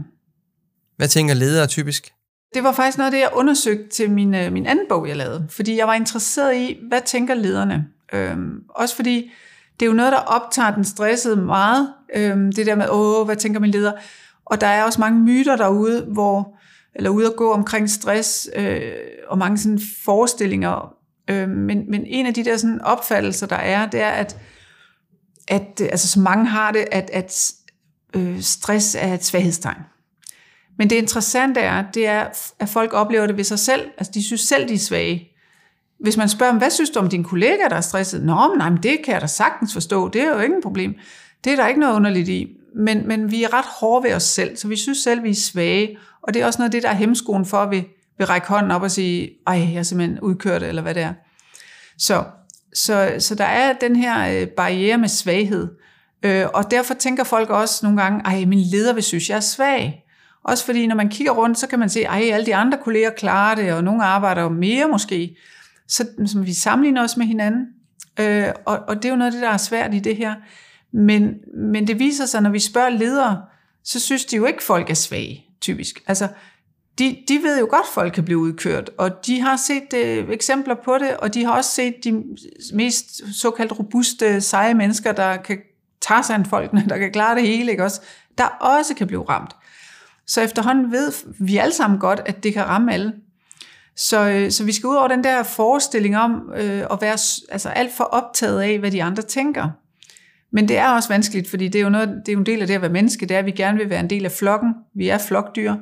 Hvad 0.97 1.07
tænker 1.07 1.33
ledere 1.33 1.67
typisk? 1.67 2.13
Det 2.53 2.63
var 2.63 2.71
faktisk 2.71 2.97
noget 2.97 3.07
af 3.07 3.11
det, 3.11 3.19
jeg 3.19 3.29
undersøgte 3.33 3.89
til 3.89 4.11
min, 4.11 4.35
øh, 4.35 4.53
min 4.53 4.65
anden 4.65 4.85
bog, 4.89 5.07
jeg 5.07 5.15
lavede. 5.17 5.47
Fordi 5.49 5.77
jeg 5.77 5.87
var 5.87 5.93
interesseret 5.93 6.55
i, 6.55 6.77
hvad 6.89 7.01
tænker 7.05 7.33
lederne? 7.33 7.87
Øhm, 8.13 8.59
også 8.69 8.95
fordi 8.95 9.31
det 9.79 9.85
er 9.85 9.89
jo 9.89 9.93
noget, 9.93 10.11
der 10.11 10.17
optager 10.17 10.75
den 10.75 10.85
stressede 10.85 11.35
meget. 11.35 11.93
Øhm, 12.15 12.51
det 12.51 12.65
der 12.65 12.75
med, 12.75 12.89
åh, 12.89 13.25
hvad 13.25 13.35
tænker 13.35 13.59
min 13.59 13.71
leder? 13.71 13.91
Og 14.45 14.61
der 14.61 14.67
er 14.67 14.83
også 14.83 14.99
mange 14.99 15.19
myter 15.19 15.55
derude, 15.55 16.05
hvor, 16.05 16.57
eller 16.95 17.09
ude 17.09 17.27
at 17.27 17.35
gå 17.35 17.51
omkring 17.51 17.89
stress, 17.89 18.49
øh, 18.55 18.91
og 19.27 19.37
mange 19.37 19.57
sådan 19.57 19.79
forestillinger. 20.05 20.95
Øh, 21.29 21.49
men, 21.49 21.91
men 21.91 22.05
en 22.05 22.25
af 22.25 22.33
de 22.33 22.45
der 22.45 22.57
sådan 22.57 22.81
opfattelser, 22.81 23.47
der 23.47 23.55
er, 23.55 23.85
det 23.85 24.01
er, 24.01 24.09
at, 24.09 24.37
at 25.47 25.81
øh, 25.81 25.87
altså, 25.91 26.07
så 26.07 26.19
mange 26.19 26.45
har 26.45 26.71
det, 26.71 26.85
at, 26.91 27.09
at 27.13 27.51
øh, 28.13 28.41
stress 28.41 28.95
er 28.99 29.13
et 29.13 29.25
svaghedstegn. 29.25 29.81
Men 30.77 30.89
det 30.89 30.95
interessante 30.95 31.59
er, 31.59 31.83
det 31.93 32.07
er, 32.07 32.27
at 32.59 32.69
folk 32.69 32.93
oplever 32.93 33.27
det 33.27 33.37
ved 33.37 33.43
sig 33.43 33.59
selv. 33.59 33.81
Altså, 33.97 34.11
de 34.13 34.23
synes 34.23 34.41
selv, 34.41 34.69
de 34.69 34.73
er 34.73 34.79
svage. 34.79 35.32
Hvis 36.03 36.17
man 36.17 36.29
spørger 36.29 36.53
hvad 36.53 36.69
synes 36.69 36.89
du 36.89 36.99
om 36.99 37.09
dine 37.09 37.23
kollegaer, 37.23 37.69
der 37.69 37.75
er 37.75 37.81
stresset? 37.81 38.23
Nå, 38.23 38.47
men 38.47 38.57
nej, 38.57 38.69
men 38.69 38.83
det 38.83 38.97
kan 39.05 39.13
jeg 39.13 39.21
da 39.21 39.27
sagtens 39.27 39.73
forstå. 39.73 40.09
Det 40.09 40.21
er 40.21 40.33
jo 40.33 40.39
ikke 40.39 40.55
et 40.55 40.63
problem. 40.63 40.95
Det 41.43 41.51
er 41.51 41.55
der 41.55 41.67
ikke 41.67 41.79
noget 41.79 41.95
underligt 41.95 42.29
i. 42.29 42.47
Men, 42.75 43.07
men 43.07 43.31
vi 43.31 43.43
er 43.43 43.53
ret 43.53 43.65
hårde 43.65 44.03
ved 44.03 44.13
os 44.13 44.23
selv, 44.23 44.57
så 44.57 44.67
vi 44.67 44.75
synes 44.75 44.97
selv, 44.97 45.23
vi 45.23 45.29
er 45.29 45.35
svage. 45.35 45.97
Og 46.21 46.33
det 46.33 46.41
er 46.41 46.45
også 46.45 46.59
noget 46.59 46.67
af 46.67 46.71
det, 46.71 46.83
der 46.83 46.89
er 46.89 46.93
hemskoen 46.93 47.45
for, 47.45 47.57
at 47.57 47.71
vi 47.71 47.87
vil 48.17 48.27
række 48.27 48.47
hånden 48.47 48.71
op 48.71 48.81
og 48.81 48.91
sige, 48.91 49.29
ej, 49.47 49.53
jeg 49.53 49.75
er 49.75 49.83
simpelthen 49.83 50.19
udkørt, 50.19 50.63
eller 50.63 50.81
hvad 50.81 50.95
det 50.95 51.03
er. 51.03 51.13
Så, 51.97 52.23
så, 52.73 53.15
så 53.19 53.35
der 53.35 53.45
er 53.45 53.73
den 53.73 53.95
her 53.95 54.41
øh, 54.41 54.47
barriere 54.47 54.97
med 54.97 55.09
svaghed. 55.09 55.67
Øh, 56.23 56.45
og 56.53 56.71
derfor 56.71 56.93
tænker 56.93 57.23
folk 57.23 57.49
også 57.49 57.85
nogle 57.85 58.01
gange, 58.01 58.21
ej, 58.25 58.45
min 58.45 58.59
leder 58.59 58.93
vil 58.93 59.03
synes, 59.03 59.29
jeg 59.29 59.35
er 59.35 59.39
svag. 59.39 60.05
Også 60.43 60.65
fordi, 60.65 60.87
når 60.87 60.95
man 60.95 61.09
kigger 61.09 61.33
rundt, 61.33 61.57
så 61.57 61.67
kan 61.67 61.79
man 61.79 61.89
se, 61.89 62.03
ej, 62.03 62.29
alle 62.33 62.45
de 62.45 62.55
andre 62.55 62.77
kolleger 62.83 63.09
klarer 63.09 63.55
det, 63.55 63.73
og 63.73 63.83
nogle 63.83 64.03
arbejder 64.03 64.41
jo 64.41 64.49
mere 64.49 64.87
måske. 64.87 65.37
Så, 65.93 66.07
som 66.25 66.45
vi 66.45 66.53
sammenligner 66.53 67.03
os 67.03 67.17
med 67.17 67.25
hinanden. 67.25 67.67
Øh, 68.19 68.47
og, 68.65 68.79
og 68.87 68.95
det 68.95 69.05
er 69.05 69.09
jo 69.09 69.15
noget 69.15 69.31
af 69.31 69.33
det, 69.33 69.41
der 69.41 69.49
er 69.49 69.57
svært 69.57 69.93
i 69.93 69.99
det 69.99 70.15
her. 70.15 70.35
Men, 70.91 71.33
men 71.57 71.87
det 71.87 71.99
viser 71.99 72.25
sig, 72.25 72.41
når 72.41 72.49
vi 72.49 72.59
spørger 72.59 72.89
ledere, 72.89 73.41
så 73.83 73.99
synes 73.99 74.25
de 74.25 74.35
jo 74.35 74.45
ikke, 74.45 74.57
at 74.57 74.63
folk 74.63 74.89
er 74.89 74.93
svage, 74.93 75.45
typisk. 75.61 76.03
Altså, 76.07 76.27
de, 76.99 77.17
de 77.27 77.39
ved 77.43 77.59
jo 77.59 77.67
godt, 77.69 77.81
at 77.81 77.93
folk 77.93 78.13
kan 78.13 78.25
blive 78.25 78.37
udkørt, 78.37 78.89
og 78.97 79.25
de 79.25 79.41
har 79.41 79.55
set 79.55 79.93
øh, 79.95 80.29
eksempler 80.29 80.75
på 80.85 80.97
det, 80.97 81.17
og 81.17 81.33
de 81.33 81.45
har 81.45 81.51
også 81.51 81.71
set 81.71 81.95
de 82.03 82.23
mest 82.73 83.39
såkaldt 83.41 83.79
robuste, 83.79 84.41
seje 84.41 84.73
mennesker, 84.73 85.11
der 85.11 85.37
kan 85.37 85.57
tage 86.01 86.23
sig 86.23 86.45
folkene, 86.49 86.85
der 86.89 86.97
kan 86.97 87.11
klare 87.11 87.35
det 87.35 87.47
hele, 87.47 87.71
ikke 87.71 87.83
også? 87.83 88.01
der 88.37 88.45
også 88.45 88.95
kan 88.95 89.07
blive 89.07 89.23
ramt. 89.29 89.55
Så 90.27 90.41
efterhånden 90.41 90.91
ved 90.91 91.13
vi 91.39 91.57
alle 91.57 91.73
sammen 91.73 91.99
godt, 91.99 92.21
at 92.25 92.43
det 92.43 92.53
kan 92.53 92.65
ramme 92.65 92.93
alle. 92.93 93.13
Så, 93.95 94.29
øh, 94.29 94.51
så 94.51 94.63
vi 94.63 94.71
skal 94.71 94.87
ud 94.87 94.95
over 94.95 95.07
den 95.07 95.23
der 95.23 95.43
forestilling 95.43 96.17
om 96.17 96.51
øh, 96.55 96.83
at 96.91 96.97
være 97.01 97.17
altså 97.51 97.69
alt 97.69 97.91
for 97.97 98.03
optaget 98.03 98.61
af, 98.61 98.79
hvad 98.79 98.91
de 98.91 99.03
andre 99.03 99.23
tænker. 99.23 99.69
Men 100.51 100.67
det 100.67 100.77
er 100.77 100.89
også 100.89 101.09
vanskeligt, 101.09 101.49
fordi 101.49 101.67
det 101.67 101.79
er 101.79 101.83
jo, 101.83 101.89
noget, 101.89 102.09
det 102.09 102.29
er 102.29 102.33
jo 102.33 102.39
en 102.39 102.45
del 102.45 102.61
af 102.61 102.67
det 102.67 102.73
at 102.73 102.81
være 102.81 102.91
menneske, 102.91 103.25
det 103.25 103.35
er, 103.35 103.39
at 103.39 103.45
vi 103.45 103.51
gerne 103.51 103.77
vil 103.77 103.89
være 103.89 103.99
en 103.99 104.09
del 104.09 104.25
af 104.25 104.31
flokken. 104.31 104.73
Vi 104.95 105.09
er 105.09 105.17
flokdyr, 105.17 105.73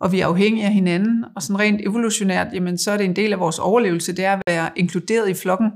og 0.00 0.12
vi 0.12 0.20
er 0.20 0.26
afhængige 0.26 0.66
af 0.66 0.72
hinanden. 0.72 1.24
Og 1.36 1.42
sådan 1.42 1.58
rent 1.58 1.80
evolutionært, 1.80 2.46
jamen, 2.52 2.78
så 2.78 2.90
er 2.90 2.96
det 2.96 3.04
en 3.04 3.16
del 3.16 3.32
af 3.32 3.38
vores 3.38 3.58
overlevelse, 3.58 4.12
det 4.12 4.24
er 4.24 4.32
at 4.32 4.42
være 4.46 4.70
inkluderet 4.76 5.28
i 5.28 5.34
flokken. 5.34 5.70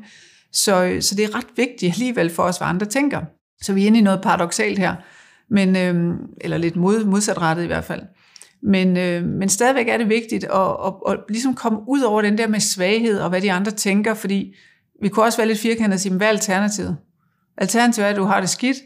Så, 0.53 0.85
øh, 0.85 1.03
så 1.03 1.15
det 1.15 1.25
er 1.25 1.37
ret 1.37 1.47
vigtigt 1.57 1.93
alligevel 1.93 2.31
for 2.31 2.43
os, 2.43 2.59
hvad 2.59 2.69
andre 2.69 2.87
tænker. 2.87 3.21
Så 3.63 3.73
vi 3.73 3.83
er 3.83 3.87
inde 3.87 3.99
i 3.99 4.03
noget 4.03 4.23
paradoxalt 4.23 4.79
her, 4.79 4.95
men, 5.51 5.77
øh, 5.77 6.15
eller 6.41 6.59
lidt 6.59 6.77
mod, 6.77 7.05
modsatrettet 7.05 7.65
i 7.65 7.67
hvert 7.67 7.85
fald. 7.85 8.03
Men, 8.63 8.97
øh, 8.97 9.25
men 9.25 9.49
stadigvæk 9.49 9.89
er 9.89 9.97
det 9.97 10.09
vigtigt 10.09 10.45
at, 10.45 10.71
at, 10.87 10.93
at 11.09 11.19
ligesom 11.29 11.55
komme 11.55 11.79
ud 11.89 12.01
over 12.01 12.23
den 12.23 12.39
der 12.39 12.49
med 12.49 12.61
svaghed 12.61 13.21
og 13.21 13.29
hvad 13.29 13.41
de 13.41 13.53
andre 13.53 13.71
tænker, 13.71 14.15
fordi 14.15 14.55
vi 15.03 15.09
kunne 15.09 15.25
også 15.25 15.39
være 15.39 15.49
lidt 15.49 15.59
firkantet 15.59 15.95
og 15.95 16.01
sige, 16.01 16.15
hvad 16.15 16.27
er 16.27 16.31
alternativet? 16.31 16.97
Alternativet 17.57 18.07
er, 18.07 18.11
at 18.11 18.17
du 18.17 18.25
har 18.25 18.41
det 18.41 18.49
skidt, 18.49 18.77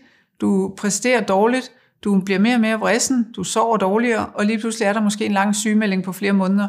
du 0.40 0.74
præsterer 0.76 1.20
dårligt, 1.20 1.72
du 2.04 2.20
bliver 2.20 2.38
mere 2.38 2.54
og 2.54 2.60
mere 2.60 2.78
vrissen, 2.78 3.32
du 3.36 3.44
sover 3.44 3.76
dårligere, 3.76 4.26
og 4.26 4.46
lige 4.46 4.58
pludselig 4.58 4.86
er 4.86 4.92
der 4.92 5.00
måske 5.00 5.26
en 5.26 5.32
lang 5.32 5.56
sygemelding 5.56 6.04
på 6.04 6.12
flere 6.12 6.32
måneder. 6.32 6.68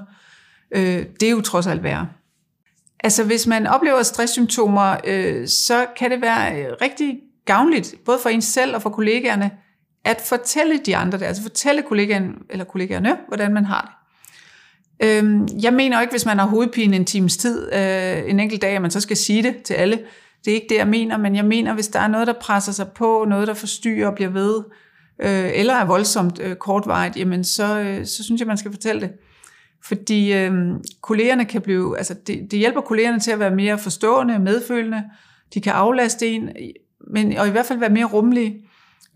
Øh, 0.71 1.05
det 1.19 1.23
er 1.23 1.31
jo 1.31 1.41
trods 1.41 1.67
alt 1.67 1.83
værre. 1.83 2.07
Altså 3.03 3.23
hvis 3.23 3.47
man 3.47 3.67
oplever 3.67 4.03
stresssymptomer, 4.03 4.97
øh, 5.07 5.47
så 5.47 5.85
kan 5.97 6.11
det 6.11 6.21
være 6.21 6.61
øh, 6.61 6.73
rigtig 6.81 7.19
gavnligt, 7.45 7.95
både 8.05 8.17
for 8.21 8.29
ens 8.29 8.45
selv 8.45 8.75
og 8.75 8.81
for 8.81 8.89
kollegaerne, 8.89 9.51
at 10.05 10.21
fortælle 10.25 10.77
de 10.85 10.95
andre 10.95 11.17
det, 11.19 11.25
altså 11.25 11.43
fortælle 11.43 11.81
kollegaen, 11.81 12.35
eller 12.49 12.65
kollegaerne, 12.65 13.17
hvordan 13.27 13.53
man 13.53 13.65
har 13.65 13.81
det. 13.81 14.01
Øhm, 15.03 15.47
jeg 15.61 15.73
mener 15.73 16.01
ikke, 16.01 16.11
hvis 16.11 16.25
man 16.25 16.39
har 16.39 16.47
hovedpine 16.47 16.95
en 16.95 17.05
times 17.05 17.37
tid, 17.37 17.73
øh, 17.73 18.29
en 18.29 18.39
enkelt 18.39 18.61
dag, 18.61 18.75
at 18.75 18.81
man 18.81 18.91
så 18.91 19.01
skal 19.01 19.17
sige 19.17 19.43
det 19.43 19.63
til 19.63 19.73
alle. 19.73 19.99
Det 20.45 20.51
er 20.51 20.55
ikke 20.55 20.67
det, 20.69 20.75
jeg 20.75 20.87
mener, 20.87 21.17
men 21.17 21.35
jeg 21.35 21.45
mener, 21.45 21.73
hvis 21.73 21.87
der 21.87 21.99
er 21.99 22.07
noget, 22.07 22.27
der 22.27 22.33
presser 22.41 22.71
sig 22.71 22.87
på, 22.87 23.25
noget, 23.29 23.47
der 23.47 23.53
forstyrrer 23.53 24.07
og 24.07 24.15
bliver 24.15 24.29
ved, 24.29 24.63
øh, 25.21 25.51
eller 25.53 25.73
er 25.73 25.85
voldsomt 25.85 26.39
øh, 26.39 26.55
kortvarigt, 26.55 27.17
jamen 27.17 27.43
så, 27.43 27.79
øh, 27.79 28.05
så 28.05 28.23
synes 28.23 28.39
jeg, 28.39 28.47
man 28.47 28.57
skal 28.57 28.71
fortælle 28.71 29.01
det. 29.01 29.11
Fordi 29.83 30.33
øh, 30.33 30.51
kollegerne 31.01 31.45
kan 31.45 31.61
blive, 31.61 31.97
altså 31.97 32.13
det, 32.13 32.51
det 32.51 32.59
hjælper 32.59 32.81
kollegerne 32.81 33.19
til 33.19 33.31
at 33.31 33.39
være 33.39 33.55
mere 33.55 33.77
forstående, 33.77 34.39
medfølende, 34.39 35.03
de 35.53 35.61
kan 35.61 35.73
aflaste 35.73 36.27
en, 36.27 36.49
men, 37.11 37.37
og 37.37 37.47
i 37.47 37.51
hvert 37.51 37.65
fald 37.65 37.79
være 37.79 37.89
mere 37.89 38.05
rummelige. 38.05 38.65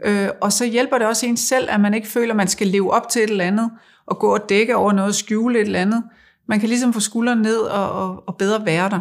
Øh, 0.04 0.30
og 0.42 0.54
så 0.54 0.66
hjælper 0.66 0.98
det 0.98 1.08
også 1.08 1.25
en 1.25 1.38
selv, 1.38 1.68
at 1.72 1.80
man 1.80 1.94
ikke 1.94 2.08
føler, 2.08 2.30
at 2.30 2.38
man 2.38 2.48
skal 2.48 2.68
leve 2.68 2.94
op 2.94 3.10
til 3.10 3.24
et 3.24 3.30
eller 3.30 3.46
andet, 3.46 3.72
og 4.06 4.20
gå 4.20 4.34
og 4.34 4.50
dække 4.50 4.75
over 4.75 4.92
noget, 4.94 5.16
skjule 5.16 5.60
et 5.60 5.66
eller 5.66 5.80
andet. 5.80 6.04
Man 6.48 6.60
kan 6.60 6.70
ligesom 6.70 6.94
få 6.94 7.00
skuldrene 7.00 7.42
ned 7.42 7.58
og, 7.58 7.92
og, 7.92 8.24
og 8.28 8.38
bedre 8.38 8.66
være 8.66 8.90
der. 8.90 9.00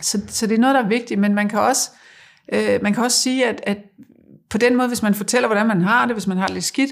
Så, 0.00 0.20
så 0.28 0.46
det 0.46 0.54
er 0.54 0.58
noget, 0.58 0.74
der 0.74 0.82
er 0.82 0.88
vigtigt, 0.88 1.20
men 1.20 1.34
man 1.34 1.48
kan 1.48 1.58
også, 1.58 1.90
øh, 2.52 2.82
man 2.82 2.94
kan 2.94 3.04
også 3.04 3.20
sige, 3.20 3.46
at, 3.46 3.60
at 3.66 3.78
på 4.50 4.58
den 4.58 4.76
måde, 4.76 4.88
hvis 4.88 5.02
man 5.02 5.14
fortæller, 5.14 5.48
hvordan 5.48 5.66
man 5.66 5.80
har 5.80 6.06
det, 6.06 6.14
hvis 6.14 6.26
man 6.26 6.36
har 6.36 6.46
det 6.46 6.54
lidt 6.54 6.64
skidt, 6.64 6.90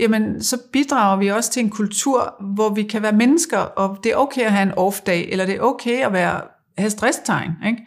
jamen 0.00 0.42
så 0.42 0.58
bidrager 0.72 1.16
vi 1.16 1.28
også 1.28 1.50
til 1.50 1.62
en 1.62 1.70
kultur, 1.70 2.34
hvor 2.54 2.68
vi 2.68 2.82
kan 2.82 3.02
være 3.02 3.12
mennesker, 3.12 3.58
og 3.58 3.98
det 4.04 4.12
er 4.12 4.16
okay 4.16 4.42
at 4.42 4.52
have 4.52 4.62
en 4.62 4.72
off-dag, 4.78 5.28
eller 5.30 5.46
det 5.46 5.54
er 5.54 5.60
okay 5.60 6.06
at 6.06 6.12
være, 6.12 6.40
have 6.78 6.90
stresstegn. 6.90 7.50
Ikke? 7.66 7.86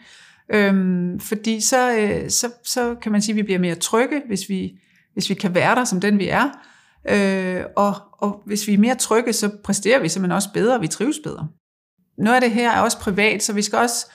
Øhm, 0.52 1.20
fordi 1.20 1.60
så, 1.60 1.96
øh, 1.96 2.30
så, 2.30 2.50
så 2.64 2.94
kan 3.02 3.12
man 3.12 3.22
sige, 3.22 3.32
at 3.32 3.36
vi 3.36 3.42
bliver 3.42 3.58
mere 3.58 3.74
trygge, 3.74 4.22
hvis 4.26 4.48
vi, 4.48 4.72
hvis 5.12 5.30
vi 5.30 5.34
kan 5.34 5.54
være 5.54 5.74
der 5.74 5.84
som 5.84 6.00
den 6.00 6.18
vi 6.18 6.28
er. 6.28 6.50
Øh, 7.08 7.64
og, 7.76 7.94
og 8.12 8.42
hvis 8.46 8.68
vi 8.68 8.74
er 8.74 8.78
mere 8.78 8.94
trygge, 8.94 9.32
så 9.32 9.50
præsterer 9.64 10.00
vi 10.00 10.08
simpelthen 10.08 10.36
også 10.36 10.48
bedre, 10.54 10.74
og 10.74 10.82
vi 10.82 10.88
trives 10.88 11.18
bedre. 11.24 11.48
Noget 12.18 12.34
af 12.34 12.40
det 12.40 12.50
her 12.50 12.70
er 12.70 12.80
også 12.80 12.98
privat, 12.98 13.42
så 13.42 13.52
vi 13.52 13.62
skal 13.62 13.78
også 13.78 14.06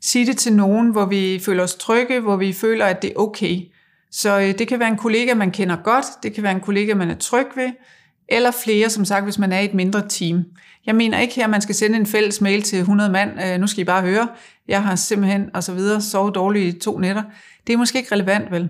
sige 0.00 0.26
det 0.26 0.36
til 0.36 0.52
nogen, 0.52 0.90
hvor 0.90 1.04
vi 1.04 1.38
føler 1.38 1.62
os 1.62 1.74
trygge, 1.74 2.20
hvor 2.20 2.36
vi 2.36 2.52
føler, 2.52 2.86
at 2.86 3.02
det 3.02 3.10
er 3.10 3.16
okay. 3.16 3.60
Så 4.10 4.40
øh, 4.40 4.58
det 4.58 4.68
kan 4.68 4.78
være 4.78 4.88
en 4.88 4.96
kollega, 4.96 5.34
man 5.34 5.50
kender 5.50 5.76
godt, 5.76 6.06
det 6.22 6.34
kan 6.34 6.42
være 6.42 6.52
en 6.52 6.60
kollega, 6.60 6.94
man 6.94 7.10
er 7.10 7.18
tryg 7.18 7.46
ved, 7.56 7.70
eller 8.32 8.50
flere, 8.50 8.90
som 8.90 9.04
sagt, 9.04 9.24
hvis 9.24 9.38
man 9.38 9.52
er 9.52 9.60
i 9.60 9.64
et 9.64 9.74
mindre 9.74 10.08
team. 10.08 10.44
Jeg 10.86 10.94
mener 10.94 11.18
ikke 11.18 11.34
her, 11.34 11.44
at 11.44 11.50
man 11.50 11.60
skal 11.60 11.74
sende 11.74 11.96
en 11.96 12.06
fælles 12.06 12.40
mail 12.40 12.62
til 12.62 12.78
100 12.78 13.10
mand, 13.10 13.30
øh, 13.44 13.60
nu 13.60 13.66
skal 13.66 13.80
I 13.80 13.84
bare 13.84 14.02
høre, 14.02 14.28
jeg 14.68 14.82
har 14.82 14.94
simpelthen 14.94 15.50
og 15.54 15.64
så 15.64 15.74
videre 15.74 16.00
sovet 16.00 16.34
dårligt 16.34 16.76
i 16.76 16.78
to 16.78 16.98
nætter. 16.98 17.22
Det 17.66 17.72
er 17.72 17.76
måske 17.76 17.98
ikke 17.98 18.14
relevant, 18.14 18.50
vel? 18.50 18.68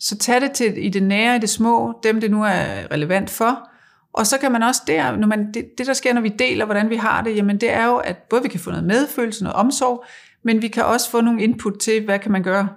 Så 0.00 0.18
tag 0.18 0.40
det 0.40 0.52
til 0.52 0.86
i 0.86 0.88
det 0.88 1.02
nære, 1.02 1.36
i 1.36 1.38
det 1.38 1.48
små, 1.48 2.00
dem 2.02 2.20
det 2.20 2.30
nu 2.30 2.42
er 2.44 2.92
relevant 2.92 3.30
for, 3.30 3.68
og 4.16 4.26
så 4.26 4.38
kan 4.38 4.52
man 4.52 4.62
også 4.62 4.82
der, 4.86 5.16
når 5.16 5.26
man, 5.26 5.52
det, 5.54 5.78
det 5.78 5.86
der 5.86 5.92
sker, 5.92 6.14
når 6.14 6.20
vi 6.20 6.28
deler, 6.28 6.64
hvordan 6.64 6.90
vi 6.90 6.96
har 6.96 7.22
det, 7.22 7.36
jamen 7.36 7.60
det 7.60 7.72
er 7.72 7.86
jo, 7.86 7.96
at 7.96 8.16
både 8.30 8.42
vi 8.42 8.48
kan 8.48 8.60
få 8.60 8.70
noget 8.70 8.84
medfølelse, 8.86 9.44
noget 9.44 9.56
omsorg, 9.56 10.04
men 10.42 10.62
vi 10.62 10.68
kan 10.68 10.84
også 10.84 11.10
få 11.10 11.20
nogle 11.20 11.42
input 11.42 11.78
til, 11.78 12.04
hvad 12.04 12.18
kan 12.18 12.32
man 12.32 12.42
gøre. 12.42 12.68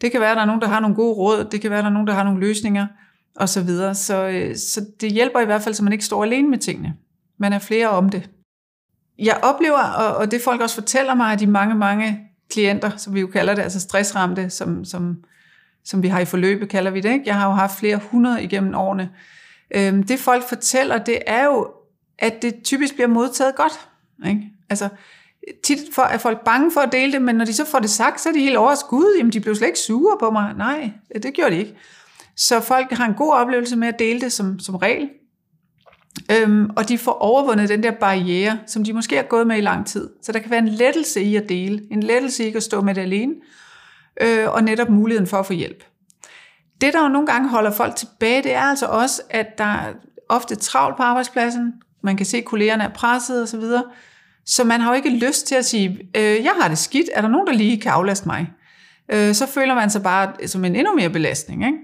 Det 0.00 0.12
kan 0.12 0.20
være, 0.20 0.30
at 0.30 0.36
der 0.36 0.42
er 0.42 0.46
nogen, 0.46 0.60
der 0.60 0.68
har 0.68 0.80
nogle 0.80 0.96
gode 0.96 1.14
råd, 1.14 1.44
det 1.52 1.60
kan 1.60 1.70
være, 1.70 1.78
at 1.78 1.82
der 1.82 1.90
er 1.90 1.92
nogen, 1.92 2.06
der 2.06 2.14
har 2.14 2.24
nogle 2.24 2.40
løsninger, 2.40 2.86
og 3.36 3.48
så 3.48 3.62
videre. 3.62 3.94
Så, 3.94 4.28
øh, 4.28 4.56
så 4.56 4.86
det 5.00 5.12
hjælper 5.12 5.40
i 5.40 5.44
hvert 5.44 5.62
fald, 5.62 5.74
så 5.74 5.84
man 5.84 5.92
ikke 5.92 6.04
står 6.04 6.24
alene 6.24 6.48
med 6.48 6.58
tingene. 6.58 6.94
Man 7.38 7.52
er 7.52 7.58
flere 7.58 7.88
om 7.88 8.08
det. 8.08 8.30
Jeg 9.18 9.40
oplever, 9.42 9.82
og, 9.82 10.16
og 10.16 10.30
det 10.30 10.42
folk 10.42 10.60
også 10.60 10.74
fortæller 10.74 11.14
mig, 11.14 11.32
at 11.32 11.40
de 11.40 11.46
mange, 11.46 11.74
mange 11.74 12.20
klienter, 12.50 12.90
som 12.96 13.14
vi 13.14 13.20
jo 13.20 13.26
kalder 13.26 13.54
det, 13.54 13.62
altså 13.62 13.80
stressramte, 13.80 14.50
som, 14.50 14.84
som, 14.84 15.16
som 15.84 16.02
vi 16.02 16.08
har 16.08 16.20
i 16.20 16.24
forløbet, 16.24 16.68
kalder 16.68 16.90
vi 16.90 17.00
det. 17.00 17.12
Ikke? 17.12 17.24
Jeg 17.26 17.34
har 17.34 17.46
jo 17.46 17.52
haft 17.52 17.78
flere 17.78 18.00
hundrede 18.10 18.42
igennem 18.42 18.74
årene. 18.74 19.10
Øhm, 19.74 20.02
det 20.02 20.18
folk 20.18 20.48
fortæller, 20.48 20.98
det 20.98 21.18
er 21.26 21.44
jo, 21.44 21.68
at 22.18 22.42
det 22.42 22.54
typisk 22.64 22.94
bliver 22.94 23.08
modtaget 23.08 23.54
godt. 23.54 23.88
Ikke? 24.28 24.42
Altså, 24.70 24.88
tit 25.64 25.78
for, 25.92 26.02
er 26.02 26.18
folk 26.18 26.44
bange 26.44 26.72
for 26.72 26.80
at 26.80 26.92
dele 26.92 27.12
det, 27.12 27.22
men 27.22 27.34
når 27.34 27.44
de 27.44 27.54
så 27.54 27.64
får 27.64 27.78
det 27.78 27.90
sagt, 27.90 28.20
så 28.20 28.28
er 28.28 28.32
de 28.32 28.40
helt 28.40 28.56
overskud. 28.56 28.98
Gud, 28.98 29.14
jamen 29.18 29.32
de 29.32 29.40
blev 29.40 29.54
slet 29.54 29.66
ikke 29.66 29.78
sure 29.78 30.16
på 30.20 30.30
mig. 30.30 30.54
Nej, 30.56 30.90
det 31.22 31.34
gjorde 31.34 31.50
de 31.50 31.58
ikke. 31.58 31.76
Så 32.36 32.60
folk 32.60 32.92
har 32.92 33.06
en 33.06 33.14
god 33.14 33.32
oplevelse 33.32 33.76
med 33.76 33.88
at 33.88 33.98
dele 33.98 34.20
det 34.20 34.32
som, 34.32 34.58
som 34.58 34.74
regel. 34.74 35.10
Øhm, 36.30 36.70
og 36.76 36.88
de 36.88 36.98
får 36.98 37.12
overvundet 37.12 37.68
den 37.68 37.82
der 37.82 37.90
barriere, 37.90 38.58
som 38.66 38.84
de 38.84 38.92
måske 38.92 39.16
har 39.16 39.22
gået 39.22 39.46
med 39.46 39.58
i 39.58 39.60
lang 39.60 39.86
tid. 39.86 40.10
Så 40.22 40.32
der 40.32 40.38
kan 40.38 40.50
være 40.50 40.60
en 40.60 40.68
lettelse 40.68 41.22
i 41.22 41.36
at 41.36 41.48
dele. 41.48 41.82
En 41.90 42.02
lettelse 42.02 42.48
i 42.48 42.54
at 42.54 42.62
stå 42.62 42.80
med 42.80 42.94
det 42.94 43.00
alene. 43.00 43.34
Øh, 44.20 44.50
og 44.50 44.64
netop 44.64 44.88
muligheden 44.88 45.26
for 45.26 45.36
at 45.36 45.46
få 45.46 45.52
hjælp. 45.52 45.84
Det, 46.80 46.92
der 46.92 47.02
jo 47.02 47.08
nogle 47.08 47.26
gange 47.26 47.48
holder 47.48 47.70
folk 47.70 47.96
tilbage, 47.96 48.42
det 48.42 48.54
er 48.54 48.60
altså 48.60 48.86
også, 48.86 49.22
at 49.30 49.58
der 49.58 49.64
er 49.64 49.92
ofte 50.28 50.54
travlt 50.54 50.96
på 50.96 51.02
arbejdspladsen. 51.02 51.72
Man 52.02 52.16
kan 52.16 52.26
se, 52.26 52.36
at 52.36 52.44
kollegerne 52.44 52.84
er 52.84 52.88
presset 52.88 53.42
osv. 53.42 53.60
Så, 53.60 53.82
så 54.46 54.64
man 54.64 54.80
har 54.80 54.90
jo 54.90 54.96
ikke 54.96 55.26
lyst 55.26 55.46
til 55.46 55.54
at 55.54 55.64
sige, 55.64 56.08
øh, 56.16 56.44
jeg 56.44 56.52
har 56.60 56.68
det 56.68 56.78
skidt, 56.78 57.08
er 57.14 57.20
der 57.20 57.28
nogen, 57.28 57.46
der 57.46 57.52
lige 57.52 57.80
kan 57.80 57.92
aflaste 57.92 58.28
mig? 58.28 58.50
Øh, 59.08 59.34
så 59.34 59.46
føler 59.46 59.74
man 59.74 59.90
sig 59.90 60.02
bare 60.02 60.46
som 60.46 60.64
en 60.64 60.76
endnu 60.76 60.94
mere 60.94 61.10
belastning. 61.10 61.66
Ikke? 61.66 61.78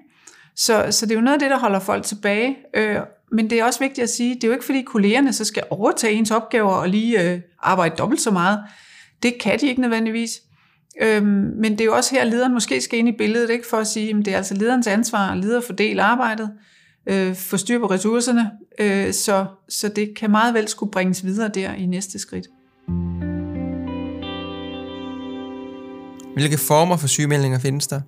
Så, 0.57 0.87
så 0.91 1.07
det 1.07 1.13
er 1.13 1.17
jo 1.17 1.21
noget 1.21 1.35
af 1.35 1.41
det, 1.41 1.51
der 1.51 1.59
holder 1.59 1.81
folk 1.81 2.05
tilbage. 2.05 2.57
Øh, 2.77 2.97
men 3.33 3.51
det 3.51 3.61
er 3.61 3.65
også 3.65 3.79
vigtigt 3.79 4.03
at 4.03 4.11
sige, 4.11 4.35
det 4.35 4.45
er 4.45 4.49
jo 4.49 4.53
ikke 4.53 4.65
fordi 4.65 4.83
kollegerne 4.83 5.33
så 5.33 5.45
skal 5.45 5.63
overtage 5.71 6.13
ens 6.13 6.31
opgaver 6.31 6.71
og 6.71 6.89
lige 6.89 7.31
øh, 7.31 7.41
arbejde 7.63 7.97
dobbelt 7.97 8.21
så 8.21 8.31
meget. 8.31 8.59
Det 9.23 9.35
kan 9.41 9.61
de 9.61 9.69
ikke 9.69 9.81
nødvendigvis. 9.81 10.41
Øhm, 11.03 11.53
men 11.57 11.73
det 11.73 11.81
er 11.81 11.85
jo 11.85 11.95
også 11.95 12.15
her, 12.15 12.25
lederen 12.25 12.53
måske 12.53 12.81
skal 12.81 12.99
ind 12.99 13.09
i 13.09 13.17
billedet, 13.19 13.51
ikke 13.51 13.67
for 13.71 13.77
at 13.77 13.87
sige, 13.87 14.11
at 14.11 14.17
det 14.25 14.29
er 14.29 14.37
altså 14.37 14.55
lederens 14.55 14.87
ansvar, 14.87 15.33
at 15.33 15.39
leder 15.39 15.61
fordele 15.61 16.03
arbejdet, 16.03 16.51
øh, 17.07 17.35
få 17.35 17.57
styr 17.57 17.79
på 17.79 17.87
ressourcerne, 17.87 18.51
øh, 18.79 19.13
så, 19.13 19.47
så 19.69 19.89
det 19.89 20.15
kan 20.17 20.31
meget 20.31 20.55
vel 20.55 20.69
skulle 20.69 20.93
bringes 20.93 21.25
videre 21.25 21.49
der 21.49 21.75
i 21.75 21.87
næste 21.87 22.19
skridt. 22.19 22.47
Hvilke 26.35 26.59
former 26.59 26.97
for 26.97 27.07
sygemeldinger 27.07 27.59
findes 27.59 27.87
der? 27.87 28.01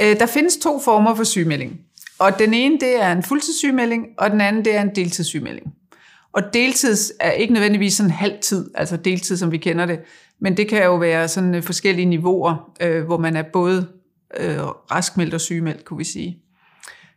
Øh, 0.00 0.20
der 0.20 0.26
findes 0.26 0.56
to 0.56 0.80
former 0.80 1.14
for 1.14 1.24
sygemelding. 1.24 1.80
Og 2.18 2.38
den 2.38 2.54
ene, 2.54 2.80
det 2.80 3.02
er 3.02 3.12
en 3.12 3.22
fuldtidssygemelding, 3.22 4.06
og 4.18 4.30
den 4.30 4.40
anden, 4.40 4.64
det 4.64 4.74
er 4.74 4.82
en 4.82 4.94
deltidssygemelding. 4.94 5.66
Og 6.32 6.42
deltids 6.52 7.12
er 7.20 7.30
ikke 7.30 7.52
nødvendigvis 7.52 7.94
sådan 7.94 8.10
halv 8.10 8.38
tid, 8.40 8.70
altså 8.74 8.96
deltid, 8.96 9.36
som 9.36 9.52
vi 9.52 9.58
kender 9.58 9.86
det, 9.86 10.00
men 10.40 10.56
det 10.56 10.68
kan 10.68 10.84
jo 10.84 10.96
være 10.96 11.28
sådan 11.28 11.54
øh, 11.54 11.62
forskellige 11.62 12.06
niveauer, 12.06 12.72
øh, 12.80 13.04
hvor 13.04 13.18
man 13.18 13.36
er 13.36 13.42
både 13.42 13.88
øh, 14.36 14.58
raskmeldt 14.66 15.34
og 15.34 15.40
sygemeldt, 15.40 15.84
kunne 15.84 15.98
vi 15.98 16.04
sige. 16.04 16.38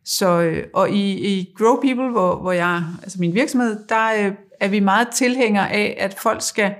Så, 0.05 0.41
øh, 0.41 0.63
og 0.73 0.89
i, 0.89 1.33
i 1.37 1.53
Grow 1.57 1.75
People, 1.81 2.11
hvor, 2.11 2.35
hvor 2.35 2.51
jeg, 2.51 2.83
altså 3.03 3.17
min 3.19 3.33
virksomhed, 3.33 3.79
der 3.89 4.25
øh, 4.25 4.31
er 4.59 4.67
vi 4.67 4.79
meget 4.79 5.07
tilhængere 5.15 5.71
af, 5.71 5.97
at 5.99 6.13
folk 6.13 6.41
skal, 6.41 6.73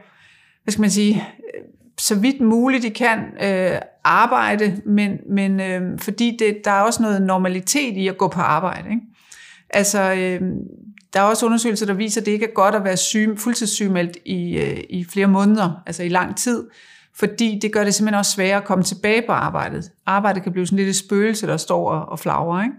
hvad 0.63 0.71
skal 0.71 0.81
man 0.81 0.91
sige, 0.91 1.15
øh, 1.15 1.61
så 1.97 2.15
vidt 2.15 2.41
muligt 2.41 2.83
de 2.83 2.89
kan 2.89 3.19
øh, 3.43 3.79
arbejde, 4.03 4.81
men, 4.85 5.17
men 5.29 5.59
øh, 5.59 5.99
fordi 5.99 6.37
det, 6.39 6.57
der 6.65 6.71
er 6.71 6.81
også 6.81 7.01
noget 7.01 7.21
normalitet 7.21 7.97
i 7.97 8.07
at 8.07 8.17
gå 8.17 8.27
på 8.27 8.41
arbejde. 8.41 8.89
Ikke? 8.89 9.01
Altså, 9.69 10.13
øh, 10.13 10.41
der 11.13 11.19
er 11.19 11.23
også 11.23 11.45
undersøgelser, 11.45 11.85
der 11.85 11.93
viser, 11.93 12.21
at 12.21 12.25
det 12.25 12.31
ikke 12.31 12.45
er 12.45 12.53
godt 12.53 12.75
at 12.75 12.83
være 12.83 12.97
syg, 12.97 13.33
fuldtidssygemeldt 13.37 14.17
i, 14.25 14.57
øh, 14.57 14.83
i 14.89 15.03
flere 15.03 15.27
måneder, 15.27 15.81
altså 15.85 16.03
i 16.03 16.09
lang 16.09 16.37
tid, 16.37 16.63
fordi 17.15 17.59
det 17.61 17.73
gør 17.73 17.83
det 17.83 17.93
simpelthen 17.93 18.19
også 18.19 18.31
sværere 18.31 18.57
at 18.57 18.63
komme 18.63 18.83
tilbage 18.83 19.21
på 19.21 19.31
arbejdet. 19.31 19.91
Arbejdet 20.05 20.43
kan 20.43 20.51
blive 20.51 20.65
sådan 20.65 20.77
lidt 20.77 20.89
et 20.89 20.95
spøgelse, 20.95 21.47
der 21.47 21.57
står 21.57 21.91
og, 21.91 22.09
og 22.09 22.19
flagrer. 22.19 22.63
Ikke? 22.63 22.75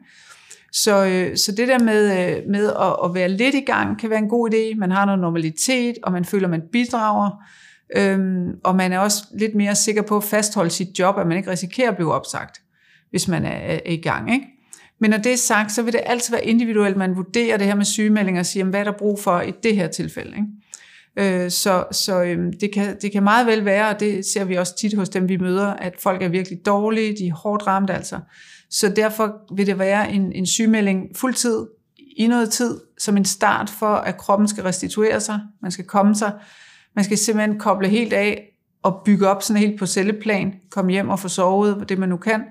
Så, 0.72 1.04
øh, 1.04 1.37
så 1.37 1.52
det 1.52 1.68
der 1.68 1.78
med, 1.78 2.04
øh, 2.04 2.42
med 2.50 2.66
at, 2.66 2.96
at 3.04 3.14
være 3.14 3.28
lidt 3.28 3.54
i 3.54 3.60
gang 3.60 4.00
kan 4.00 4.10
være 4.10 4.18
en 4.18 4.28
god 4.28 4.50
idé. 4.54 4.78
Man 4.78 4.90
har 4.90 5.04
noget 5.04 5.20
normalitet, 5.20 5.94
og 6.02 6.12
man 6.12 6.24
føler, 6.24 6.48
man 6.48 6.62
bidrager. 6.72 7.30
Øhm, 7.96 8.48
og 8.64 8.76
man 8.76 8.92
er 8.92 8.98
også 8.98 9.24
lidt 9.38 9.54
mere 9.54 9.74
sikker 9.74 10.02
på 10.02 10.16
at 10.16 10.24
fastholde 10.24 10.70
sit 10.70 10.98
job, 10.98 11.18
at 11.18 11.26
man 11.26 11.37
ikke 11.37 11.50
risikerer 11.50 11.90
at 11.90 11.96
blive 11.96 12.14
opsagt, 12.14 12.61
hvis 13.11 13.28
man 13.28 13.44
er, 13.44 13.50
er 13.50 13.80
i 13.90 13.96
gang. 13.96 14.33
Ikke? 14.33 14.46
Men 15.00 15.11
når 15.11 15.18
det 15.18 15.33
er 15.33 15.37
sagt, 15.37 15.72
så 15.72 15.83
vil 15.83 15.92
det 15.92 16.00
altid 16.07 16.35
være 16.35 16.44
individuelt, 16.44 16.96
man 16.96 17.16
vurderer 17.16 17.57
det 17.57 17.66
her 17.66 17.74
med 17.74 17.85
sygemeldinger 17.85 18.40
og 18.40 18.46
siger, 18.46 18.64
hvad 18.64 18.80
er 18.80 18.85
der 18.85 18.92
brug 18.98 19.20
for 19.20 19.40
i 19.40 19.52
det 19.62 19.76
her 19.76 19.88
tilfælde. 19.88 20.37
Ikke? 20.37 21.44
Øh, 21.44 21.50
så 21.50 21.85
så 21.92 22.22
øhm, 22.22 22.52
det, 22.61 22.74
kan, 22.74 22.96
det 23.02 23.12
kan 23.12 23.22
meget 23.22 23.46
vel 23.46 23.64
være, 23.64 23.88
og 23.88 24.00
det 24.00 24.24
ser 24.26 24.44
vi 24.44 24.54
også 24.54 24.76
tit 24.76 24.94
hos 24.94 25.09
dem, 25.09 25.28
vi 25.28 25.37
møder, 25.37 25.66
at 25.66 25.94
folk 25.98 26.22
er 26.22 26.28
virkelig 26.28 26.59
dårlige, 26.66 27.16
de 27.16 27.28
er 27.28 27.35
hårdt 27.35 27.66
ramt 27.66 27.90
altså. 27.90 28.20
Så 28.70 28.88
derfor 28.88 29.54
vil 29.57 29.66
det 29.66 29.78
være 29.78 30.12
en, 30.12 30.33
en 30.33 30.46
sygemelding 30.46 31.00
fuldtid 31.16 31.66
i 32.16 32.26
noget 32.26 32.50
tid, 32.50 32.80
som 32.98 33.16
en 33.16 33.24
start 33.24 33.70
for, 33.70 33.94
at 33.94 34.16
kroppen 34.16 34.48
skal 34.48 34.64
restituere 34.64 35.20
sig, 35.20 35.40
man 35.62 35.70
skal 35.70 35.85
komme 35.85 36.14
sig, 36.14 36.33
man 36.94 37.04
skal 37.04 37.18
simpelthen 37.18 37.59
koble 37.59 37.88
helt 37.88 38.12
af 38.12 38.50
og 38.83 39.02
bygge 39.04 39.28
op 39.28 39.42
sådan 39.42 39.61
helt 39.62 39.78
på 39.78 39.87
celleplan, 39.87 40.54
komme 40.70 40.92
hjem 40.92 41.09
og 41.09 41.18
få 41.18 41.28
sovet, 41.28 41.88
det 41.88 41.98
man 41.98 42.09
nu 42.09 42.16
kan, 42.16 42.42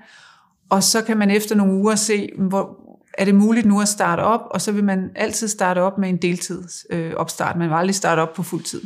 og 0.69 0.83
så 0.83 1.03
kan 1.03 1.17
man 1.17 1.31
efter 1.31 1.55
nogle 1.55 1.73
uger 1.73 1.95
se, 1.95 2.29
hvor 2.37 2.83
er 3.17 3.25
det 3.25 3.35
muligt 3.35 3.65
nu 3.65 3.81
at 3.81 3.87
starte 3.87 4.21
op, 4.21 4.41
og 4.51 4.61
så 4.61 4.71
vil 4.71 4.83
man 4.83 5.11
altid 5.15 5.47
starte 5.47 5.79
op 5.79 5.97
med 5.97 6.09
en 6.09 6.17
deltids 6.17 6.85
øh, 6.89 7.13
opstart. 7.15 7.57
Man 7.57 7.69
vil 7.69 7.75
aldrig 7.75 7.95
starte 7.95 8.19
op 8.19 8.33
på 8.33 8.43
fuld 8.43 8.63
tid. 8.63 8.81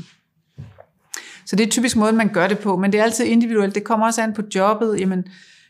Så 1.46 1.56
det 1.56 1.65
er 1.65 1.70
typisk 1.70 1.98
måden, 1.98 2.17
man 2.17 2.30
gør 2.34 2.48
det 2.48 2.60
på, 2.60 2.78
men 2.78 2.91
det 2.91 3.00
er 3.00 3.04
altid 3.04 3.26
individuelt. 3.26 3.76
Det 3.76 3.84
kommer 3.84 4.06
også 4.06 4.22
an 4.22 4.34
på 4.34 4.41
jobbet. 4.56 5.00
Jamen, 5.00 5.24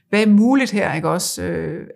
hvad 0.09 0.21
er 0.21 0.27
muligt 0.27 0.71
her, 0.71 0.93
ikke 0.93 1.09
også? 1.09 1.43
Øh, 1.43 1.87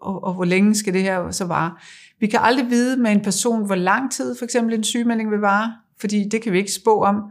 og, 0.00 0.24
og 0.24 0.34
hvor 0.34 0.44
længe 0.44 0.74
skal 0.74 0.94
det 0.94 1.02
her 1.02 1.30
så 1.30 1.44
vare? 1.44 1.72
Vi 2.20 2.26
kan 2.26 2.40
aldrig 2.42 2.70
vide 2.70 2.96
med 2.96 3.10
en 3.10 3.22
person, 3.22 3.66
hvor 3.66 3.74
lang 3.74 4.12
tid 4.12 4.34
for 4.38 4.44
eksempel 4.44 4.74
en 4.74 4.84
sygemelding 4.84 5.30
vil 5.30 5.38
vare, 5.38 5.72
fordi 6.00 6.28
det 6.28 6.42
kan 6.42 6.52
vi 6.52 6.58
ikke 6.58 6.72
spå 6.72 7.02
om. 7.02 7.22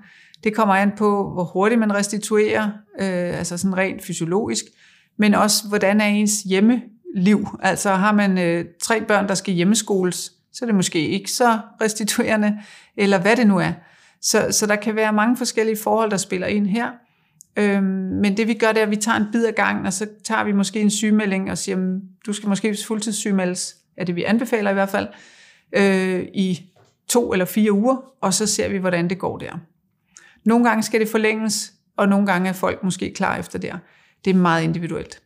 Det 0.44 0.56
kommer 0.56 0.76
an 0.76 0.92
på, 0.98 1.32
hvor 1.34 1.44
hurtigt 1.44 1.80
man 1.80 1.94
restituerer, 1.94 2.64
øh, 3.00 3.38
altså 3.38 3.58
sådan 3.58 3.78
rent 3.78 4.04
fysiologisk 4.04 4.66
men 5.18 5.34
også 5.34 5.68
hvordan 5.68 6.02
er 6.02 6.06
ens 6.06 6.42
hjemmeliv. 6.42 7.48
Altså 7.62 7.90
har 7.90 8.12
man 8.12 8.38
øh, 8.38 8.66
tre 8.82 9.02
børn, 9.02 9.28
der 9.28 9.36
skal 9.36 9.54
hjemmeskoles, 9.54 10.32
så 10.54 10.66
er 10.66 10.68
det 10.68 10.76
måske 10.76 11.08
ikke 11.08 11.32
så 11.32 11.60
restituerende, 11.82 12.58
eller 12.98 13.22
hvad 13.22 13.36
det 13.36 13.48
nu 13.48 13.58
er. 13.58 13.72
Så, 14.22 14.48
så 14.52 14.66
der 14.66 14.76
kan 14.76 14.96
være 14.96 15.14
mange 15.14 15.38
forskellige 15.38 15.78
forhold, 15.84 16.12
der 16.12 16.18
spiller 16.18 16.48
ind 16.48 16.68
her. 16.68 16.92
Øhm, 17.58 17.84
men 18.22 18.38
det 18.38 18.48
vi 18.48 18.54
gør, 18.54 18.68
det 18.68 18.78
er, 18.78 18.84
at 18.84 18.92
vi 18.92 18.96
tager 18.96 19.18
en 19.18 19.26
bid 19.32 19.46
af 19.46 19.56
gangen, 19.56 19.86
og 19.86 19.94
så 19.94 20.08
tager 20.24 20.44
vi 20.44 20.52
måske 20.52 20.80
en 20.80 20.90
sygemelding 20.90 21.52
og 21.52 21.58
siger, 21.58 21.76
mm, 21.76 22.02
du 22.26 22.34
skal 22.34 22.50
måske 22.50 22.78
fuldtidssygemeldes, 22.88 23.76
er 23.98 24.06
det 24.06 24.16
vi 24.16 24.24
anbefaler 24.24 24.72
i 24.72 24.74
hvert 24.74 24.90
fald, 24.90 25.08
øh, 25.76 26.26
i 26.34 26.62
to 27.08 27.34
eller 27.34 27.46
fire 27.46 27.72
uger, 27.72 27.98
og 28.22 28.34
så 28.34 28.48
ser 28.48 28.70
vi, 28.70 28.78
hvordan 28.78 29.10
det 29.10 29.20
går 29.20 29.38
der. 29.38 29.52
Nogle 30.46 30.66
gange 30.66 30.84
skal 30.84 31.00
det 31.00 31.10
forlænges, 31.10 31.74
og 31.98 32.10
nogle 32.10 32.26
gange 32.26 32.50
er 32.50 32.54
folk 32.54 32.84
måske 32.84 33.14
klar 33.14 33.38
efter 33.38 33.60
der. 33.60 33.78
Det 34.26 34.32
er 34.32 34.36
meget 34.36 34.64
individuelt. 34.64 35.22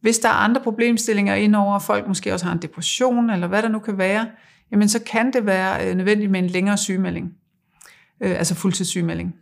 Hvis 0.00 0.18
der 0.18 0.28
er 0.28 0.32
andre 0.32 0.60
problemstillinger 0.60 1.34
indover, 1.34 1.74
og 1.74 1.82
folk 1.82 2.08
måske 2.08 2.32
også 2.32 2.46
har 2.46 2.52
en 2.52 2.62
depression, 2.62 3.30
eller 3.30 3.46
hvad 3.46 3.62
der 3.62 3.68
nu 3.68 3.78
kan 3.78 3.98
være, 3.98 4.26
jamen 4.72 4.88
så 4.88 5.02
kan 5.02 5.32
det 5.32 5.46
være 5.46 5.88
øh, 5.88 5.96
nødvendigt 5.96 6.30
med 6.30 6.40
en 6.40 6.46
længere 6.46 6.76
sygemelding. 6.76 7.34
Øh, 8.22 8.38
altså 8.38 8.54
fuldtidssygemelding. 8.54 9.34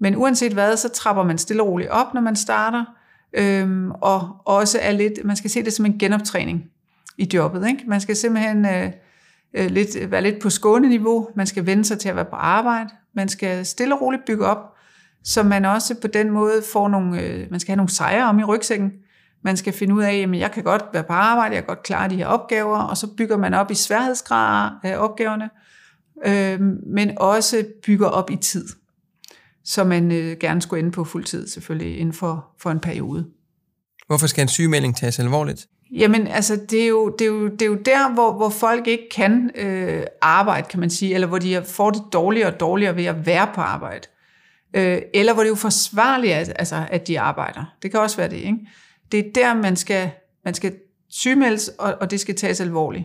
Men 0.00 0.16
uanset 0.16 0.52
hvad, 0.52 0.76
så 0.76 0.88
trapper 0.88 1.22
man 1.22 1.38
stille 1.38 1.62
og 1.62 1.68
roligt 1.68 1.90
op, 1.90 2.14
når 2.14 2.20
man 2.20 2.36
starter, 2.36 2.84
øhm, 3.32 3.90
og 3.90 4.36
også 4.44 4.78
er 4.82 4.92
lidt, 4.92 5.24
man 5.24 5.36
skal 5.36 5.50
se 5.50 5.64
det 5.64 5.72
som 5.72 5.86
en 5.86 5.98
genoptræning 5.98 6.64
i 7.18 7.30
jobbet. 7.34 7.68
Ikke? 7.68 7.84
Man 7.86 8.00
skal 8.00 8.16
simpelthen 8.16 8.64
øh, 8.64 8.92
øh, 9.54 9.70
lidt, 9.70 10.10
være 10.10 10.22
lidt 10.22 10.42
på 10.42 10.50
skåneniveau, 10.50 11.28
man 11.36 11.46
skal 11.46 11.66
vende 11.66 11.84
sig 11.84 11.98
til 11.98 12.08
at 12.08 12.16
være 12.16 12.24
på 12.24 12.36
arbejde, 12.36 12.90
man 13.14 13.28
skal 13.28 13.66
stille 13.66 13.94
og 13.94 14.00
roligt 14.00 14.24
bygge 14.26 14.46
op, 14.46 14.74
så 15.24 15.42
man 15.42 15.64
også 15.64 15.94
på 16.00 16.06
den 16.06 16.30
måde 16.30 16.62
får 16.72 16.88
nogle, 16.88 17.22
øh, 17.22 17.50
man 17.50 17.60
skal 17.60 17.72
have 17.72 17.76
nogle 17.76 17.90
sejre 17.90 18.28
om 18.28 18.38
i 18.38 18.44
rygsækken. 18.44 18.92
Man 19.44 19.56
skal 19.56 19.72
finde 19.72 19.94
ud 19.94 20.02
af, 20.02 20.14
at 20.14 20.38
jeg 20.38 20.52
kan 20.52 20.62
godt 20.62 20.84
være 20.92 21.04
på 21.04 21.12
arbejde, 21.12 21.54
jeg 21.54 21.62
kan 21.62 21.68
godt 21.68 21.82
klare 21.82 22.08
de 22.08 22.16
her 22.16 22.26
opgaver, 22.26 22.78
og 22.78 22.96
så 22.96 23.06
bygger 23.16 23.36
man 23.36 23.54
op 23.54 23.70
i 23.70 23.74
sværhedsgrader 23.74 24.70
af 24.82 24.96
opgaverne, 24.98 25.50
øh, 26.26 26.60
men 26.86 27.18
også 27.18 27.64
bygger 27.86 28.06
op 28.06 28.30
i 28.30 28.36
tid, 28.36 28.68
så 29.64 29.84
man 29.84 30.12
øh, 30.12 30.36
gerne 30.40 30.62
skulle 30.62 30.80
ende 30.80 30.90
på 30.90 31.04
fuld 31.04 31.24
tid 31.24 31.48
selvfølgelig 31.48 31.98
inden 31.98 32.12
for, 32.12 32.46
for 32.58 32.70
en 32.70 32.80
periode. 32.80 33.26
Hvorfor 34.06 34.26
skal 34.26 34.42
en 34.42 34.48
sygemelding 34.48 34.96
tages 34.96 35.18
alvorligt? 35.18 35.66
Jamen, 35.98 36.26
altså, 36.26 36.56
det 36.70 36.82
er 36.82 36.88
jo, 36.88 37.08
det 37.18 37.24
er 37.24 37.28
jo, 37.28 37.48
det 37.48 37.62
er 37.62 37.66
jo 37.66 37.74
der, 37.74 38.12
hvor, 38.14 38.32
hvor 38.32 38.48
folk 38.48 38.86
ikke 38.86 39.08
kan 39.10 39.50
øh, 39.54 40.02
arbejde, 40.20 40.66
kan 40.70 40.80
man 40.80 40.90
sige, 40.90 41.14
eller 41.14 41.26
hvor 41.26 41.38
de 41.38 41.62
får 41.64 41.90
det 41.90 42.02
dårligere 42.12 42.52
og 42.52 42.60
dårligere 42.60 42.96
ved 42.96 43.04
at 43.04 43.26
være 43.26 43.48
på 43.54 43.60
arbejde. 43.60 44.08
Øh, 44.76 44.98
eller 45.14 45.32
hvor 45.32 45.42
det 45.42 45.48
er 45.48 45.52
jo 45.52 45.54
forsvarligt, 45.54 46.32
at, 46.32 46.52
altså, 46.58 46.86
at 46.90 47.08
de 47.08 47.20
arbejder. 47.20 47.74
Det 47.82 47.90
kan 47.90 48.00
også 48.00 48.16
være 48.16 48.28
det, 48.28 48.36
ikke? 48.36 48.58
Det 49.12 49.20
er 49.20 49.30
der, 49.34 49.54
man 49.54 49.76
skal, 49.76 50.10
man 50.44 50.54
skal 50.54 50.74
sygemeldes, 51.10 51.68
og, 51.68 51.94
og 52.00 52.10
det 52.10 52.20
skal 52.20 52.34
tages 52.34 52.60
alvorligt. 52.60 53.04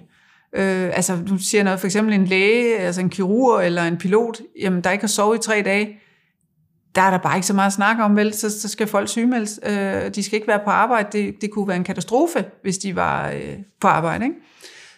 Øh, 0.55 0.85
altså, 0.93 1.17
du 1.29 1.37
siger 1.37 1.63
noget, 1.63 1.79
for 1.79 1.87
eksempel 1.87 2.13
en 2.13 2.25
læge, 2.25 2.77
altså 2.77 3.01
en 3.01 3.09
kirurg 3.09 3.65
eller 3.65 3.83
en 3.83 3.97
pilot, 3.97 4.41
jamen, 4.61 4.81
der 4.81 4.91
ikke 4.91 5.03
har 5.03 5.07
sovet 5.07 5.37
i 5.37 5.41
tre 5.41 5.61
dage, 5.65 5.99
der 6.95 7.01
er 7.01 7.11
der 7.11 7.17
bare 7.17 7.35
ikke 7.35 7.47
så 7.47 7.53
meget 7.53 7.67
at 7.67 7.73
snakke 7.73 8.03
om, 8.03 8.15
vel? 8.15 8.33
Så, 8.33 8.59
så 8.59 8.67
skal 8.67 8.87
folk 8.87 9.09
sygemeldes. 9.09 9.59
Øh, 9.63 10.15
de 10.15 10.23
skal 10.23 10.35
ikke 10.35 10.47
være 10.47 10.61
på 10.63 10.69
arbejde. 10.69 11.09
Det, 11.11 11.41
det 11.41 11.51
kunne 11.51 11.67
være 11.67 11.77
en 11.77 11.83
katastrofe, 11.83 12.45
hvis 12.61 12.77
de 12.77 12.95
var 12.95 13.29
øh, 13.29 13.57
på 13.81 13.87
arbejde. 13.87 14.25
Ikke? 14.25 14.35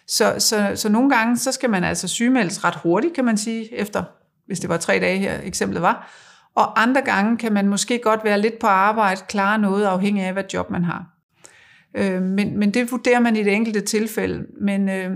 Så, 0.06 0.34
så, 0.38 0.72
så 0.74 0.88
nogle 0.88 1.10
gange, 1.10 1.36
så 1.36 1.52
skal 1.52 1.70
man 1.70 1.84
altså 1.84 2.08
sygemeldes 2.08 2.64
ret 2.64 2.74
hurtigt, 2.74 3.14
kan 3.14 3.24
man 3.24 3.36
sige, 3.36 3.74
efter, 3.74 4.02
hvis 4.46 4.60
det 4.60 4.68
var 4.68 4.76
tre 4.76 4.98
dage 5.00 5.18
her, 5.18 5.40
eksemplet 5.42 5.82
var. 5.82 6.12
Og 6.54 6.82
andre 6.82 7.02
gange 7.02 7.36
kan 7.36 7.52
man 7.52 7.68
måske 7.68 8.00
godt 8.02 8.24
være 8.24 8.40
lidt 8.40 8.58
på 8.58 8.66
arbejde, 8.66 9.20
klare 9.28 9.58
noget, 9.58 9.84
afhængig 9.84 10.24
af, 10.24 10.32
hvad 10.32 10.44
job 10.54 10.70
man 10.70 10.84
har. 10.84 11.04
Øh, 11.96 12.22
men, 12.22 12.58
men 12.58 12.74
det 12.74 12.92
vurderer 12.92 13.20
man 13.20 13.36
i 13.36 13.42
det 13.42 13.52
enkelte 13.52 13.80
tilfælde. 13.80 14.46
Men, 14.60 14.88
øh, 14.88 15.10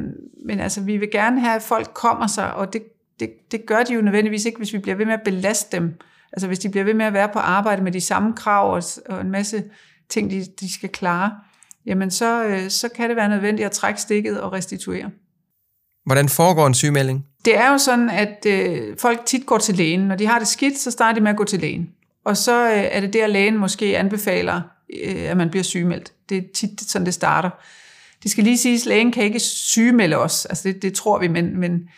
men 0.47 0.61
altså, 0.61 0.81
vi 0.81 0.97
vil 0.97 1.11
gerne 1.11 1.41
have, 1.41 1.57
at 1.57 1.63
folk 1.63 1.91
kommer 1.95 2.27
sig, 2.27 2.55
og 2.55 2.73
det, 2.73 2.83
det, 3.21 3.31
det 3.51 3.67
gør 3.67 3.83
de 3.83 3.95
jo 3.95 4.01
nødvendigvis 4.01 4.45
ikke, 4.45 4.59
hvis 4.59 4.73
vi 4.73 4.79
bliver 4.79 4.97
ved 4.97 5.07
med 5.07 5.15
at 5.15 5.23
belaste 5.25 5.77
dem 5.77 5.95
Altså 6.37 6.47
hvis 6.47 6.59
de 6.59 6.69
bliver 6.69 6.85
ved 6.85 6.95
med 6.95 7.07
at 7.07 7.13
være 7.13 7.29
på 7.29 7.39
arbejde 7.39 7.83
med 7.83 7.93
de 7.93 8.01
samme 8.01 8.33
krav 8.37 8.75
og, 8.75 8.83
og 9.09 9.21
en 9.21 9.31
masse 9.31 9.65
ting, 10.09 10.31
de, 10.31 10.47
de 10.61 10.73
skal 10.73 10.89
klare, 10.89 11.33
jamen 11.87 12.11
så, 12.11 12.45
øh, 12.45 12.71
så 12.71 12.89
kan 12.89 13.09
det 13.09 13.17
være 13.17 13.29
nødvendigt 13.29 13.67
at 13.67 13.73
trække 13.73 14.01
stikket 14.01 14.41
og 14.41 14.53
restituere. 14.53 15.11
Hvordan 16.05 16.29
foregår 16.29 16.67
en 16.67 16.75
sygemelding? 16.75 17.27
Det 17.45 17.57
er 17.57 17.73
jo 17.73 17.79
sådan, 17.79 18.11
at 18.11 18.47
øh, 18.47 18.97
folk 18.99 19.27
tit 19.27 19.47
går 19.47 19.59
til 19.59 19.75
lægen. 19.75 20.01
Når 20.01 20.17
de 20.17 20.27
har 20.27 20.39
det 20.39 20.49
skidt, 20.49 20.79
så 20.79 20.91
starter 20.91 21.15
de 21.15 21.21
med 21.21 21.31
at 21.31 21.37
gå 21.37 21.45
til 21.45 21.61
lægen. 21.61 21.91
Og 22.25 22.37
så 22.37 22.67
øh, 22.71 22.85
er 22.91 23.01
det 23.01 23.13
der, 23.13 23.27
lægen 23.27 23.57
måske 23.57 23.99
anbefaler, 23.99 24.61
øh, 25.05 25.31
at 25.31 25.37
man 25.37 25.51
bliver 25.51 25.63
sygemeldt. 25.63 26.13
Det 26.29 26.39
er 26.39 26.43
tit 26.55 26.81
sådan, 26.81 27.07
det 27.07 27.15
starter. 27.15 27.51
Det 28.23 28.31
skal 28.31 28.45
lige 28.45 28.59
siges, 28.59 28.83
at 28.83 28.87
lægen 28.87 29.13
kan 29.13 29.25
ikke 29.25 29.41
sygemelde 29.41 30.17
os. 30.17 30.47
Altså 30.47 30.69
det, 30.69 30.83
det 30.83 30.95
tror 30.95 31.19
vi, 31.19 31.29
men, 31.29 31.61
men 31.61 31.89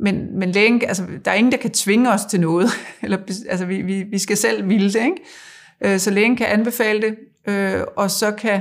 men, 0.00 0.38
men 0.38 0.52
lægen, 0.52 0.82
altså, 0.88 1.02
der 1.24 1.30
er 1.30 1.34
ingen, 1.34 1.52
der 1.52 1.58
kan 1.58 1.70
tvinge 1.70 2.12
os 2.12 2.24
til 2.24 2.40
noget. 2.40 2.68
Eller, 3.02 3.18
altså, 3.48 3.66
vi, 3.66 3.82
vi, 3.82 4.02
vi 4.02 4.18
skal 4.18 4.36
selv 4.36 4.68
ville 4.68 4.92
det. 4.92 5.04
Ikke? 5.04 5.16
Øh, 5.80 5.98
så 5.98 6.10
lægen 6.10 6.36
kan 6.36 6.46
anbefale 6.46 7.02
det, 7.02 7.16
øh, 7.52 7.80
og 7.96 8.10
så 8.10 8.30
kan, 8.30 8.60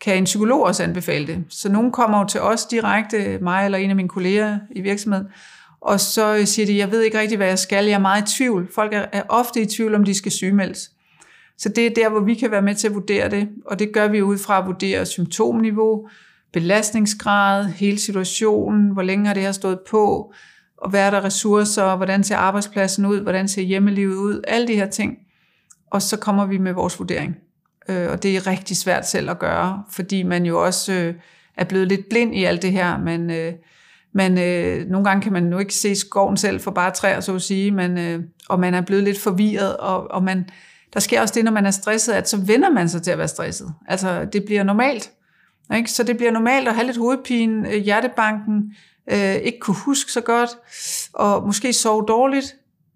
kan 0.00 0.18
en 0.18 0.24
psykolog 0.24 0.62
også 0.62 0.82
anbefale 0.82 1.26
det. 1.26 1.44
Så 1.48 1.72
nogen 1.72 1.92
kommer 1.92 2.18
jo 2.18 2.24
til 2.24 2.40
os 2.40 2.66
direkte, 2.66 3.38
mig 3.42 3.64
eller 3.64 3.78
en 3.78 3.90
af 3.90 3.96
mine 3.96 4.08
kolleger 4.08 4.58
i 4.70 4.80
virksomheden, 4.80 5.26
og 5.80 6.00
så 6.00 6.42
siger 6.44 6.66
de, 6.66 6.78
jeg 6.78 6.90
ved 6.90 7.02
ikke 7.02 7.20
rigtig, 7.20 7.36
hvad 7.36 7.46
jeg 7.46 7.58
skal, 7.58 7.84
jeg 7.84 7.94
er 7.94 7.98
meget 7.98 8.32
i 8.32 8.36
tvivl. 8.36 8.68
Folk 8.74 8.94
er, 8.94 9.04
er 9.12 9.22
ofte 9.28 9.60
i 9.60 9.66
tvivl, 9.66 9.94
om 9.94 10.04
de 10.04 10.14
skal 10.14 10.32
sygemeldes. 10.32 10.90
Så 11.58 11.68
det 11.68 11.86
er 11.86 11.90
der, 11.90 12.08
hvor 12.08 12.20
vi 12.20 12.34
kan 12.34 12.50
være 12.50 12.62
med 12.62 12.74
til 12.74 12.88
at 12.88 12.94
vurdere 12.94 13.30
det, 13.30 13.48
og 13.66 13.78
det 13.78 13.92
gør 13.92 14.08
vi 14.08 14.22
ud 14.22 14.38
fra 14.38 14.58
at 14.58 14.66
vurdere 14.66 15.06
symptomniveau, 15.06 16.08
belastningsgrad, 16.52 17.64
hele 17.64 17.98
situationen, 17.98 18.90
hvor 18.90 19.02
længe 19.02 19.26
har 19.26 19.34
det 19.34 19.42
her 19.42 19.52
stået 19.52 19.78
på, 19.90 20.32
og 20.82 20.90
hvad 20.90 21.00
er 21.00 21.10
der 21.10 21.24
ressourcer, 21.24 21.96
hvordan 21.96 22.24
ser 22.24 22.36
arbejdspladsen 22.36 23.06
ud, 23.06 23.20
hvordan 23.20 23.48
ser 23.48 23.62
hjemmelivet 23.62 24.16
ud, 24.16 24.40
alle 24.48 24.68
de 24.68 24.74
her 24.74 24.86
ting. 24.86 25.18
Og 25.90 26.02
så 26.02 26.16
kommer 26.16 26.46
vi 26.46 26.58
med 26.58 26.72
vores 26.72 26.98
vurdering. 26.98 27.36
Øh, 27.88 28.10
og 28.10 28.22
det 28.22 28.36
er 28.36 28.46
rigtig 28.46 28.76
svært 28.76 29.08
selv 29.08 29.30
at 29.30 29.38
gøre, 29.38 29.82
fordi 29.90 30.22
man 30.22 30.46
jo 30.46 30.64
også 30.64 30.92
øh, 30.92 31.14
er 31.56 31.64
blevet 31.64 31.88
lidt 31.88 32.08
blind 32.10 32.34
i 32.34 32.44
alt 32.44 32.62
det 32.62 32.72
her. 32.72 32.98
Men, 32.98 33.30
øh, 33.30 33.52
man, 34.12 34.38
øh, 34.38 34.86
nogle 34.86 35.04
gange 35.04 35.22
kan 35.22 35.32
man 35.32 35.52
jo 35.52 35.58
ikke 35.58 35.74
se 35.74 35.94
skoven 35.94 36.36
selv 36.36 36.60
for 36.60 36.70
bare 36.70 36.90
træer, 36.90 37.20
så 37.20 37.34
at 37.34 37.42
sige, 37.42 37.70
men, 37.70 37.98
øh, 37.98 38.22
og 38.48 38.60
man 38.60 38.74
er 38.74 38.80
blevet 38.80 39.04
lidt 39.04 39.20
forvirret, 39.20 39.76
og, 39.76 40.10
og 40.10 40.22
man, 40.22 40.48
der 40.94 41.00
sker 41.00 41.20
også 41.20 41.34
det, 41.34 41.44
når 41.44 41.52
man 41.52 41.66
er 41.66 41.70
stresset, 41.70 42.12
at 42.12 42.28
så 42.28 42.36
vender 42.36 42.70
man 42.70 42.88
sig 42.88 43.02
til 43.02 43.10
at 43.10 43.18
være 43.18 43.28
stresset. 43.28 43.74
Altså, 43.88 44.24
det 44.24 44.44
bliver 44.44 44.62
normalt. 44.62 45.10
Ikke? 45.76 45.90
Så 45.90 46.02
det 46.02 46.16
bliver 46.16 46.32
normalt 46.32 46.68
at 46.68 46.74
have 46.74 46.86
lidt 46.86 46.96
hovedpine, 46.96 47.72
øh, 47.72 47.82
hjertebanken, 47.82 48.72
øh, 49.10 49.34
ikke 49.34 49.58
kunne 49.60 49.76
huske 49.76 50.12
så 50.12 50.20
godt, 50.20 50.50
og 51.12 51.46
måske 51.46 51.72
sove 51.72 52.04
dårligt, 52.08 52.54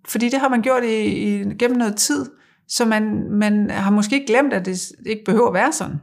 fordi 0.09 0.29
det 0.29 0.41
har 0.41 0.49
man 0.49 0.63
gjort 0.63 0.85
i, 0.85 1.07
i, 1.07 1.55
gennem 1.59 1.79
noget 1.79 1.97
tid, 1.97 2.31
så 2.69 2.85
man, 2.85 3.31
man 3.31 3.71
har 3.71 3.91
måske 3.91 4.15
ikke 4.15 4.27
glemt, 4.27 4.53
at 4.53 4.67
det 4.67 4.93
ikke 5.07 5.25
behøver 5.25 5.49
at 5.49 5.55
være 5.55 5.73
sådan. 5.73 5.97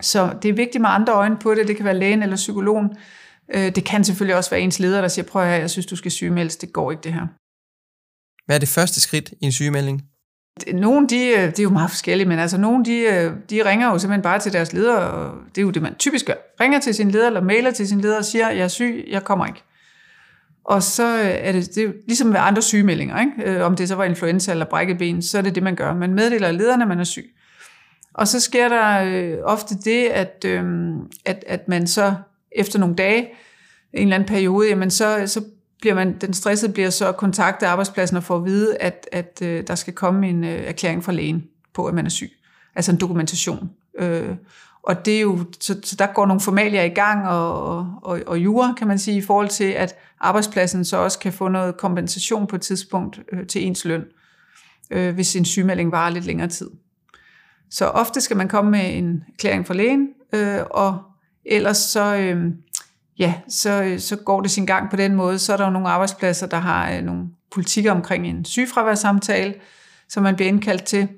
Så 0.00 0.38
det 0.42 0.48
er 0.48 0.52
vigtigt 0.52 0.82
med 0.82 0.90
andre 0.90 1.12
øjne 1.12 1.36
på 1.36 1.54
det. 1.54 1.68
Det 1.68 1.76
kan 1.76 1.84
være 1.84 1.98
lægen 1.98 2.22
eller 2.22 2.36
psykologen. 2.36 2.90
Øh, 3.54 3.74
det 3.74 3.84
kan 3.84 4.04
selvfølgelig 4.04 4.36
også 4.36 4.50
være 4.50 4.60
ens 4.60 4.78
leder, 4.78 5.00
der 5.00 5.08
siger, 5.08 5.24
prøv 5.24 5.42
at 5.42 5.60
jeg 5.60 5.70
synes, 5.70 5.86
du 5.86 5.96
skal 5.96 6.10
sygemeldes. 6.10 6.56
Det 6.56 6.72
går 6.72 6.90
ikke, 6.90 7.02
det 7.02 7.12
her. 7.12 7.26
Hvad 8.46 8.56
er 8.56 8.60
det 8.60 8.68
første 8.68 9.00
skridt 9.00 9.32
i 9.40 9.44
en 9.44 9.52
sygemelding? 9.52 10.02
Nogle, 10.74 11.08
de, 11.08 11.16
de 11.16 11.46
det 11.46 11.58
er 11.58 11.62
jo 11.62 11.70
meget 11.70 11.90
forskellige, 11.90 12.28
men 12.28 12.38
altså 12.38 12.58
nogle, 12.58 12.84
de, 12.84 12.98
øh, 12.98 13.32
de 13.50 13.64
ringer 13.64 13.92
jo 13.92 13.98
simpelthen 13.98 14.22
bare 14.22 14.38
til 14.38 14.52
deres 14.52 14.72
leder, 14.72 14.96
og 14.96 15.34
det 15.54 15.58
er 15.58 15.62
jo 15.62 15.70
det, 15.70 15.82
man 15.82 15.94
typisk 15.94 16.26
gør. 16.26 16.34
Ringer 16.60 16.80
til 16.80 16.94
sin 16.94 17.10
leder, 17.10 17.26
eller 17.26 17.40
mailer 17.40 17.70
til 17.70 17.88
sin 17.88 18.00
leder 18.00 18.18
og 18.18 18.24
siger, 18.24 18.50
jeg 18.50 18.64
er 18.64 18.68
syg, 18.68 19.04
jeg 19.10 19.24
kommer 19.24 19.46
ikke. 19.46 19.62
Og 20.64 20.82
så 20.82 21.18
øh, 21.18 21.26
er 21.26 21.52
det, 21.52 21.66
det 21.74 21.78
er 21.78 21.82
jo 21.82 21.92
ligesom 22.06 22.28
ved 22.28 22.40
andre 22.40 22.62
sygemeldinger, 22.62 23.20
ikke? 23.20 23.64
om 23.64 23.76
det 23.76 23.88
så 23.88 23.94
var 23.94 24.04
influenza 24.04 24.50
eller 24.50 24.64
brækket 24.64 24.98
ben, 24.98 25.22
så 25.22 25.38
er 25.38 25.42
det 25.42 25.54
det, 25.54 25.62
man 25.62 25.74
gør. 25.74 25.94
Man 25.94 26.14
meddeler 26.14 26.50
lederne, 26.50 26.82
at 26.82 26.88
man 26.88 27.00
er 27.00 27.04
syg. 27.04 27.34
Og 28.14 28.28
så 28.28 28.40
sker 28.40 28.68
der 28.68 29.02
øh, 29.04 29.38
ofte 29.44 29.74
det, 29.84 30.06
at, 30.06 30.44
øh, 30.46 30.64
at, 31.24 31.44
at 31.46 31.68
man 31.68 31.86
så 31.86 32.14
efter 32.52 32.78
nogle 32.78 32.94
dage, 32.94 33.28
en 33.92 34.02
eller 34.02 34.14
anden 34.14 34.28
periode, 34.28 34.68
jamen 34.68 34.90
så, 34.90 35.22
så 35.26 35.44
bliver 35.80 35.94
man, 35.94 36.18
den 36.18 36.34
stressede 36.34 36.72
bliver 36.72 36.90
så 36.90 37.12
kontaktet 37.12 37.66
arbejdspladsen 37.66 38.16
og 38.16 38.24
får 38.24 38.36
at 38.36 38.44
vide, 38.44 38.76
at, 38.76 39.08
at 39.12 39.38
øh, 39.42 39.66
der 39.66 39.74
skal 39.74 39.92
komme 39.92 40.28
en 40.28 40.44
øh, 40.44 40.50
erklæring 40.50 41.04
fra 41.04 41.12
lægen 41.12 41.44
på, 41.74 41.86
at 41.86 41.94
man 41.94 42.06
er 42.06 42.10
syg. 42.10 42.32
Altså 42.74 42.92
en 42.92 42.98
dokumentation. 42.98 43.70
Øh, 43.98 44.36
og 44.82 45.06
det 45.06 45.16
er 45.16 45.20
jo, 45.20 45.44
så, 45.60 45.80
så 45.84 45.96
der 45.96 46.06
går 46.06 46.26
nogle 46.26 46.40
formalier 46.40 46.82
i 46.82 46.88
gang, 46.88 47.28
og, 47.28 47.86
og, 48.02 48.20
og 48.26 48.38
jura, 48.38 48.74
kan 48.78 48.86
man 48.86 48.98
sige, 48.98 49.16
i 49.16 49.20
forhold 49.22 49.48
til, 49.48 49.64
at 49.64 49.94
arbejdspladsen 50.20 50.84
så 50.84 50.96
også 50.96 51.18
kan 51.18 51.32
få 51.32 51.48
noget 51.48 51.76
kompensation 51.76 52.46
på 52.46 52.56
et 52.56 52.62
tidspunkt 52.62 53.20
øh, 53.32 53.46
til 53.46 53.66
ens 53.66 53.84
løn, 53.84 54.04
øh, 54.90 55.14
hvis 55.14 55.36
en 55.36 55.44
sygemelding 55.44 55.92
varer 55.92 56.10
lidt 56.10 56.24
længere 56.24 56.48
tid. 56.48 56.70
Så 57.70 57.86
ofte 57.86 58.20
skal 58.20 58.36
man 58.36 58.48
komme 58.48 58.70
med 58.70 58.98
en 58.98 59.24
erklæring 59.34 59.66
fra 59.66 59.74
lægen, 59.74 60.08
øh, 60.32 60.60
og 60.70 61.02
ellers 61.44 61.76
så, 61.76 62.16
øh, 62.16 62.52
ja, 63.18 63.34
så, 63.48 63.82
øh, 63.82 63.98
så 64.00 64.16
går 64.16 64.40
det 64.40 64.50
sin 64.50 64.66
gang 64.66 64.90
på 64.90 64.96
den 64.96 65.14
måde. 65.14 65.38
Så 65.38 65.52
er 65.52 65.56
der 65.56 65.64
jo 65.64 65.70
nogle 65.70 65.88
arbejdspladser, 65.88 66.46
der 66.46 66.56
har 66.56 66.92
øh, 66.92 67.02
nogle 67.02 67.24
politikker 67.52 67.92
omkring 67.92 68.26
en 68.26 68.44
sygefraværssamtale, 68.44 69.54
som 70.08 70.22
man 70.22 70.36
bliver 70.36 70.48
indkaldt 70.48 70.84
til 70.84 71.08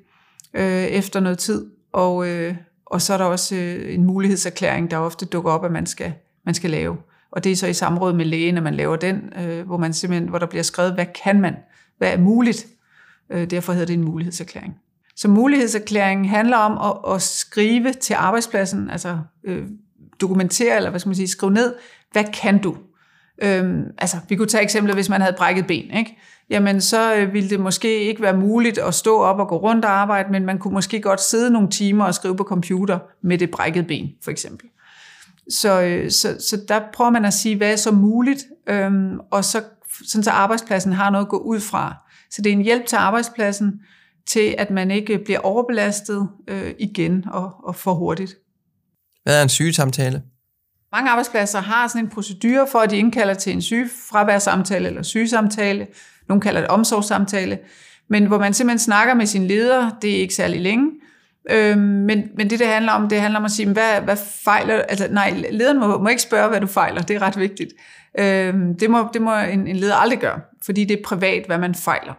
øh, 0.54 0.84
efter 0.84 1.20
noget 1.20 1.38
tid. 1.38 1.66
Og, 1.92 2.28
øh, 2.28 2.54
og 2.86 3.02
så 3.02 3.12
er 3.14 3.18
der 3.18 3.24
også 3.24 3.56
øh, 3.56 3.94
en 3.94 4.04
mulighedserklæring, 4.04 4.90
der 4.90 4.96
ofte 4.96 5.26
dukker 5.26 5.52
op, 5.52 5.64
at 5.64 5.72
man 5.72 5.86
skal, 5.86 6.12
man 6.44 6.54
skal 6.54 6.70
lave. 6.70 6.96
Og 7.32 7.44
det 7.44 7.52
er 7.52 7.56
så 7.56 7.66
i 7.66 7.72
samråd 7.72 8.12
med 8.12 8.24
lægen, 8.24 8.56
at 8.56 8.62
man 8.62 8.74
laver 8.74 8.96
den, 8.96 9.32
øh, 9.40 9.66
hvor, 9.66 9.76
man 9.76 9.92
simpelthen, 9.92 10.28
hvor 10.28 10.38
der 10.38 10.46
bliver 10.46 10.62
skrevet, 10.62 10.94
hvad 10.94 11.06
kan 11.24 11.40
man? 11.40 11.56
Hvad 11.98 12.12
er 12.12 12.18
muligt? 12.18 12.66
Øh, 13.30 13.50
derfor 13.50 13.72
hedder 13.72 13.86
det 13.86 13.94
en 13.94 14.04
mulighedserklæring. 14.04 14.74
Så 15.16 15.28
mulighedserklæringen 15.28 16.26
handler 16.26 16.56
om 16.56 16.96
at, 17.06 17.14
at 17.14 17.22
skrive 17.22 17.92
til 17.92 18.14
arbejdspladsen, 18.14 18.90
altså 18.90 19.18
øh, 19.44 19.66
dokumentere, 20.20 20.76
eller 20.76 20.90
hvad 20.90 21.00
skal 21.00 21.08
man 21.08 21.16
sige, 21.16 21.28
skrive 21.28 21.52
ned, 21.52 21.74
hvad 22.12 22.24
kan 22.24 22.58
du? 22.58 22.76
Øhm, 23.42 23.84
altså, 23.98 24.16
vi 24.28 24.36
kunne 24.36 24.48
tage 24.48 24.62
eksemplet, 24.62 24.96
hvis 24.96 25.08
man 25.08 25.20
havde 25.20 25.36
brækket 25.38 25.66
ben, 25.66 25.90
ikke? 25.90 26.16
Jamen, 26.50 26.80
så 26.80 27.14
øh, 27.14 27.32
ville 27.32 27.50
det 27.50 27.60
måske 27.60 28.00
ikke 28.00 28.22
være 28.22 28.36
muligt 28.36 28.78
at 28.78 28.94
stå 28.94 29.18
op 29.18 29.38
og 29.38 29.48
gå 29.48 29.56
rundt 29.56 29.84
og 29.84 29.90
arbejde, 29.90 30.32
men 30.32 30.46
man 30.46 30.58
kunne 30.58 30.74
måske 30.74 31.00
godt 31.00 31.20
sidde 31.20 31.50
nogle 31.50 31.68
timer 31.68 32.04
og 32.04 32.14
skrive 32.14 32.36
på 32.36 32.44
computer 32.44 32.98
med 33.22 33.38
det 33.38 33.50
brækket 33.50 33.86
ben, 33.86 34.08
for 34.24 34.30
eksempel. 34.30 34.68
Så, 35.50 35.82
øh, 35.82 36.10
så, 36.10 36.36
så 36.48 36.60
der 36.68 36.80
prøver 36.92 37.10
man 37.10 37.24
at 37.24 37.32
sige, 37.32 37.56
hvad 37.56 37.72
er 37.72 37.76
så 37.76 37.92
muligt, 37.92 38.44
øhm, 38.66 39.18
og 39.30 39.44
så, 39.44 39.62
sådan 40.06 40.24
så 40.24 40.30
arbejdspladsen 40.30 40.92
har 40.92 41.10
noget 41.10 41.24
at 41.24 41.30
gå 41.30 41.38
ud 41.38 41.60
fra. 41.60 41.94
Så 42.30 42.42
det 42.42 42.50
er 42.50 42.56
en 42.56 42.62
hjælp 42.62 42.86
til 42.86 42.96
arbejdspladsen, 42.96 43.80
til 44.26 44.54
at 44.58 44.70
man 44.70 44.90
ikke 44.90 45.18
bliver 45.18 45.40
overbelastet 45.40 46.28
øh, 46.48 46.74
igen 46.78 47.24
og, 47.32 47.54
og 47.62 47.76
for 47.76 47.94
hurtigt. 47.94 48.34
Hvad 49.22 49.38
er 49.38 49.42
en 49.42 49.48
sygesamtale? 49.48 50.22
Mange 50.92 51.10
arbejdspladser 51.10 51.60
har 51.60 51.88
sådan 51.88 52.04
en 52.04 52.10
procedure 52.10 52.66
for, 52.72 52.78
at 52.78 52.90
de 52.90 52.96
indkalder 52.96 53.34
til 53.34 53.52
en 53.52 53.62
sygefraværssamtale 53.62 54.88
eller 54.88 55.02
sygesamtale. 55.02 55.86
Nogle 56.28 56.40
kalder 56.40 56.60
det 56.60 56.70
omsorgssamtale. 56.70 57.58
Men 58.08 58.26
hvor 58.26 58.38
man 58.38 58.54
simpelthen 58.54 58.78
snakker 58.78 59.14
med 59.14 59.26
sin 59.26 59.46
leder, 59.46 59.90
det 60.02 60.16
er 60.16 60.20
ikke 60.20 60.34
særlig 60.34 60.60
længe. 60.60 60.90
Øh, 61.50 61.78
men, 61.78 62.24
men 62.36 62.50
det, 62.50 62.58
det 62.58 62.66
handler 62.66 62.92
om, 62.92 63.08
det 63.08 63.20
handler 63.20 63.38
om 63.38 63.44
at 63.44 63.50
sige, 63.50 63.72
hvad, 63.72 64.00
hvad 64.00 64.16
fejler, 64.44 64.74
altså 64.74 65.08
nej, 65.10 65.44
lederen 65.50 65.78
må, 65.78 65.98
må 65.98 66.08
ikke 66.08 66.22
spørge, 66.22 66.48
hvad 66.48 66.60
du 66.60 66.66
fejler, 66.66 67.02
det 67.02 67.16
er 67.16 67.22
ret 67.22 67.38
vigtigt. 67.38 67.72
Øh, 68.18 68.54
det 68.80 68.90
må, 68.90 69.08
det 69.12 69.22
må 69.22 69.36
en, 69.36 69.66
en 69.66 69.76
leder 69.76 69.94
aldrig 69.94 70.18
gøre, 70.18 70.40
fordi 70.64 70.84
det 70.84 70.98
er 70.98 71.02
privat, 71.04 71.46
hvad 71.46 71.58
man 71.58 71.74
fejler. 71.74 72.14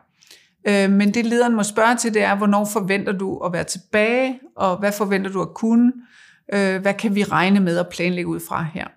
Øh, 0.67 0.91
men 0.91 1.13
det 1.13 1.25
lederen 1.25 1.55
må 1.55 1.63
spørge 1.63 1.95
til, 1.95 2.13
det 2.13 2.23
er, 2.23 2.35
hvornår 2.35 2.65
forventer 2.65 3.11
du 3.11 3.37
at 3.37 3.53
være 3.53 3.63
tilbage, 3.63 4.39
og 4.55 4.77
hvad 4.77 4.91
forventer 4.91 5.31
du 5.31 5.41
at 5.41 5.53
kunne, 5.53 5.91
øh, 6.53 6.81
hvad 6.81 6.93
kan 6.93 7.15
vi 7.15 7.23
regne 7.23 7.59
med 7.59 7.77
at 7.77 7.87
planlægge 7.91 8.27
ud 8.27 8.39
fra 8.39 8.65
her. 8.73 8.87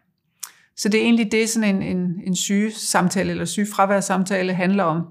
Så 0.77 0.89
det 0.89 1.01
er 1.01 1.05
egentlig 1.05 1.33
det, 1.33 1.49
sådan 1.49 1.77
en, 1.77 1.83
en, 1.97 2.21
en 2.27 2.37
sygesamtale 2.37 3.31
eller 3.31 3.45
sygefraværssamtale 3.45 4.53
handler 4.53 4.85
om. 4.85 5.07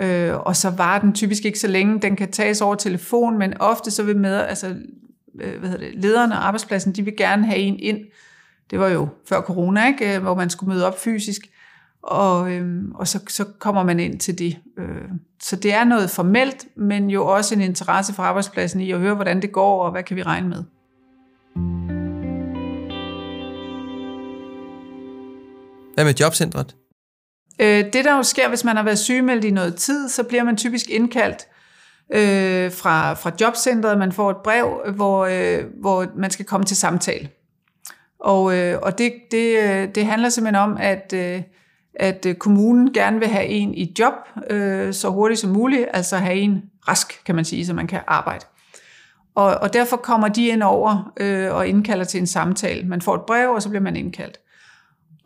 Øh, 0.00 0.36
og 0.36 0.56
så 0.56 0.70
var 0.70 0.98
den 0.98 1.12
typisk 1.12 1.44
ikke 1.44 1.58
så 1.58 1.68
længe. 1.68 2.00
Den 2.00 2.16
kan 2.16 2.30
tages 2.30 2.60
over 2.60 2.74
telefon, 2.74 3.38
men 3.38 3.60
ofte 3.60 3.90
så 3.90 4.02
vil 4.02 4.16
med, 4.16 4.34
altså, 4.34 4.76
øh, 5.40 5.58
hvad 5.58 5.70
hedder 5.70 5.84
det, 5.84 6.02
lederne 6.02 6.34
og 6.34 6.46
arbejdspladsen, 6.46 6.92
de 6.92 7.02
vil 7.02 7.16
gerne 7.16 7.46
have 7.46 7.58
en 7.58 7.78
ind. 7.80 7.98
Det 8.70 8.78
var 8.78 8.88
jo 8.88 9.08
før 9.28 9.40
corona, 9.40 9.86
ikke? 9.86 10.16
Øh, 10.16 10.22
hvor 10.22 10.34
man 10.34 10.50
skulle 10.50 10.74
møde 10.74 10.86
op 10.86 11.00
fysisk. 11.00 11.50
Og, 12.02 12.52
øh, 12.52 12.84
og 12.94 13.08
så, 13.08 13.20
så 13.28 13.44
kommer 13.58 13.82
man 13.82 14.00
ind 14.00 14.18
til 14.18 14.38
det. 14.38 14.58
Øh, 14.78 15.08
så 15.42 15.56
det 15.56 15.74
er 15.74 15.84
noget 15.84 16.10
formelt, 16.10 16.66
men 16.76 17.10
jo 17.10 17.26
også 17.26 17.54
en 17.54 17.60
interesse 17.60 18.14
for 18.14 18.22
arbejdspladsen 18.22 18.80
i 18.80 18.90
at 18.90 18.98
høre, 18.98 19.14
hvordan 19.14 19.42
det 19.42 19.52
går, 19.52 19.84
og 19.84 19.90
hvad 19.90 20.02
kan 20.02 20.16
vi 20.16 20.22
regne 20.22 20.48
med. 20.48 20.64
Hvad 25.98 26.04
med 26.04 26.14
jobcentret? 26.14 26.76
Øh, 27.60 27.84
det 27.92 28.04
der 28.04 28.16
jo 28.16 28.22
sker, 28.22 28.48
hvis 28.48 28.64
man 28.64 28.76
har 28.76 28.82
været 28.82 28.98
sygemeldt 28.98 29.44
i 29.44 29.50
noget 29.50 29.76
tid, 29.76 30.08
så 30.08 30.22
bliver 30.22 30.42
man 30.44 30.56
typisk 30.56 30.90
indkaldt 30.90 31.46
øh, 32.12 32.72
fra, 32.72 33.14
fra 33.14 33.32
jobcentret. 33.40 33.98
Man 33.98 34.12
får 34.12 34.30
et 34.30 34.36
brev, 34.44 34.92
hvor, 34.94 35.24
øh, 35.24 35.64
hvor 35.80 36.06
man 36.16 36.30
skal 36.30 36.44
komme 36.44 36.66
til 36.66 36.76
samtale. 36.76 37.28
Og, 38.20 38.56
øh, 38.56 38.78
og 38.82 38.98
det, 38.98 39.12
det, 39.30 39.58
øh, 39.58 39.88
det 39.94 40.06
handler 40.06 40.28
simpelthen 40.28 40.62
om, 40.62 40.76
at, 40.80 41.12
øh, 41.14 41.42
at 41.94 42.26
øh, 42.26 42.34
kommunen 42.34 42.92
gerne 42.92 43.18
vil 43.18 43.28
have 43.28 43.46
en 43.46 43.74
i 43.74 43.94
job 43.98 44.14
øh, 44.50 44.94
så 44.94 45.08
hurtigt 45.08 45.40
som 45.40 45.50
muligt, 45.50 45.88
altså 45.92 46.16
have 46.16 46.36
en 46.36 46.62
rask, 46.88 47.24
kan 47.24 47.34
man 47.34 47.44
sige, 47.44 47.66
så 47.66 47.74
man 47.74 47.86
kan 47.86 48.00
arbejde. 48.06 48.44
Og, 49.34 49.54
og 49.54 49.72
derfor 49.72 49.96
kommer 49.96 50.28
de 50.28 50.48
ind 50.48 50.62
over 50.62 51.12
øh, 51.20 51.54
og 51.54 51.68
indkalder 51.68 52.04
til 52.04 52.20
en 52.20 52.26
samtale. 52.26 52.88
Man 52.88 53.00
får 53.00 53.14
et 53.14 53.22
brev, 53.26 53.50
og 53.50 53.62
så 53.62 53.68
bliver 53.68 53.82
man 53.82 53.96
indkaldt. 53.96 54.38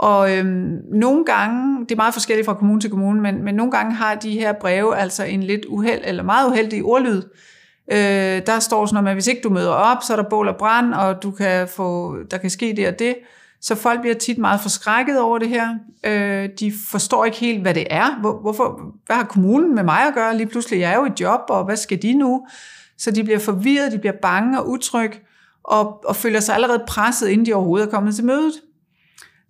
Og 0.02 0.36
øhm, 0.36 0.80
nogle 0.92 1.24
gange, 1.24 1.80
det 1.80 1.92
er 1.92 1.96
meget 1.96 2.14
forskelligt 2.14 2.46
fra 2.46 2.54
kommune 2.54 2.80
til 2.80 2.90
kommune, 2.90 3.20
men, 3.20 3.44
men 3.44 3.54
nogle 3.54 3.72
gange 3.72 3.94
har 3.94 4.14
de 4.14 4.30
her 4.30 4.52
breve 4.52 4.96
altså 4.96 5.24
en 5.24 5.42
lidt 5.42 5.64
uheld, 5.68 6.00
eller 6.04 6.22
meget 6.22 6.50
uheldig 6.50 6.84
ordlyd. 6.84 7.22
Øh, 7.92 8.46
der 8.46 8.58
står 8.60 8.86
sådan 8.86 8.94
noget 8.94 9.04
med, 9.04 9.10
at 9.10 9.16
hvis 9.16 9.26
ikke 9.26 9.40
du 9.42 9.50
møder 9.50 9.70
op, 9.70 9.98
så 10.02 10.12
er 10.12 10.16
der 10.16 10.28
bål 10.30 10.48
og 10.48 10.56
brand, 10.56 10.94
og 10.94 11.22
du 11.22 11.30
kan 11.30 11.68
få, 11.68 12.16
der 12.30 12.38
kan 12.38 12.50
ske 12.50 12.74
det 12.76 12.88
og 12.88 12.98
det. 12.98 13.16
Så 13.60 13.74
folk 13.74 14.00
bliver 14.00 14.14
tit 14.14 14.38
meget 14.38 14.60
forskrækket 14.60 15.20
over 15.20 15.38
det 15.38 15.48
her. 15.48 15.68
Øh, 16.06 16.48
de 16.60 16.72
forstår 16.90 17.24
ikke 17.24 17.38
helt, 17.38 17.62
hvad 17.62 17.74
det 17.74 17.86
er. 17.90 18.20
Hvor, 18.20 18.40
hvorfor, 18.40 18.80
hvad 19.06 19.16
har 19.16 19.24
kommunen 19.24 19.74
med 19.74 19.82
mig 19.82 20.06
at 20.08 20.14
gøre? 20.14 20.36
Lige 20.36 20.46
pludselig 20.46 20.80
jeg 20.80 20.86
er 20.86 20.90
jeg 20.90 20.98
jo 20.98 21.04
i 21.06 21.20
job, 21.20 21.40
og 21.48 21.64
hvad 21.64 21.76
skal 21.76 22.02
de 22.02 22.14
nu? 22.14 22.46
Så 22.98 23.10
de 23.10 23.24
bliver 23.24 23.38
forvirret, 23.38 23.92
de 23.92 23.98
bliver 23.98 24.16
bange 24.22 24.60
og 24.60 24.68
utryg, 24.68 25.12
og, 25.64 26.04
og 26.04 26.16
føler 26.16 26.40
sig 26.40 26.54
allerede 26.54 26.84
presset, 26.88 27.28
inden 27.28 27.46
de 27.46 27.52
overhovedet 27.52 27.86
er 27.86 27.90
kommet 27.90 28.14
til 28.14 28.24
mødet. 28.24 28.52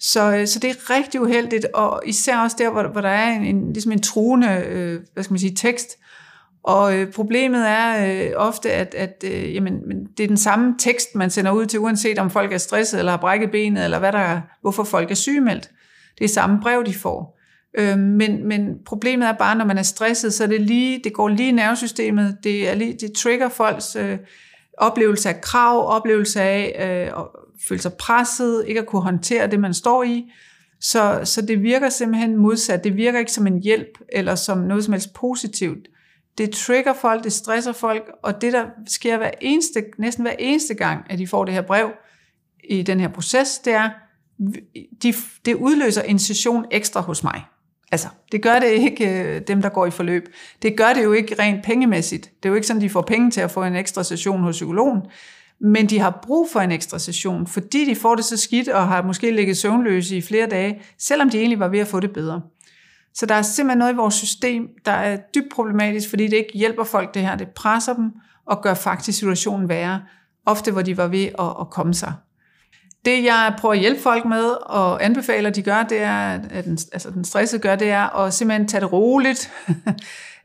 Så, 0.02 0.36
øh, 0.36 0.46
så 0.46 0.58
det 0.58 0.70
er 0.70 0.90
rigtig 0.90 1.20
uheldigt, 1.20 1.66
og 1.74 2.02
især 2.06 2.38
også 2.38 2.56
der, 2.58 2.70
hvor, 2.70 2.82
hvor 2.82 3.00
der 3.00 3.08
er 3.08 3.32
en, 3.32 3.44
en, 3.44 3.72
ligesom 3.72 3.92
en 3.92 4.02
truende 4.02 4.64
øh, 4.68 5.00
hvad 5.14 5.24
skal 5.24 5.32
man 5.32 5.38
sige, 5.38 5.54
tekst. 5.54 5.98
Og 6.64 6.98
øh, 6.98 7.12
problemet 7.12 7.68
er 7.68 8.06
øh, 8.06 8.30
ofte, 8.36 8.72
at, 8.72 8.94
at 8.94 9.24
øh, 9.24 9.54
jamen, 9.54 9.80
det 10.16 10.24
er 10.24 10.28
den 10.28 10.36
samme 10.36 10.74
tekst, 10.78 11.14
man 11.14 11.30
sender 11.30 11.52
ud 11.52 11.66
til, 11.66 11.80
uanset 11.80 12.18
om 12.18 12.30
folk 12.30 12.52
er 12.52 12.58
stresset, 12.58 12.98
eller 12.98 13.12
har 13.12 13.18
brækket 13.18 13.50
benet, 13.50 13.84
eller 13.84 13.98
hvad 13.98 14.12
der 14.12 14.18
er, 14.18 14.40
hvorfor 14.60 14.84
folk 14.84 15.10
er 15.10 15.14
sygemeldt. 15.14 15.70
Det 16.18 16.24
er 16.24 16.28
samme 16.28 16.60
brev, 16.62 16.84
de 16.86 16.94
får. 16.94 17.38
Øh, 17.78 17.98
men, 17.98 18.48
men 18.48 18.74
problemet 18.86 19.28
er 19.28 19.32
bare, 19.32 19.56
når 19.56 19.64
man 19.64 19.78
er 19.78 19.82
stresset, 19.82 20.34
så 20.34 20.44
er 20.44 20.48
det 20.48 20.60
lige, 20.60 21.00
det 21.04 21.12
går 21.12 21.28
lige 21.28 21.48
i 21.48 21.52
nervesystemet, 21.52 22.38
det, 22.44 22.70
er 22.70 22.74
lige, 22.74 22.92
det 23.00 23.12
trigger 23.12 23.48
folks 23.48 23.96
øh, 23.96 24.18
oplevelse 24.82 25.28
af 25.28 25.40
krav, 25.40 25.96
oplevelse 25.96 26.40
af 26.40 27.08
øh, 27.08 27.24
føle 27.68 27.80
sig 27.80 27.92
presset, 27.92 28.64
ikke 28.68 28.80
at 28.80 28.86
kunne 28.86 29.02
håndtere 29.02 29.50
det, 29.50 29.60
man 29.60 29.74
står 29.74 30.02
i. 30.02 30.32
Så, 30.80 31.20
så 31.24 31.42
det 31.42 31.62
virker 31.62 31.88
simpelthen 31.88 32.36
modsat. 32.36 32.84
Det 32.84 32.96
virker 32.96 33.18
ikke 33.18 33.32
som 33.32 33.46
en 33.46 33.62
hjælp, 33.62 33.98
eller 34.12 34.34
som 34.34 34.58
noget 34.58 34.84
som 34.84 34.92
helst 34.92 35.14
positivt. 35.14 35.88
Det 36.38 36.50
trigger 36.50 36.92
folk, 36.92 37.24
det 37.24 37.32
stresser 37.32 37.72
folk, 37.72 38.10
og 38.22 38.40
det 38.40 38.52
der 38.52 38.64
sker 38.86 39.16
hver 39.16 39.30
eneste, 39.40 39.84
næsten 39.98 40.24
hver 40.24 40.34
eneste 40.38 40.74
gang, 40.74 41.06
at 41.10 41.18
de 41.18 41.26
får 41.26 41.44
det 41.44 41.54
her 41.54 41.62
brev 41.62 41.90
i 42.64 42.82
den 42.82 43.00
her 43.00 43.08
proces, 43.08 43.58
det 43.58 43.72
er, 43.72 43.90
de, 45.02 45.14
det 45.44 45.54
udløser 45.54 46.02
en 46.02 46.18
session 46.18 46.64
ekstra 46.70 47.00
hos 47.00 47.24
mig. 47.24 47.42
Altså, 47.92 48.08
det 48.32 48.42
gør 48.42 48.58
det 48.58 48.68
ikke 48.68 49.22
øh, 49.22 49.40
dem, 49.46 49.62
der 49.62 49.68
går 49.68 49.86
i 49.86 49.90
forløb. 49.90 50.28
Det 50.62 50.76
gør 50.76 50.92
det 50.92 51.04
jo 51.04 51.12
ikke 51.12 51.36
rent 51.38 51.64
pengemæssigt. 51.64 52.30
Det 52.42 52.44
er 52.44 52.48
jo 52.48 52.54
ikke 52.54 52.66
sådan, 52.66 52.82
de 52.82 52.90
får 52.90 53.02
penge 53.02 53.30
til 53.30 53.40
at 53.40 53.50
få 53.50 53.64
en 53.64 53.76
ekstra 53.76 54.04
session 54.04 54.40
hos 54.40 54.54
psykologen 54.54 55.02
men 55.64 55.86
de 55.86 55.98
har 55.98 56.20
brug 56.22 56.48
for 56.52 56.60
en 56.60 56.72
ekstra 56.72 56.98
session, 56.98 57.46
fordi 57.46 57.84
de 57.84 57.96
får 57.96 58.14
det 58.14 58.24
så 58.24 58.36
skidt 58.36 58.68
og 58.68 58.88
har 58.88 59.02
måske 59.02 59.30
ligget 59.30 59.56
søvnløse 59.56 60.16
i 60.16 60.20
flere 60.20 60.46
dage, 60.46 60.82
selvom 60.98 61.30
de 61.30 61.38
egentlig 61.38 61.58
var 61.58 61.68
ved 61.68 61.78
at 61.78 61.88
få 61.88 62.00
det 62.00 62.12
bedre. 62.12 62.42
Så 63.14 63.26
der 63.26 63.34
er 63.34 63.42
simpelthen 63.42 63.78
noget 63.78 63.92
i 63.92 63.96
vores 63.96 64.14
system, 64.14 64.68
der 64.84 64.92
er 64.92 65.16
dybt 65.34 65.52
problematisk, 65.54 66.10
fordi 66.10 66.24
det 66.24 66.36
ikke 66.36 66.50
hjælper 66.54 66.84
folk 66.84 67.14
det 67.14 67.22
her. 67.22 67.36
Det 67.36 67.48
presser 67.48 67.94
dem 67.94 68.10
og 68.46 68.62
gør 68.62 68.74
faktisk 68.74 69.18
situationen 69.18 69.68
værre, 69.68 70.02
ofte 70.46 70.72
hvor 70.72 70.82
de 70.82 70.96
var 70.96 71.06
ved 71.06 71.24
at, 71.24 71.54
at 71.60 71.70
komme 71.70 71.94
sig. 71.94 72.12
Det 73.04 73.24
jeg 73.24 73.54
prøver 73.58 73.74
at 73.74 73.80
hjælpe 73.80 74.00
folk 74.00 74.24
med 74.24 74.44
og 74.62 75.04
anbefaler, 75.04 75.50
de 75.50 75.62
gør, 75.62 75.82
det 75.82 76.02
er, 76.02 76.40
at 76.50 76.64
den, 76.64 76.78
altså 76.92 77.10
den 77.10 77.24
stressede 77.24 77.62
gør, 77.62 77.76
det 77.76 77.90
er 77.90 78.16
at 78.16 78.34
simpelthen 78.34 78.68
tage 78.68 78.80
det 78.80 78.92
roligt. 78.92 79.50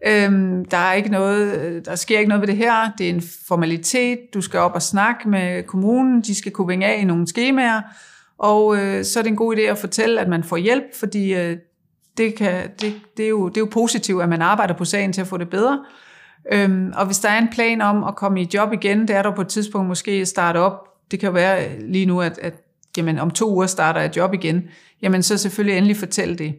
Øhm, 0.07 0.65
der 0.65 0.77
er 0.77 0.93
ikke 0.93 1.09
noget, 1.09 1.85
der 1.85 1.95
sker 1.95 2.19
ikke 2.19 2.29
noget 2.29 2.41
ved 2.41 2.47
det 2.47 2.57
her. 2.57 2.91
Det 2.97 3.05
er 3.05 3.13
en 3.13 3.23
formalitet. 3.47 4.19
Du 4.33 4.41
skal 4.41 4.59
op 4.59 4.73
og 4.73 4.81
snakke 4.81 5.29
med 5.29 5.63
kommunen. 5.63 6.21
De 6.21 6.35
skal 6.35 6.51
kunne 6.51 6.67
vinge 6.67 6.85
af 6.85 7.01
i 7.01 7.03
nogle 7.03 7.27
skemaer. 7.27 7.81
Og 8.37 8.77
øh, 8.77 9.05
så 9.05 9.19
er 9.19 9.23
det 9.23 9.29
en 9.29 9.35
god 9.35 9.55
idé 9.55 9.61
at 9.61 9.77
fortælle, 9.77 10.21
at 10.21 10.27
man 10.27 10.43
får 10.43 10.57
hjælp, 10.57 10.95
fordi 10.99 11.33
øh, 11.33 11.57
det, 12.17 12.35
kan, 12.35 12.69
det, 12.81 12.93
det, 13.17 13.25
er 13.25 13.29
jo, 13.29 13.49
det 13.49 13.57
er 13.57 13.61
jo 13.61 13.69
positivt, 13.71 14.23
at 14.23 14.29
man 14.29 14.41
arbejder 14.41 14.73
på 14.73 14.85
sagen 14.85 15.13
til 15.13 15.21
at 15.21 15.27
få 15.27 15.37
det 15.37 15.49
bedre. 15.49 15.85
Øhm, 16.51 16.93
og 16.95 17.05
hvis 17.05 17.19
der 17.19 17.29
er 17.29 17.37
en 17.37 17.49
plan 17.51 17.81
om 17.81 18.03
at 18.03 18.15
komme 18.15 18.41
i 18.41 18.49
job 18.53 18.73
igen, 18.73 19.01
det 19.07 19.15
er 19.15 19.21
der 19.21 19.35
på 19.35 19.41
et 19.41 19.47
tidspunkt 19.47 19.87
måske 19.87 20.25
starte 20.25 20.57
op. 20.57 20.96
Det 21.11 21.19
kan 21.19 21.33
være 21.33 21.79
lige 21.79 22.05
nu, 22.05 22.21
at, 22.21 22.39
at 22.41 22.53
jamen, 22.97 23.19
om 23.19 23.31
to 23.31 23.51
uger 23.51 23.67
starter 23.67 24.01
jeg 24.01 24.17
job 24.17 24.33
igen. 24.33 24.63
Jamen 25.01 25.23
så 25.23 25.37
selvfølgelig 25.37 25.77
endelig 25.77 25.97
fortælle 25.97 26.35
det. 26.35 26.55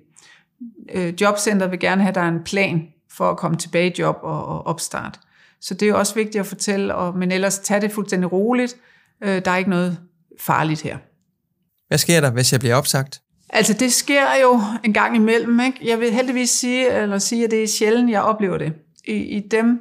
Øh, 0.94 1.14
jobcentret 1.20 1.70
vil 1.70 1.80
gerne 1.80 2.02
have, 2.02 2.08
at 2.08 2.14
der 2.14 2.20
er 2.20 2.28
en 2.28 2.44
plan 2.44 2.88
for 3.10 3.30
at 3.30 3.36
komme 3.36 3.56
tilbage 3.56 3.90
i 3.90 3.94
job 3.98 4.16
og, 4.22 4.46
og 4.46 4.66
opstart. 4.66 5.20
Så 5.60 5.74
det 5.74 5.88
er 5.88 5.94
også 5.94 6.14
vigtigt 6.14 6.40
at 6.40 6.46
fortælle, 6.46 6.94
og, 6.94 7.18
men 7.18 7.32
ellers 7.32 7.58
tag 7.58 7.82
det 7.82 7.92
fuldstændig 7.92 8.32
roligt. 8.32 8.76
Øh, 9.22 9.44
der 9.44 9.50
er 9.50 9.56
ikke 9.56 9.70
noget 9.70 9.98
farligt 10.40 10.82
her. 10.82 10.98
Hvad 11.88 11.98
sker 11.98 12.20
der, 12.20 12.30
hvis 12.30 12.52
jeg 12.52 12.60
bliver 12.60 12.74
opsagt? 12.74 13.20
Altså 13.50 13.72
det 13.72 13.92
sker 13.92 14.26
jo 14.42 14.60
en 14.84 14.92
gang 14.92 15.16
imellem. 15.16 15.60
Ikke? 15.60 15.78
Jeg 15.84 16.00
vil 16.00 16.12
heldigvis 16.12 16.50
sige, 16.50 16.90
eller 16.90 17.18
sige, 17.18 17.44
at 17.44 17.50
det 17.50 17.62
er 17.62 17.66
sjældent, 17.66 18.10
jeg 18.10 18.22
oplever 18.22 18.58
det. 18.58 18.72
I, 19.04 19.12
i 19.12 19.40
dem, 19.50 19.78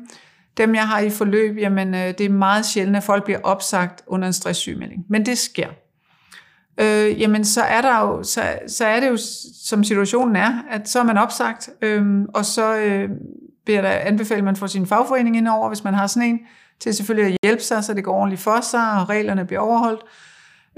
dem, 0.58 0.76
jeg 0.76 0.88
har 0.88 1.00
i 1.00 1.10
forløb, 1.10 1.58
jamen, 1.58 1.96
øh, 1.96 2.08
det 2.18 2.22
er 2.22 2.30
meget 2.30 2.66
sjældent, 2.66 2.98
at 2.98 3.04
folk 3.04 3.24
bliver 3.24 3.40
opsagt 3.44 4.04
under 4.08 4.28
en 4.28 4.34
stresssygemelding. 4.34 5.06
Men 5.10 5.26
det 5.26 5.38
sker. 5.38 5.68
Øh, 6.80 7.22
jamen 7.22 7.46
så 7.46 7.62
er, 7.62 7.82
der 7.82 8.00
jo, 8.00 8.24
så, 8.24 8.42
så 8.68 8.86
er 8.86 9.00
det 9.00 9.08
jo, 9.08 9.18
som 9.64 9.84
situationen 9.84 10.36
er, 10.36 10.64
at 10.70 10.90
så 10.90 11.00
er 11.00 11.04
man 11.04 11.18
opsagt, 11.18 11.70
øh, 11.82 12.22
og 12.34 12.46
så 12.46 12.78
øh, 12.78 13.10
bliver 13.66 13.82
der 13.82 13.90
anbefalet, 13.90 14.38
at 14.38 14.46
man 14.46 14.56
får 14.56 14.68
sin 14.68 14.88
fagforening 14.88 15.38
ind 15.38 15.48
over, 15.48 15.68
hvis 15.68 15.84
man 15.84 15.94
har 15.94 16.08
sådan 16.08 16.30
en, 16.30 16.40
til 16.80 16.94
selvfølgelig 16.94 17.34
at 17.34 17.38
hjælpe 17.44 17.64
sig, 17.64 17.84
så 17.84 17.94
det 17.94 18.04
går 18.04 18.14
ordentligt 18.16 18.42
for 18.42 18.62
sig, 18.62 18.92
og 18.92 19.10
reglerne 19.10 19.46
bliver 19.46 19.60
overholdt. 19.60 20.02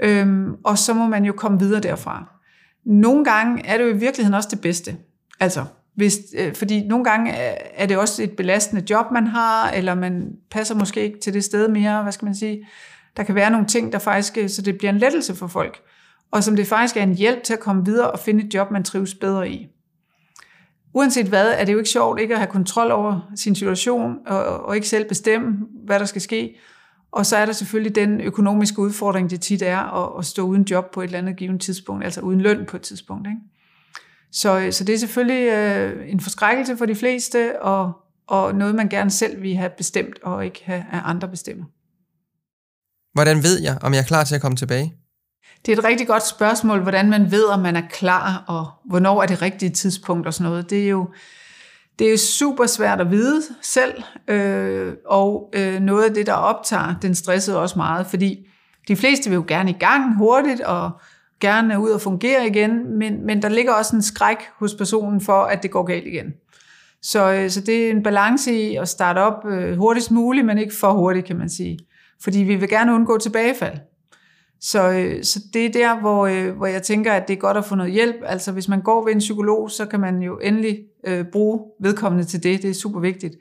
Øh, 0.02 0.48
og 0.64 0.78
så 0.78 0.94
må 0.94 1.06
man 1.06 1.24
jo 1.24 1.32
komme 1.32 1.58
videre 1.58 1.80
derfra. 1.80 2.24
Nogle 2.84 3.24
gange 3.24 3.66
er 3.66 3.78
det 3.78 3.84
jo 3.84 3.88
i 3.90 3.96
virkeligheden 3.96 4.34
også 4.34 4.48
det 4.52 4.60
bedste. 4.60 4.96
Altså, 5.40 5.64
hvis, 6.00 6.18
øh, 6.38 6.54
fordi 6.54 6.86
nogle 6.86 7.04
gange 7.04 7.32
øh, 7.32 7.56
er 7.74 7.86
det 7.86 7.98
også 7.98 8.22
et 8.22 8.36
belastende 8.36 8.82
job, 8.90 9.06
man 9.12 9.26
har, 9.26 9.70
eller 9.70 9.94
man 9.94 10.32
passer 10.50 10.74
måske 10.74 11.02
ikke 11.02 11.20
til 11.20 11.34
det 11.34 11.44
sted 11.44 11.68
mere, 11.68 12.02
hvad 12.02 12.12
skal 12.12 12.24
man 12.24 12.34
sige. 12.34 12.68
Der 13.16 13.22
kan 13.22 13.34
være 13.34 13.50
nogle 13.50 13.66
ting, 13.66 13.92
der 13.92 13.98
faktisk, 13.98 14.38
øh, 14.38 14.48
så 14.48 14.62
det 14.62 14.78
bliver 14.78 14.92
en 14.92 14.98
lettelse 14.98 15.34
for 15.34 15.46
folk, 15.46 15.80
og 16.30 16.44
som 16.44 16.56
det 16.56 16.66
faktisk 16.66 16.96
er 16.96 17.02
en 17.02 17.14
hjælp 17.14 17.42
til 17.42 17.52
at 17.52 17.60
komme 17.60 17.84
videre 17.84 18.10
og 18.10 18.18
finde 18.18 18.44
et 18.44 18.54
job, 18.54 18.70
man 18.70 18.84
trives 18.84 19.14
bedre 19.14 19.50
i. 19.50 19.68
Uanset 20.94 21.26
hvad, 21.26 21.54
er 21.56 21.64
det 21.64 21.72
jo 21.72 21.78
ikke 21.78 21.90
sjovt 21.90 22.20
ikke 22.20 22.34
at 22.34 22.40
have 22.40 22.50
kontrol 22.50 22.90
over 22.90 23.30
sin 23.36 23.54
situation, 23.54 24.16
og, 24.26 24.44
og 24.44 24.74
ikke 24.74 24.88
selv 24.88 25.08
bestemme, 25.08 25.58
hvad 25.84 25.98
der 25.98 26.04
skal 26.04 26.22
ske. 26.22 26.56
Og 27.12 27.26
så 27.26 27.36
er 27.36 27.46
der 27.46 27.52
selvfølgelig 27.52 27.94
den 27.94 28.20
økonomiske 28.20 28.78
udfordring, 28.78 29.30
det 29.30 29.40
tit 29.40 29.62
er 29.62 29.78
at, 29.78 30.18
at 30.18 30.24
stå 30.24 30.42
uden 30.42 30.62
job 30.62 30.90
på 30.92 31.00
et 31.00 31.04
eller 31.04 31.18
andet 31.18 31.36
givet 31.36 31.60
tidspunkt, 31.60 32.04
altså 32.04 32.20
uden 32.20 32.40
løn 32.40 32.66
på 32.66 32.76
et 32.76 32.82
tidspunkt. 32.82 33.28
Ikke? 33.28 33.40
Så, 34.32 34.68
så 34.70 34.84
det 34.84 34.94
er 34.94 34.98
selvfølgelig 34.98 35.48
øh, 35.48 36.10
en 36.12 36.20
forskrækkelse 36.20 36.76
for 36.76 36.86
de 36.86 36.94
fleste, 36.94 37.62
og, 37.62 37.92
og 38.26 38.54
noget, 38.54 38.74
man 38.74 38.88
gerne 38.88 39.10
selv 39.10 39.42
vil 39.42 39.56
have 39.56 39.70
bestemt, 39.76 40.22
og 40.22 40.44
ikke 40.44 40.62
have, 40.64 40.84
at 40.92 41.00
andre 41.04 41.28
bestemmer. 41.28 41.64
Hvordan 43.12 43.42
ved 43.42 43.60
jeg, 43.60 43.78
om 43.82 43.92
jeg 43.92 44.00
er 44.00 44.04
klar 44.04 44.24
til 44.24 44.34
at 44.34 44.40
komme 44.40 44.56
tilbage? 44.56 44.94
Det 45.66 45.72
er 45.72 45.76
et 45.76 45.84
rigtig 45.84 46.06
godt 46.06 46.26
spørgsmål, 46.26 46.82
hvordan 46.82 47.10
man 47.10 47.30
ved, 47.30 47.44
om 47.44 47.60
man 47.60 47.76
er 47.76 47.88
klar, 47.90 48.44
og 48.46 48.70
hvornår 48.90 49.22
er 49.22 49.26
det 49.26 49.42
rigtige 49.42 49.70
tidspunkt 49.70 50.26
og 50.26 50.34
sådan 50.34 50.50
noget. 50.50 50.70
Det 50.70 50.84
er 50.84 50.88
jo, 50.88 51.08
det 51.98 52.06
er 52.06 52.10
jo 52.10 52.16
super 52.16 52.66
svært 52.66 53.00
at 53.00 53.10
vide 53.10 53.42
selv, 53.62 54.02
øh, 54.28 54.94
og 55.06 55.52
øh, 55.54 55.80
noget 55.80 56.04
af 56.04 56.14
det, 56.14 56.26
der 56.26 56.32
optager 56.32 56.94
den 57.02 57.14
stressede 57.14 57.60
også 57.60 57.78
meget, 57.78 58.06
fordi 58.06 58.46
de 58.88 58.96
fleste 58.96 59.30
vil 59.30 59.36
jo 59.36 59.44
gerne 59.48 59.70
i 59.70 59.76
gang 59.78 60.16
hurtigt, 60.16 60.60
og 60.60 60.90
gerne 61.40 61.80
ud 61.80 61.90
og 61.90 62.00
fungere 62.00 62.46
igen, 62.46 62.98
men, 62.98 63.26
men 63.26 63.42
der 63.42 63.48
ligger 63.48 63.72
også 63.72 63.96
en 63.96 64.02
skræk 64.02 64.36
hos 64.58 64.74
personen 64.74 65.20
for, 65.20 65.42
at 65.42 65.62
det 65.62 65.70
går 65.70 65.82
galt 65.82 66.06
igen. 66.06 66.34
Så, 67.02 67.32
øh, 67.32 67.50
så 67.50 67.60
det 67.60 67.86
er 67.86 67.90
en 67.90 68.02
balance 68.02 68.52
i 68.52 68.76
at 68.76 68.88
starte 68.88 69.18
op 69.18 69.46
øh, 69.46 69.78
hurtigst 69.78 70.10
muligt, 70.10 70.46
men 70.46 70.58
ikke 70.58 70.74
for 70.74 70.92
hurtigt, 70.92 71.26
kan 71.26 71.38
man 71.38 71.48
sige. 71.48 71.78
Fordi 72.22 72.38
vi 72.38 72.56
vil 72.56 72.68
gerne 72.68 72.94
undgå 72.94 73.18
tilbagefald. 73.18 73.78
Så, 74.60 74.90
øh, 74.90 75.24
så 75.24 75.40
det 75.54 75.66
er 75.66 75.72
der, 75.72 76.00
hvor, 76.00 76.52
hvor 76.52 76.66
jeg 76.66 76.82
tænker, 76.82 77.12
at 77.12 77.28
det 77.28 77.34
er 77.34 77.40
godt 77.40 77.56
at 77.56 77.64
få 77.64 77.74
noget 77.74 77.92
hjælp. 77.92 78.16
Altså 78.26 78.52
hvis 78.52 78.68
man 78.68 78.82
går 78.82 79.04
ved 79.04 79.12
en 79.12 79.18
psykolog, 79.18 79.70
så 79.70 79.86
kan 79.86 80.00
man 80.00 80.22
jo 80.22 80.38
endelig 80.38 80.78
øh, 81.06 81.24
bruge 81.32 81.60
vedkommende 81.80 82.24
til 82.24 82.42
det. 82.42 82.62
Det 82.62 82.70
er 82.70 82.74
super 82.74 83.00
vigtigt. 83.00 83.34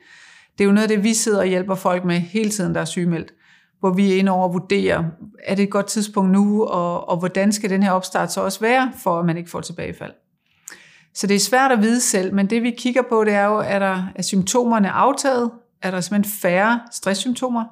Det 0.58 0.64
er 0.64 0.66
jo 0.66 0.72
noget 0.72 0.90
af 0.90 0.96
det, 0.96 1.04
vi 1.04 1.14
sidder 1.14 1.40
og 1.40 1.46
hjælper 1.46 1.76
folk 1.76 2.06
med 2.06 2.16
hele 2.16 2.50
tiden, 2.50 2.76
der 2.76 2.82
er 2.82 2.86
sygemeldt. 2.86 3.34
Hvor 3.80 3.94
vi 3.94 4.14
er 4.14 4.18
inde 4.18 4.32
over 4.32 4.48
at 4.48 4.54
vurdere, 4.54 5.12
er 5.44 5.56
det 5.56 5.64
et 5.64 5.70
godt 5.70 5.88
tidspunkt 5.88 6.32
nu, 6.32 6.66
og, 6.66 7.10
og 7.10 7.18
hvordan 7.18 7.52
skal 7.52 7.70
den 7.70 7.84
her 7.84 7.92
opstart 7.92 8.32
så 8.32 8.42
også 8.42 8.60
være, 8.60 8.92
for 8.98 9.20
at 9.20 9.26
man 9.26 9.38
ikke 9.38 9.50
får 9.50 9.62
tilbagefald. 9.62 10.12
Så 11.14 11.28
det 11.28 11.36
er 11.36 11.40
svært 11.40 11.72
at 11.72 11.82
vide 11.82 12.02
selv, 12.02 12.34
men 12.34 12.50
det 12.50 12.64
vi 12.64 12.72
kigger 12.72 13.02
på, 13.10 13.24
det 13.24 13.34
er 13.34 13.46
jo, 13.46 13.58
er, 13.58 13.80
der, 13.80 14.04
er 14.16 14.22
symptomerne 14.22 14.92
aftaget? 14.92 15.52
Er 15.82 15.92
der 15.92 16.02
simpelthen 16.02 16.40
færre 16.42 16.80
stresssymptomer? 16.92 17.66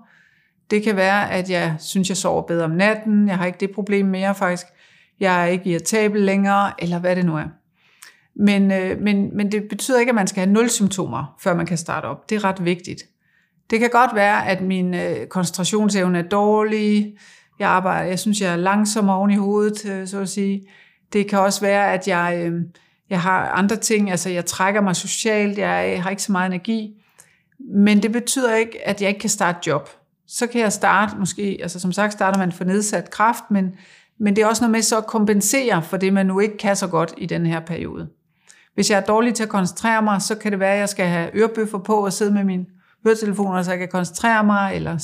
Det 0.70 0.84
kan 0.84 0.96
være, 0.96 1.32
at 1.32 1.50
jeg 1.50 1.76
synes, 1.80 2.10
jeg 2.10 2.18
sover 2.18 2.42
bedre 2.42 2.66
om 2.66 2.72
natten, 2.72 3.28
jeg 3.28 3.38
har 3.38 3.46
ikke 3.46 3.60
det 3.60 3.72
problem 3.72 4.06
mere 4.06 4.36
faktisk, 4.36 4.66
jeg 5.20 5.42
er 5.42 5.46
ikke 5.46 5.70
irritabel 5.70 6.22
længere, 6.22 6.72
eller 6.80 7.00
hvad 7.00 7.16
det 7.16 7.26
nu 7.26 7.38
er. 7.38 7.48
Men, 8.36 8.72
øh, 8.72 9.02
men, 9.02 9.38
men 9.38 9.52
det 9.52 9.64
betyder 9.70 10.00
ikke, 10.00 10.10
at 10.10 10.16
man 10.16 10.28
skal 10.28 10.44
have 10.44 10.54
nul 10.54 10.70
symptomer, 10.70 11.36
før 11.40 11.54
man 11.54 11.66
kan 11.66 11.78
starte 11.78 12.06
op. 12.06 12.30
Det 12.30 12.36
er 12.36 12.44
ret 12.44 12.66
vigtigt. 12.66 13.04
Det 13.70 13.80
kan 13.80 13.90
godt 13.90 14.16
være, 14.16 14.48
at 14.48 14.62
min 14.62 14.94
øh, 14.94 15.28
koncentrationsevne 15.28 16.20
er 16.20 16.24
dårlig, 16.24 17.18
jeg 17.60 17.70
arbejder, 17.70 18.10
jeg 18.10 18.20
synes, 18.20 18.42
jeg 18.42 18.52
er 18.52 18.56
langsom 18.56 19.10
oven 19.10 19.32
i 19.32 19.36
hovedet, 19.36 19.86
øh, 19.86 20.08
så 20.08 20.20
at 20.20 20.30
sige. 20.30 20.68
Det 21.14 21.30
kan 21.30 21.40
også 21.40 21.62
være, 21.62 21.94
at 21.94 22.08
jeg, 22.08 22.42
øh, 22.46 22.62
jeg 23.10 23.22
har 23.22 23.48
andre 23.50 23.76
ting, 23.76 24.12
altså 24.12 24.30
jeg 24.30 24.46
trækker 24.46 24.82
mig 24.82 24.96
socialt, 24.96 25.52
øh, 25.52 25.60
jeg 25.60 26.04
har 26.04 26.10
ikke 26.10 26.24
så 26.24 26.32
meget 26.32 26.46
energi. 26.48 26.94
Men 27.74 28.04
det 28.04 28.12
betyder 28.12 28.56
ikke, 28.56 28.88
at 28.88 29.02
jeg 29.02 29.10
ikke 29.10 29.20
kan 29.20 29.30
starte 29.30 29.60
job 29.68 29.90
så 30.28 30.48
kan 30.48 30.62
jeg 30.62 30.74
starte 30.74 31.18
måske, 31.20 31.60
altså 31.62 31.80
som 31.80 31.92
sagt 31.92 32.14
starter 32.14 32.40
man 32.40 32.52
for 32.52 32.64
nedsat 32.64 33.10
kraft, 33.10 33.44
men, 33.52 33.72
men 34.20 34.36
det 34.36 34.42
er 34.42 34.48
også 34.48 34.64
noget 34.64 34.72
med 34.72 34.82
så 34.82 34.98
at 34.98 35.08
kompensere 35.08 35.84
for 35.84 35.98
det, 35.98 36.14
man 36.14 36.26
nu 36.26 36.40
ikke 36.40 36.58
kan 36.58 36.76
så 36.76 36.88
godt 36.88 37.14
i 37.18 37.26
den 37.26 37.46
her 37.46 37.60
periode. 37.60 38.08
Hvis 38.74 38.92
jeg 38.92 38.98
er 38.98 39.06
dårlig 39.06 39.34
til 39.34 39.44
at 39.44 39.50
koncentrere 39.50 40.02
mig, 40.02 40.22
så 40.22 40.36
kan 40.36 40.52
det 40.52 40.60
være, 40.60 40.74
at 40.74 40.80
jeg 40.80 40.90
skal 40.90 41.08
have 41.08 41.36
ørebøffer 41.36 41.78
på 41.78 42.06
og 42.06 42.14
sidde 42.14 42.34
med 42.34 42.44
min 42.44 42.66
høretelefoner, 43.08 43.64
så 43.64 43.72
jeg 43.72 43.80
kan 43.80 43.88
koncentrere 43.88 44.44
mig, 44.44 44.76
eller 44.76 44.98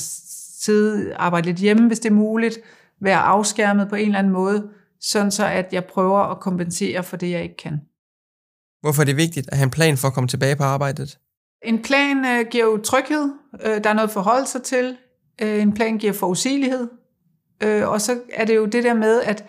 sidde 0.60 1.14
arbejde 1.14 1.46
lidt 1.46 1.58
hjemme, 1.58 1.86
hvis 1.86 2.00
det 2.00 2.10
er 2.10 2.14
muligt, 2.14 2.58
være 3.00 3.18
afskærmet 3.18 3.88
på 3.88 3.94
en 3.94 4.06
eller 4.06 4.18
anden 4.18 4.32
måde, 4.32 4.68
sådan 5.00 5.30
så 5.30 5.46
at 5.46 5.68
jeg 5.72 5.84
prøver 5.84 6.20
at 6.20 6.40
kompensere 6.40 7.02
for 7.02 7.16
det, 7.16 7.30
jeg 7.30 7.42
ikke 7.42 7.56
kan. 7.56 7.80
Hvorfor 8.80 9.02
er 9.02 9.06
det 9.06 9.16
vigtigt 9.16 9.48
at 9.48 9.56
have 9.56 9.64
en 9.64 9.70
plan 9.70 9.96
for 9.96 10.08
at 10.08 10.14
komme 10.14 10.28
tilbage 10.28 10.56
på 10.56 10.62
arbejdet? 10.62 11.18
En 11.62 11.82
plan 11.82 12.24
øh, 12.24 12.46
giver 12.50 12.64
jo 12.64 12.76
tryghed, 12.76 13.32
øh, 13.64 13.84
der 13.84 13.90
er 13.90 13.94
noget 13.94 14.08
at 14.08 14.12
forholde 14.12 14.46
sig 14.46 14.62
til, 14.62 14.96
Øh, 15.42 15.62
en 15.62 15.72
plan 15.72 15.98
giver 15.98 16.12
forudsigelighed. 16.12 16.88
Øh, 17.62 17.88
og 17.88 18.00
så 18.00 18.20
er 18.32 18.44
det 18.44 18.56
jo 18.56 18.66
det 18.66 18.84
der 18.84 18.94
med, 18.94 19.22
at, 19.22 19.44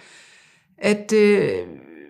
at 0.78 1.14
øh, 1.14 1.58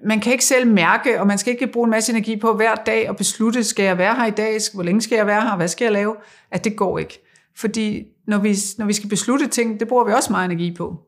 man 0.05 0.19
kan 0.19 0.31
ikke 0.31 0.45
selv 0.45 0.67
mærke, 0.67 1.19
og 1.21 1.27
man 1.27 1.37
skal 1.37 1.53
ikke 1.53 1.67
bruge 1.67 1.85
en 1.85 1.91
masse 1.91 2.11
energi 2.11 2.39
på 2.39 2.53
hver 2.53 2.75
dag 2.75 3.09
og 3.09 3.17
beslutte, 3.17 3.63
skal 3.63 3.85
jeg 3.85 3.97
være 3.97 4.15
her 4.15 4.25
i 4.25 4.31
dag, 4.31 4.57
hvor 4.73 4.83
længe 4.83 5.01
skal 5.01 5.15
jeg 5.15 5.27
være 5.27 5.41
her, 5.41 5.55
hvad 5.55 5.67
skal 5.67 5.85
jeg 5.85 5.91
lave, 5.91 6.15
at 6.51 6.63
det 6.63 6.75
går 6.75 6.99
ikke. 6.99 7.21
Fordi 7.55 8.05
når 8.27 8.37
vi, 8.37 8.55
når 8.77 8.85
vi 8.85 8.93
skal 8.93 9.09
beslutte 9.09 9.47
ting, 9.47 9.79
det 9.79 9.87
bruger 9.87 10.05
vi 10.05 10.11
også 10.11 10.31
meget 10.31 10.45
energi 10.45 10.75
på. 10.75 10.99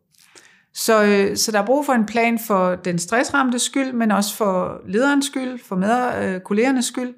Så, 0.74 1.04
øh, 1.04 1.38
så 1.38 1.52
der 1.52 1.62
er 1.62 1.66
brug 1.66 1.86
for 1.86 1.94
en 1.94 2.06
plan 2.06 2.40
for 2.40 2.76
den 2.76 3.00
stressramte 3.00 3.60
skyld, 3.60 3.94
men 3.94 4.12
også 4.12 4.36
for 4.36 4.82
lederens 4.88 5.26
skyld, 5.26 5.60
for 5.66 5.76
med, 5.76 6.26
øh, 6.26 6.42
kollegernes 6.42 6.86
skyld. 6.86 7.14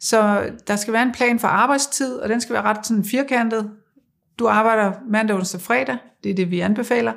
Så 0.00 0.50
der 0.66 0.76
skal 0.76 0.92
være 0.92 1.02
en 1.02 1.12
plan 1.12 1.38
for 1.38 1.48
arbejdstid, 1.48 2.16
og 2.16 2.28
den 2.28 2.40
skal 2.40 2.52
være 2.52 2.62
ret 2.62 2.86
sådan 2.86 3.04
firkantet. 3.04 3.70
Du 4.38 4.46
arbejder 4.46 4.92
mandag, 5.10 5.36
onsdag, 5.36 5.60
fredag, 5.60 5.96
det 6.24 6.30
er 6.30 6.34
det, 6.34 6.50
vi 6.50 6.60
anbefaler, 6.60 7.12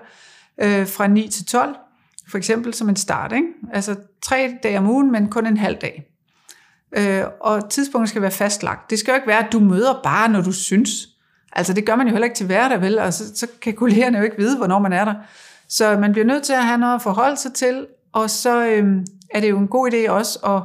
øh, 0.62 0.88
fra 0.88 1.08
9 1.08 1.28
til 1.28 1.46
12, 1.46 1.76
for 2.28 2.38
eksempel 2.38 2.74
som 2.74 2.90
en 2.90 2.96
start. 2.96 3.32
Ikke? 3.32 3.48
Altså 3.74 3.96
tre 4.24 4.58
dage 4.64 4.78
om 4.78 4.90
ugen, 4.90 5.12
men 5.12 5.30
kun 5.30 5.48
en 5.48 5.58
halv 5.58 5.78
dag. 5.78 6.12
Øh, 6.98 7.24
og 7.42 7.70
tidspunktet 7.70 8.10
skal 8.10 8.22
være 8.22 8.32
fastlagt. 8.32 8.90
Det 8.90 9.00
skal 9.00 9.12
jo 9.12 9.16
ikke 9.16 9.28
være, 9.28 9.46
at 9.46 9.52
du 9.52 9.60
møder 9.60 10.00
bare, 10.04 10.30
når 10.30 10.42
du 10.42 10.52
synes. 10.52 10.90
Altså 11.52 11.74
det 11.74 11.86
gør 11.86 11.96
man 11.96 12.08
jo 12.08 12.12
heller 12.12 12.26
ikke 12.26 12.36
til 12.36 12.46
hverdag, 12.46 12.82
vel? 12.82 13.00
Og 13.00 13.14
så, 13.14 13.36
så 13.36 13.48
kan 13.62 13.74
kollegerne 13.74 14.18
jo 14.18 14.24
ikke 14.24 14.38
vide, 14.38 14.58
hvornår 14.58 14.80
man 14.80 14.94
er 14.94 15.06
der. 15.06 15.14
Så 15.70 15.98
man 16.00 16.12
bliver 16.12 16.26
nødt 16.26 16.44
til 16.44 16.54
at 16.54 16.66
have 16.66 16.78
noget 16.78 16.96
at 16.96 17.02
forholde 17.02 17.38
sig 17.38 17.54
til, 17.54 17.88
og 18.14 18.30
så 18.30 18.66
øh, 18.66 19.04
er 19.32 19.40
det 19.40 19.50
jo 19.50 19.60
en 19.60 19.68
god 19.68 19.92
idé 19.92 20.10
også 20.10 20.40
at, 20.40 20.62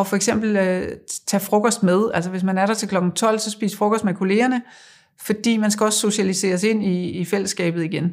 at 0.00 0.06
for 0.06 0.16
eksempel 0.16 0.56
øh, 0.56 0.88
tage 1.26 1.40
frokost 1.40 1.82
med. 1.82 2.10
Altså 2.14 2.30
hvis 2.30 2.42
man 2.42 2.58
er 2.58 2.66
der 2.66 2.74
til 2.74 2.88
kl. 2.88 2.96
12, 3.16 3.38
så 3.38 3.50
spis 3.50 3.76
frokost 3.76 4.04
med 4.04 4.14
kollegerne, 4.14 4.62
fordi 5.20 5.56
man 5.56 5.70
skal 5.70 5.84
også 5.84 5.98
socialiseres 5.98 6.62
ind 6.62 6.84
i, 6.84 7.10
i 7.10 7.24
fællesskabet 7.24 7.84
igen. 7.84 8.12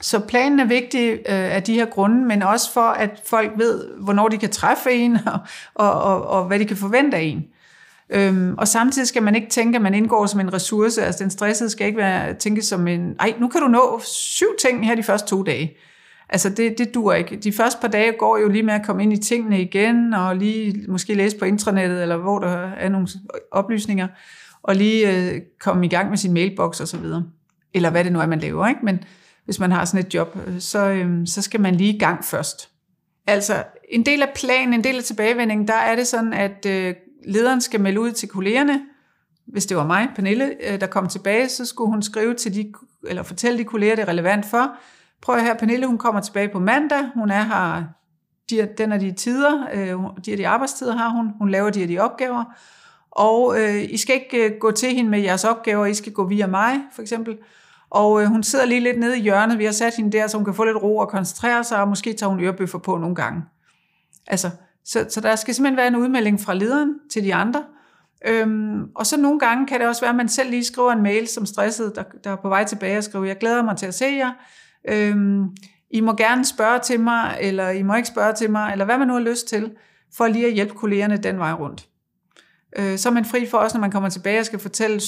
Så 0.00 0.18
planen 0.18 0.60
er 0.60 0.64
vigtig 0.64 1.10
øh, 1.12 1.54
af 1.54 1.62
de 1.62 1.74
her 1.74 1.86
grunde, 1.86 2.26
men 2.26 2.42
også 2.42 2.72
for, 2.72 2.80
at 2.80 3.22
folk 3.26 3.52
ved, 3.56 3.84
hvornår 4.00 4.28
de 4.28 4.38
kan 4.38 4.50
træffe 4.50 4.90
en, 4.90 5.18
og, 5.26 5.38
og, 5.74 5.92
og, 6.02 6.26
og 6.26 6.44
hvad 6.44 6.58
de 6.58 6.64
kan 6.64 6.76
forvente 6.76 7.16
af 7.16 7.22
en. 7.22 7.44
Øhm, 8.10 8.54
og 8.58 8.68
samtidig 8.68 9.08
skal 9.08 9.22
man 9.22 9.34
ikke 9.34 9.48
tænke, 9.48 9.76
at 9.76 9.82
man 9.82 9.94
indgår 9.94 10.26
som 10.26 10.40
en 10.40 10.52
ressource. 10.52 11.02
Altså 11.02 11.22
den 11.22 11.30
stressede 11.30 11.70
skal 11.70 11.86
ikke 11.86 11.98
være 11.98 12.34
tænke 12.34 12.62
som 12.62 12.88
en, 12.88 13.14
ej, 13.20 13.34
nu 13.40 13.48
kan 13.48 13.60
du 13.60 13.66
nå 13.66 14.00
syv 14.04 14.46
ting 14.62 14.86
her 14.86 14.94
de 14.94 15.02
første 15.02 15.28
to 15.28 15.42
dage. 15.42 15.76
Altså 16.28 16.50
det, 16.50 16.78
det 16.78 16.94
dur 16.94 17.12
ikke. 17.12 17.36
De 17.36 17.52
første 17.52 17.80
par 17.80 17.88
dage 17.88 18.12
går 18.18 18.38
jo 18.38 18.48
lige 18.48 18.62
med 18.62 18.74
at 18.74 18.86
komme 18.86 19.02
ind 19.02 19.12
i 19.12 19.16
tingene 19.16 19.62
igen, 19.62 20.14
og 20.14 20.36
lige 20.36 20.84
måske 20.88 21.14
læse 21.14 21.38
på 21.38 21.44
intranettet, 21.44 22.02
eller 22.02 22.16
hvor 22.16 22.38
der 22.38 22.70
er 22.78 22.88
nogle 22.88 23.08
oplysninger 23.50 24.08
og 24.62 24.76
lige 24.76 25.30
øh, 25.32 25.40
komme 25.60 25.86
i 25.86 25.88
gang 25.88 26.08
med 26.08 26.18
sin 26.18 26.32
mailbox 26.32 26.80
og 26.80 26.88
så 26.88 26.96
videre. 26.96 27.24
Eller 27.74 27.90
hvad 27.90 28.04
det 28.04 28.12
nu 28.12 28.20
er, 28.20 28.26
man 28.26 28.38
laver. 28.38 28.68
Ikke? 28.68 28.80
Men 28.82 29.04
hvis 29.50 29.60
man 29.60 29.72
har 29.72 29.84
sådan 29.84 30.06
et 30.06 30.14
job, 30.14 30.38
øh, 30.46 30.60
så, 30.60 30.78
øhm, 30.78 31.26
så 31.26 31.42
skal 31.42 31.60
man 31.60 31.74
lige 31.74 31.94
i 31.94 31.98
gang 31.98 32.24
først. 32.24 32.68
Altså, 33.26 33.64
en 33.88 34.06
del 34.06 34.22
af 34.22 34.32
planen, 34.34 34.74
en 34.74 34.84
del 34.84 34.96
af 34.96 35.04
tilbagevendingen, 35.04 35.68
der 35.68 35.74
er 35.74 35.96
det 35.96 36.06
sådan, 36.06 36.32
at 36.32 36.66
øh, 36.66 36.94
lederen 37.26 37.60
skal 37.60 37.80
melde 37.80 38.00
ud 38.00 38.12
til 38.12 38.28
kollegerne. 38.28 38.80
Hvis 39.46 39.66
det 39.66 39.76
var 39.76 39.86
mig, 39.86 40.08
Pernille, 40.14 40.70
øh, 40.70 40.80
der 40.80 40.86
kom 40.86 41.08
tilbage, 41.08 41.48
så 41.48 41.64
skulle 41.64 41.90
hun 41.90 42.02
skrive 42.02 42.34
til 42.34 42.54
de, 42.54 42.72
eller 43.08 43.22
fortælle 43.22 43.58
de 43.58 43.64
kolleger, 43.64 43.94
det 43.94 44.02
er 44.02 44.08
relevant 44.08 44.46
for. 44.46 44.72
Prøv 45.22 45.36
at 45.36 45.42
høre, 45.42 45.56
Pernille, 45.56 45.86
hun 45.86 45.98
kommer 45.98 46.20
tilbage 46.20 46.48
på 46.48 46.58
mandag. 46.58 47.10
Hun 47.14 47.30
er 47.30 47.42
her, 47.42 47.84
de, 48.50 48.68
den 48.78 48.92
er 48.92 48.98
de 48.98 49.12
tider, 49.12 49.66
øh, 49.72 50.24
de 50.24 50.32
er 50.32 50.36
de 50.36 50.48
arbejdstider 50.48 50.96
har 50.96 51.08
hun. 51.08 51.30
Hun 51.38 51.50
laver 51.50 51.70
de 51.70 51.82
er 51.82 51.86
de 51.86 51.98
opgaver 51.98 52.44
og 53.10 53.60
øh, 53.60 53.82
I 53.82 53.96
skal 53.96 54.14
ikke 54.14 54.58
gå 54.58 54.70
til 54.70 54.94
hende 54.94 55.10
med 55.10 55.20
jeres 55.20 55.44
opgaver, 55.44 55.86
I 55.86 55.94
skal 55.94 56.12
gå 56.12 56.26
via 56.26 56.46
mig, 56.46 56.80
for 56.92 57.02
eksempel. 57.02 57.38
Og 57.90 58.22
øh, 58.22 58.28
hun 58.28 58.42
sidder 58.42 58.64
lige 58.64 58.80
lidt 58.80 58.98
nede 58.98 59.18
i 59.18 59.22
hjørnet, 59.22 59.58
vi 59.58 59.64
har 59.64 59.72
sat 59.72 59.96
hende 59.96 60.12
der, 60.12 60.26
så 60.26 60.36
hun 60.36 60.44
kan 60.44 60.54
få 60.54 60.64
lidt 60.64 60.76
ro 60.76 60.96
og 60.96 61.08
koncentrere 61.08 61.64
sig, 61.64 61.80
og 61.80 61.88
måske 61.88 62.12
tager 62.12 62.30
hun 62.30 62.40
ørebøffer 62.40 62.78
på 62.78 62.98
nogle 62.98 63.14
gange. 63.14 63.42
Altså, 64.26 64.50
så, 64.84 65.06
så 65.08 65.20
der 65.20 65.36
skal 65.36 65.54
simpelthen 65.54 65.76
være 65.76 65.88
en 65.88 65.96
udmelding 65.96 66.40
fra 66.40 66.54
lederen 66.54 66.94
til 67.12 67.24
de 67.24 67.34
andre. 67.34 67.64
Øhm, 68.26 68.84
og 68.94 69.06
så 69.06 69.16
nogle 69.16 69.38
gange 69.38 69.66
kan 69.66 69.80
det 69.80 69.88
også 69.88 70.00
være, 70.00 70.10
at 70.10 70.16
man 70.16 70.28
selv 70.28 70.50
lige 70.50 70.64
skriver 70.64 70.92
en 70.92 71.02
mail 71.02 71.28
som 71.28 71.46
stresset, 71.46 71.92
der, 71.96 72.02
der 72.24 72.30
er 72.30 72.36
på 72.36 72.48
vej 72.48 72.64
tilbage 72.64 72.98
og 72.98 73.04
skriver, 73.04 73.24
jeg 73.24 73.38
glæder 73.38 73.62
mig 73.62 73.76
til 73.76 73.86
at 73.86 73.94
se 73.94 74.04
jer. 74.04 74.32
Øhm, 74.88 75.56
I 75.90 76.00
må 76.00 76.16
gerne 76.16 76.44
spørge 76.44 76.78
til 76.78 77.00
mig, 77.00 77.38
eller 77.40 77.70
I 77.70 77.82
må 77.82 77.94
ikke 77.94 78.08
spørge 78.08 78.32
til 78.32 78.50
mig, 78.50 78.72
eller 78.72 78.84
hvad 78.84 78.98
man 78.98 79.08
nu 79.08 79.14
har 79.14 79.20
lyst 79.20 79.48
til, 79.48 79.72
for 80.16 80.26
lige 80.26 80.46
at 80.46 80.52
hjælpe 80.52 80.74
kollegerne 80.74 81.16
den 81.16 81.38
vej 81.38 81.52
rundt. 81.52 81.88
Øh, 82.78 82.98
så 82.98 83.08
er 83.08 83.12
man 83.12 83.24
fri 83.24 83.46
for 83.46 83.58
også, 83.58 83.76
når 83.76 83.80
man 83.80 83.90
kommer 83.90 84.08
tilbage 84.08 84.40
og 84.40 84.46
skal 84.46 84.58
fortælle 84.58 85.00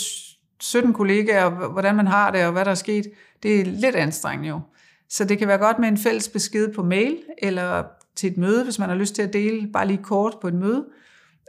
17 0.63 0.93
kollegaer, 0.93 1.69
hvordan 1.69 1.97
man 1.97 2.07
har 2.07 2.31
det 2.31 2.47
og 2.47 2.53
hvad 2.53 2.65
der 2.65 2.71
er 2.71 2.75
sket. 2.75 3.07
Det 3.43 3.61
er 3.61 3.65
lidt 3.65 3.97
anstrengende 3.97 4.49
jo. 4.49 4.61
Så 5.09 5.25
det 5.25 5.39
kan 5.39 5.49
være 5.49 5.59
godt 5.59 5.79
med 5.79 5.89
en 5.89 5.99
fælles 5.99 6.29
besked 6.29 6.75
på 6.75 6.83
mail, 6.83 7.19
eller 7.39 7.85
til 8.17 8.31
et 8.31 8.37
møde, 8.37 8.65
hvis 8.65 8.79
man 8.79 8.89
har 8.89 8.97
lyst 8.97 9.15
til 9.15 9.23
at 9.23 9.33
dele 9.33 9.69
bare 9.73 9.87
lige 9.87 10.03
kort 10.03 10.37
på 10.41 10.49
et 10.49 10.55
møde. 10.55 10.85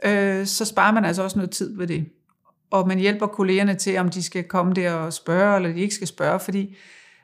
Øh, 0.04 0.46
så 0.46 0.64
sparer 0.64 0.92
man 0.92 1.04
altså 1.04 1.22
også 1.22 1.38
noget 1.38 1.50
tid 1.50 1.76
ved 1.76 1.86
det. 1.86 2.06
Og 2.70 2.88
man 2.88 2.98
hjælper 2.98 3.26
kollegerne 3.26 3.74
til, 3.74 3.98
om 3.98 4.08
de 4.08 4.22
skal 4.22 4.44
komme 4.44 4.74
der 4.74 4.92
og 4.92 5.12
spørge, 5.12 5.56
eller 5.56 5.72
de 5.72 5.80
ikke 5.80 5.94
skal 5.94 6.06
spørge, 6.06 6.40
fordi 6.40 6.76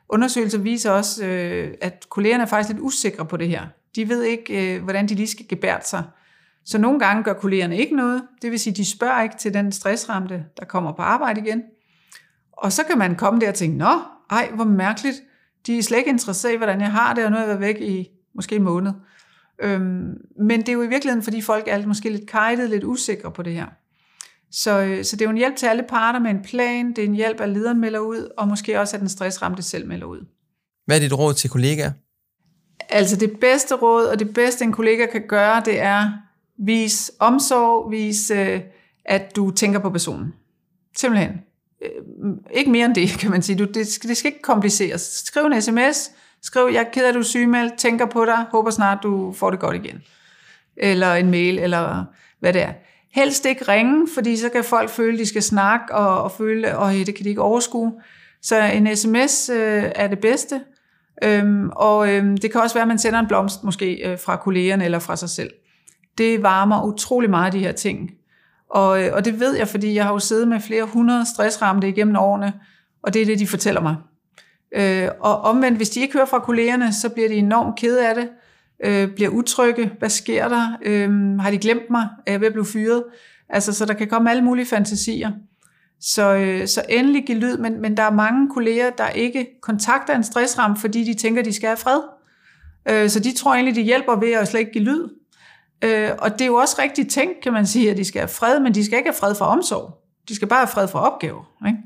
undersøgelser 0.08 0.58
viser 0.58 0.90
også, 0.90 1.26
øh, 1.26 1.74
at 1.80 2.06
kollegerne 2.08 2.42
er 2.42 2.46
faktisk 2.46 2.72
lidt 2.72 2.82
usikre 2.82 3.26
på 3.26 3.36
det 3.36 3.48
her. 3.48 3.66
De 3.96 4.08
ved 4.08 4.22
ikke, 4.22 4.74
øh, 4.76 4.82
hvordan 4.82 5.08
de 5.08 5.14
lige 5.14 5.28
skal 5.28 5.48
gebære 5.48 5.80
sig. 5.84 6.02
Så 6.64 6.78
nogle 6.78 6.98
gange 6.98 7.22
gør 7.22 7.32
kollegerne 7.32 7.78
ikke 7.78 7.96
noget. 7.96 8.22
Det 8.42 8.50
vil 8.50 8.60
sige, 8.60 8.74
de 8.74 8.90
spørger 8.90 9.22
ikke 9.22 9.36
til 9.38 9.54
den 9.54 9.72
stressramte, 9.72 10.44
der 10.58 10.64
kommer 10.64 10.92
på 10.92 11.02
arbejde 11.02 11.40
igen. 11.40 11.62
Og 12.60 12.72
så 12.72 12.84
kan 12.84 12.98
man 12.98 13.16
komme 13.16 13.40
der 13.40 13.48
og 13.48 13.54
tænke, 13.54 13.78
nå, 13.78 14.00
ej, 14.30 14.50
hvor 14.54 14.64
mærkeligt. 14.64 15.16
De 15.66 15.78
er 15.78 15.82
slet 15.82 15.98
ikke 15.98 16.10
interesseret 16.10 16.52
i, 16.52 16.56
hvordan 16.56 16.80
jeg 16.80 16.92
har 16.92 17.14
det, 17.14 17.24
og 17.24 17.30
nu 17.30 17.36
har 17.36 17.42
jeg 17.42 17.48
været 17.48 17.60
væk 17.60 17.80
i 17.80 18.08
måske 18.34 18.56
en 18.56 18.62
måned. 18.62 18.92
Øhm, 19.62 20.14
men 20.40 20.60
det 20.60 20.68
er 20.68 20.72
jo 20.72 20.82
i 20.82 20.88
virkeligheden, 20.88 21.22
fordi 21.22 21.40
folk 21.40 21.64
er 21.66 21.86
måske 21.86 22.10
lidt 22.10 22.30
kajtet, 22.30 22.70
lidt 22.70 22.84
usikre 22.84 23.32
på 23.32 23.42
det 23.42 23.52
her. 23.52 23.66
Så, 24.50 24.80
øh, 24.80 25.04
så 25.04 25.16
det 25.16 25.22
er 25.22 25.26
jo 25.26 25.30
en 25.30 25.36
hjælp 25.36 25.56
til 25.56 25.66
alle 25.66 25.84
parter 25.88 26.18
med 26.18 26.30
en 26.30 26.42
plan, 26.42 26.88
det 26.88 26.98
er 26.98 27.08
en 27.08 27.14
hjælp, 27.14 27.40
at 27.40 27.48
lederen 27.48 27.80
melder 27.80 27.98
ud, 27.98 28.28
og 28.38 28.48
måske 28.48 28.80
også, 28.80 28.96
at 28.96 29.00
den 29.00 29.08
stressramte 29.08 29.62
selv 29.62 29.88
melder 29.88 30.06
ud. 30.06 30.26
Hvad 30.86 30.96
er 30.96 31.00
dit 31.00 31.18
råd 31.18 31.34
til 31.34 31.50
kollegaer? 31.50 31.92
Altså 32.88 33.16
det 33.16 33.40
bedste 33.40 33.74
råd, 33.74 34.04
og 34.04 34.18
det 34.18 34.34
bedste 34.34 34.64
en 34.64 34.72
kollega 34.72 35.06
kan 35.06 35.22
gøre, 35.28 35.62
det 35.64 35.80
er 35.80 36.12
vis 36.58 37.12
omsorg, 37.18 37.90
vis 37.90 38.30
øh, 38.30 38.60
at 39.04 39.36
du 39.36 39.50
tænker 39.50 39.78
på 39.78 39.90
personen. 39.90 40.34
Simpelthen. 40.96 41.32
Øh, 41.82 41.90
ikke 42.50 42.70
mere 42.70 42.86
end 42.86 42.94
det, 42.94 43.08
kan 43.20 43.30
man 43.30 43.42
sige. 43.42 43.56
Du, 43.56 43.64
det, 43.64 43.86
skal, 43.88 44.08
det 44.08 44.16
skal 44.16 44.28
ikke 44.28 44.42
kompliceres. 44.42 45.00
Skriv 45.00 45.44
en 45.44 45.62
sms, 45.62 46.10
skriv, 46.42 46.68
jeg 46.72 46.80
er 46.80 46.90
ked 46.92 47.04
af, 47.04 47.08
at 47.08 47.14
du 47.14 47.18
er 47.18 47.24
sygemeldt, 47.24 47.78
tænker 47.78 48.06
på 48.06 48.24
dig, 48.24 48.44
håber 48.52 48.70
snart, 48.70 48.98
du 49.02 49.32
får 49.32 49.50
det 49.50 49.60
godt 49.60 49.76
igen. 49.76 50.02
Eller 50.76 51.14
en 51.14 51.30
mail, 51.30 51.58
eller 51.58 52.04
hvad 52.40 52.52
det 52.52 52.62
er. 52.62 52.72
Helst 53.14 53.46
ikke 53.46 53.64
ringe, 53.68 54.08
fordi 54.14 54.36
så 54.36 54.48
kan 54.48 54.64
folk 54.64 54.90
føle, 54.90 55.18
de 55.18 55.26
skal 55.26 55.42
snakke, 55.42 55.94
og, 55.94 56.22
og 56.22 56.32
føle, 56.32 56.68
at 56.68 57.06
det 57.06 57.14
kan 57.14 57.24
de 57.24 57.28
ikke 57.28 57.42
overskue. 57.42 57.92
Så 58.42 58.62
en 58.62 58.96
sms 58.96 59.48
øh, 59.48 59.84
er 59.94 60.08
det 60.08 60.18
bedste. 60.18 60.60
Øhm, 61.24 61.70
og 61.76 62.12
øhm, 62.12 62.36
det 62.36 62.52
kan 62.52 62.60
også 62.60 62.74
være, 62.74 62.82
at 62.82 62.88
man 62.88 62.98
sender 62.98 63.18
en 63.18 63.26
blomst 63.26 63.64
måske 63.64 64.10
øh, 64.10 64.18
fra 64.18 64.36
kollegerne 64.36 64.84
eller 64.84 64.98
fra 64.98 65.16
sig 65.16 65.30
selv. 65.30 65.50
Det 66.18 66.42
varmer 66.42 66.84
utrolig 66.84 67.30
meget, 67.30 67.52
de 67.52 67.58
her 67.58 67.72
ting. 67.72 68.10
Og, 68.70 69.02
øh, 69.02 69.14
og 69.14 69.24
det 69.24 69.40
ved 69.40 69.56
jeg, 69.56 69.68
fordi 69.68 69.94
jeg 69.94 70.04
har 70.04 70.12
jo 70.12 70.18
siddet 70.18 70.48
med 70.48 70.60
flere 70.60 70.84
hundrede 70.84 71.26
stressramte 71.34 71.88
igennem 71.88 72.16
årene, 72.16 72.52
og 73.02 73.14
det 73.14 73.22
er 73.22 73.26
det, 73.26 73.38
de 73.38 73.46
fortæller 73.46 73.80
mig. 73.80 73.96
Øh, 74.76 75.08
og 75.20 75.40
omvendt, 75.40 75.76
hvis 75.76 75.90
de 75.90 76.00
ikke 76.00 76.12
hører 76.12 76.26
fra 76.26 76.38
kollegerne, 76.38 76.92
så 76.92 77.08
bliver 77.08 77.28
de 77.28 77.34
enormt 77.34 77.78
kede 77.78 78.08
af 78.08 78.14
det, 78.14 78.28
øh, 78.84 79.14
bliver 79.14 79.30
utrygge. 79.30 79.92
Hvad 79.98 80.08
sker 80.08 80.48
der? 80.48 80.78
Øh, 80.82 81.38
har 81.38 81.50
de 81.50 81.58
glemt 81.58 81.90
mig? 81.90 82.08
Er 82.26 82.32
jeg 82.32 82.40
ved 82.40 82.46
at 82.46 82.52
blive 82.52 82.66
fyret? 82.66 83.04
Altså, 83.48 83.72
så 83.72 83.86
der 83.86 83.94
kan 83.94 84.08
komme 84.08 84.30
alle 84.30 84.44
mulige 84.44 84.66
fantasier. 84.66 85.30
Så, 86.00 86.34
øh, 86.34 86.66
så 86.66 86.82
endelig 86.88 87.24
giv 87.26 87.36
lyd, 87.36 87.56
men, 87.56 87.80
men 87.80 87.96
der 87.96 88.02
er 88.02 88.10
mange 88.10 88.50
kolleger, 88.54 88.90
der 88.90 89.08
ikke 89.08 89.46
kontakter 89.62 90.16
en 90.16 90.24
stressram, 90.24 90.76
fordi 90.76 91.04
de 91.04 91.14
tænker, 91.14 91.42
de 91.42 91.52
skal 91.52 91.66
have 91.66 91.76
fred. 91.76 92.00
Øh, 92.90 93.08
så 93.08 93.20
de 93.20 93.34
tror 93.34 93.54
egentlig, 93.54 93.74
de 93.74 93.82
hjælper 93.82 94.16
ved 94.16 94.32
at 94.32 94.48
slet 94.48 94.60
ikke 94.60 94.72
give 94.72 94.84
lyd. 94.84 95.08
Øh, 95.84 96.10
og 96.18 96.32
det 96.32 96.40
er 96.40 96.46
jo 96.46 96.54
også 96.54 96.76
rigtigt 96.82 97.10
tænkt, 97.10 97.40
kan 97.42 97.52
man 97.52 97.66
sige, 97.66 97.90
at 97.90 97.96
de 97.96 98.04
skal 98.04 98.20
have 98.20 98.28
fred, 98.28 98.60
men 98.60 98.74
de 98.74 98.84
skal 98.84 98.98
ikke 98.98 99.10
have 99.10 99.16
fred 99.20 99.34
for 99.34 99.44
omsorg. 99.44 99.98
De 100.28 100.34
skal 100.34 100.48
bare 100.48 100.60
have 100.60 100.68
fred 100.68 100.88
for 100.88 100.98
opgaver. 100.98 101.52
Ikke? 101.66 101.78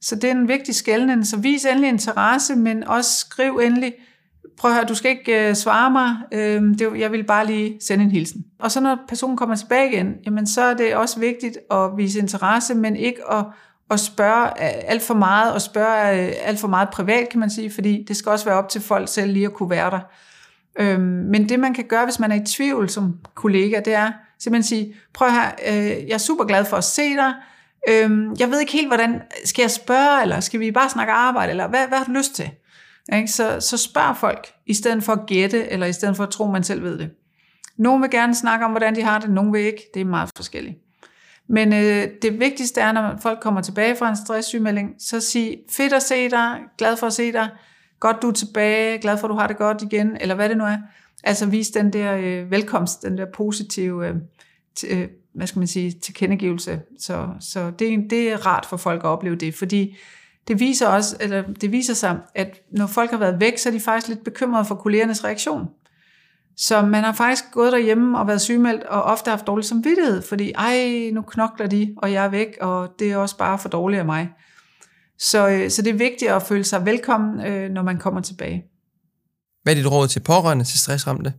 Så 0.00 0.14
det 0.14 0.24
er 0.24 0.30
en 0.30 0.48
vigtig 0.48 0.74
skældning. 0.74 1.26
Så 1.26 1.36
vis 1.36 1.64
endelig 1.64 1.88
interesse, 1.88 2.56
men 2.56 2.84
også 2.84 3.18
skriv 3.18 3.60
endelig, 3.62 3.94
prøv 4.58 4.70
at 4.70 4.76
høre, 4.76 4.86
du 4.86 4.94
skal 4.94 5.10
ikke 5.10 5.48
øh, 5.48 5.54
svare 5.54 5.90
mig, 5.90 6.16
øh, 6.32 6.62
det, 6.78 7.00
jeg 7.00 7.12
vil 7.12 7.24
bare 7.24 7.46
lige 7.46 7.76
sende 7.80 8.04
en 8.04 8.10
hilsen. 8.10 8.44
Og 8.58 8.70
så 8.70 8.80
når 8.80 8.98
personen 9.08 9.36
kommer 9.36 9.56
tilbage 9.56 9.92
igen, 9.92 10.14
jamen 10.26 10.46
så 10.46 10.62
er 10.62 10.74
det 10.74 10.96
også 10.96 11.20
vigtigt 11.20 11.58
at 11.70 11.90
vise 11.96 12.18
interesse, 12.18 12.74
men 12.74 12.96
ikke 12.96 13.32
at, 13.32 13.44
at 13.90 14.00
spørge 14.00 14.46
øh, 14.46 14.82
alt 14.86 15.02
for 15.02 15.14
meget, 15.14 15.52
og 15.52 15.62
spørge 15.62 16.26
øh, 16.26 16.32
alt 16.42 16.58
for 16.60 16.68
meget 16.68 16.88
privat, 16.90 17.28
kan 17.28 17.40
man 17.40 17.50
sige, 17.50 17.70
fordi 17.70 18.04
det 18.08 18.16
skal 18.16 18.30
også 18.30 18.44
være 18.44 18.56
op 18.56 18.68
til 18.68 18.80
folk 18.80 19.08
selv 19.08 19.32
lige 19.32 19.46
at 19.46 19.52
kunne 19.52 19.70
være 19.70 19.90
der. 19.90 20.00
Øhm, 20.80 21.00
men 21.02 21.48
det 21.48 21.60
man 21.60 21.74
kan 21.74 21.84
gøre, 21.84 22.04
hvis 22.04 22.18
man 22.18 22.32
er 22.32 22.36
i 22.36 22.44
tvivl 22.44 22.88
som 22.88 23.18
kollega, 23.34 23.80
det 23.84 23.94
er 23.94 24.12
simpelthen 24.38 24.68
sige, 24.68 24.94
prøv 25.14 25.30
her, 25.30 25.50
øh, 25.68 26.08
jeg 26.08 26.14
er 26.14 26.18
super 26.18 26.44
glad 26.44 26.64
for 26.64 26.76
at 26.76 26.84
se 26.84 27.16
dig, 27.16 27.34
Øhm, 27.88 28.36
jeg 28.38 28.50
ved 28.50 28.60
ikke 28.60 28.72
helt, 28.72 28.88
hvordan, 28.88 29.22
skal 29.44 29.62
jeg 29.62 29.70
spørge, 29.70 30.22
eller 30.22 30.40
skal 30.40 30.60
vi 30.60 30.70
bare 30.70 30.88
snakke 30.88 31.12
arbejde, 31.12 31.50
eller 31.50 31.68
hvad, 31.68 31.88
hvad 31.88 31.98
har 31.98 32.04
du 32.04 32.12
lyst 32.12 32.34
til? 32.34 32.50
Ikke? 33.12 33.28
Så, 33.28 33.60
så 33.60 33.76
spørg 33.76 34.16
folk, 34.16 34.52
i 34.66 34.74
stedet 34.74 35.04
for 35.04 35.12
at 35.12 35.26
gætte, 35.26 35.70
eller 35.70 35.86
i 35.86 35.92
stedet 35.92 36.16
for 36.16 36.24
at 36.24 36.30
tro, 36.30 36.46
man 36.46 36.64
selv 36.64 36.82
ved 36.82 36.98
det. 36.98 37.10
Nogle 37.76 38.00
vil 38.00 38.10
gerne 38.10 38.34
snakke 38.34 38.64
om, 38.64 38.70
hvordan 38.70 38.94
de 38.94 39.02
har 39.02 39.18
det, 39.18 39.30
nogle 39.30 39.52
vil 39.52 39.60
ikke. 39.60 39.82
Det 39.94 40.00
er 40.00 40.04
meget 40.04 40.30
forskelligt. 40.36 40.78
Men 41.48 41.72
øh, 41.72 42.08
det 42.22 42.40
vigtigste 42.40 42.80
er, 42.80 42.92
når 42.92 43.18
folk 43.22 43.40
kommer 43.40 43.60
tilbage 43.60 43.96
fra 43.96 44.08
en 44.08 44.16
stresssygemelding, 44.16 44.90
så 44.98 45.20
sig, 45.20 45.56
fedt 45.70 45.92
at 45.92 46.02
se 46.02 46.30
dig, 46.30 46.58
glad 46.78 46.96
for 46.96 47.06
at 47.06 47.12
se 47.12 47.32
dig, 47.32 47.48
godt 48.02 48.22
du 48.22 48.28
er 48.28 48.32
tilbage, 48.32 48.98
glad 48.98 49.18
for 49.18 49.26
at 49.26 49.30
du 49.30 49.34
har 49.34 49.46
det 49.46 49.56
godt 49.56 49.82
igen, 49.82 50.16
eller 50.20 50.34
hvad 50.34 50.48
det 50.48 50.56
nu 50.56 50.64
er. 50.64 50.76
Altså 51.24 51.46
vise 51.46 51.72
den 51.72 51.92
der 51.92 52.16
øh, 52.16 52.50
velkomst, 52.50 53.02
den 53.02 53.18
der 53.18 53.26
positive 53.34 54.08
øh, 54.08 54.14
øh, 54.88 55.08
hvad 55.34 55.46
skal 55.46 55.58
man 55.58 55.66
sige, 55.66 55.90
tilkendegivelse. 55.90 56.80
Så, 56.98 57.28
så 57.40 57.70
det, 57.78 58.10
det 58.10 58.32
er 58.32 58.46
rart 58.46 58.66
for 58.66 58.76
folk 58.76 59.04
at 59.04 59.08
opleve 59.08 59.36
det, 59.36 59.54
fordi 59.54 59.96
det 60.48 60.60
viser, 60.60 60.88
også, 60.88 61.16
eller 61.20 61.42
det 61.42 61.72
viser 61.72 61.94
sig, 61.94 62.18
at 62.34 62.60
når 62.70 62.86
folk 62.86 63.10
har 63.10 63.18
været 63.18 63.40
væk, 63.40 63.58
så 63.58 63.68
er 63.68 63.72
de 63.72 63.80
faktisk 63.80 64.08
lidt 64.08 64.24
bekymrede 64.24 64.64
for 64.64 64.74
kollegernes 64.74 65.24
reaktion. 65.24 65.68
Så 66.56 66.82
man 66.82 67.04
har 67.04 67.12
faktisk 67.12 67.44
gået 67.52 67.72
derhjemme 67.72 68.18
og 68.18 68.26
været 68.26 68.40
sygemeldt, 68.40 68.82
og 68.82 69.02
ofte 69.02 69.30
haft 69.30 69.46
dårlig 69.46 69.64
samvittighed, 69.64 70.22
fordi 70.22 70.52
ej, 70.52 71.10
nu 71.12 71.22
knokler 71.22 71.66
de, 71.66 71.94
og 71.96 72.12
jeg 72.12 72.24
er 72.24 72.28
væk, 72.28 72.56
og 72.60 72.94
det 72.98 73.12
er 73.12 73.16
også 73.16 73.36
bare 73.36 73.58
for 73.58 73.68
dårligt 73.68 74.00
af 74.00 74.06
mig. 74.06 74.30
Så, 75.22 75.48
øh, 75.48 75.70
så 75.70 75.82
det 75.82 75.90
er 75.90 75.94
vigtigt 75.98 76.30
at 76.30 76.42
føle 76.42 76.64
sig 76.64 76.86
velkommen, 76.86 77.46
øh, 77.46 77.70
når 77.70 77.82
man 77.82 77.98
kommer 77.98 78.20
tilbage. 78.20 78.64
Hvad 79.62 79.72
er 79.72 79.76
dit 79.76 79.90
råd 79.90 80.08
til 80.08 80.20
pårørende 80.20 80.64
til 80.64 80.78
stressramte? 80.78 81.32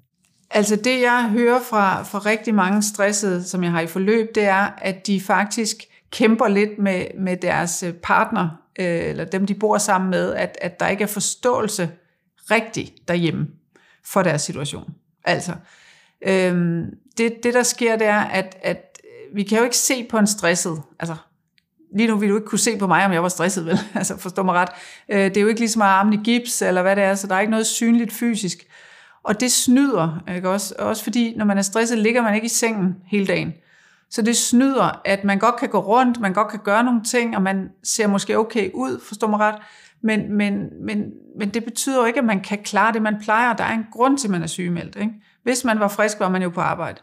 Altså 0.49 0.75
det, 0.75 1.01
jeg 1.01 1.29
hører 1.29 1.59
fra, 1.61 2.03
fra 2.03 2.19
rigtig 2.19 2.55
mange 2.55 2.83
stressede, 2.83 3.43
som 3.43 3.63
jeg 3.63 3.71
har 3.71 3.81
i 3.81 3.87
forløb, 3.87 4.35
det 4.35 4.43
er, 4.43 4.69
at 4.77 5.07
de 5.07 5.21
faktisk 5.21 5.75
kæmper 6.11 6.47
lidt 6.47 6.79
med, 6.79 7.05
med 7.19 7.37
deres 7.37 7.83
øh, 7.83 7.93
partner, 7.93 8.49
øh, 8.79 9.09
eller 9.09 9.25
dem, 9.25 9.45
de 9.45 9.53
bor 9.53 9.77
sammen 9.77 10.09
med, 10.09 10.33
at, 10.33 10.57
at 10.61 10.79
der 10.79 10.87
ikke 10.87 11.03
er 11.03 11.07
forståelse 11.07 11.89
rigtigt 12.51 13.07
derhjemme 13.07 13.47
for 14.05 14.23
deres 14.23 14.41
situation. 14.41 14.93
Altså, 15.23 15.53
øhm, 16.21 16.85
det, 17.17 17.33
det 17.43 17.53
der 17.53 17.63
sker, 17.63 17.95
det 17.95 18.07
er, 18.07 18.21
at, 18.21 18.57
at 18.61 18.97
vi 19.33 19.43
kan 19.43 19.57
jo 19.57 19.63
ikke 19.63 19.77
se 19.77 20.07
på 20.09 20.17
en 20.17 20.27
stresset, 20.27 20.81
altså 20.99 21.15
lige 21.95 22.07
nu 22.07 22.15
ville 22.15 22.31
du 22.31 22.37
ikke 22.37 22.47
kunne 22.47 22.59
se 22.59 22.77
på 22.77 22.87
mig, 22.87 23.05
om 23.05 23.11
jeg 23.11 23.23
var 23.23 23.29
stresset, 23.29 23.65
vel? 23.65 23.79
Altså, 23.95 24.17
forstå 24.17 24.43
mig 24.43 24.55
ret. 24.55 24.69
Øh, 25.09 25.17
det 25.19 25.37
er 25.37 25.41
jo 25.41 25.47
ikke 25.47 25.59
ligesom 25.59 25.81
at 25.81 25.87
armen 25.87 26.13
i 26.13 26.17
gips, 26.23 26.61
eller 26.61 26.81
hvad 26.81 26.95
det 26.95 27.03
er, 27.03 27.15
så 27.15 27.27
der 27.27 27.35
er 27.35 27.39
ikke 27.39 27.51
noget 27.51 27.67
synligt 27.67 28.13
fysisk. 28.13 28.57
Og 29.23 29.39
det 29.39 29.51
snyder, 29.51 30.23
ikke 30.35 30.49
også? 30.49 30.75
Også 30.79 31.03
fordi, 31.03 31.33
når 31.37 31.45
man 31.45 31.57
er 31.57 31.61
stresset, 31.61 31.97
ligger 31.97 32.21
man 32.21 32.35
ikke 32.35 32.45
i 32.45 32.49
sengen 32.49 32.95
hele 33.05 33.27
dagen. 33.27 33.53
Så 34.09 34.21
det 34.21 34.37
snyder, 34.37 35.01
at 35.05 35.23
man 35.23 35.39
godt 35.39 35.55
kan 35.55 35.69
gå 35.69 35.79
rundt, 35.79 36.19
man 36.19 36.33
godt 36.33 36.47
kan 36.47 36.59
gøre 36.63 36.83
nogle 36.83 37.03
ting, 37.03 37.35
og 37.35 37.41
man 37.41 37.69
ser 37.83 38.07
måske 38.07 38.37
okay 38.37 38.71
ud, 38.73 39.01
forstår 39.07 39.27
mig 39.27 39.39
ret. 39.39 39.55
Men, 40.03 40.37
men, 40.37 40.69
men, 40.85 41.03
men 41.39 41.49
det 41.49 41.63
betyder 41.63 41.99
jo 41.99 42.05
ikke, 42.05 42.19
at 42.19 42.25
man 42.25 42.41
kan 42.41 42.63
klare 42.63 42.93
det, 42.93 43.01
man 43.01 43.15
plejer. 43.21 43.53
Der 43.53 43.63
er 43.63 43.73
en 43.73 43.85
grund 43.91 44.17
til, 44.17 44.27
at 44.27 44.31
man 44.31 44.43
er 44.43 44.47
sygemeldt. 44.47 44.95
Ikke? 44.95 45.13
Hvis 45.43 45.63
man 45.63 45.79
var 45.79 45.87
frisk, 45.87 46.19
var 46.19 46.29
man 46.29 46.43
jo 46.43 46.49
på 46.49 46.61
arbejde. 46.61 47.01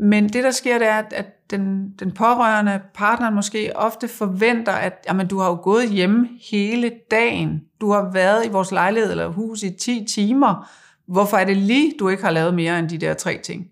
Men 0.00 0.28
det, 0.28 0.44
der 0.44 0.50
sker, 0.50 0.78
det 0.78 0.88
er, 0.88 1.02
at 1.10 1.50
den, 1.50 1.90
den 1.98 2.12
pårørende 2.12 2.80
partner 2.94 3.30
måske 3.30 3.72
ofte 3.74 4.08
forventer, 4.08 4.72
at 4.72 5.04
jamen, 5.08 5.26
du 5.26 5.38
har 5.38 5.48
jo 5.48 5.58
gået 5.62 5.88
hjemme 5.88 6.28
hele 6.50 6.92
dagen. 7.10 7.60
Du 7.80 7.92
har 7.92 8.10
været 8.12 8.46
i 8.46 8.48
vores 8.48 8.72
lejlighed 8.72 9.10
eller 9.10 9.28
hus 9.28 9.62
i 9.62 9.70
10 9.70 10.04
timer 10.04 10.70
Hvorfor 11.10 11.36
er 11.36 11.44
det 11.44 11.56
lige, 11.56 11.94
du 11.98 12.08
ikke 12.08 12.22
har 12.22 12.30
lavet 12.30 12.54
mere 12.54 12.78
end 12.78 12.88
de 12.88 12.98
der 12.98 13.14
tre 13.14 13.40
ting? 13.44 13.66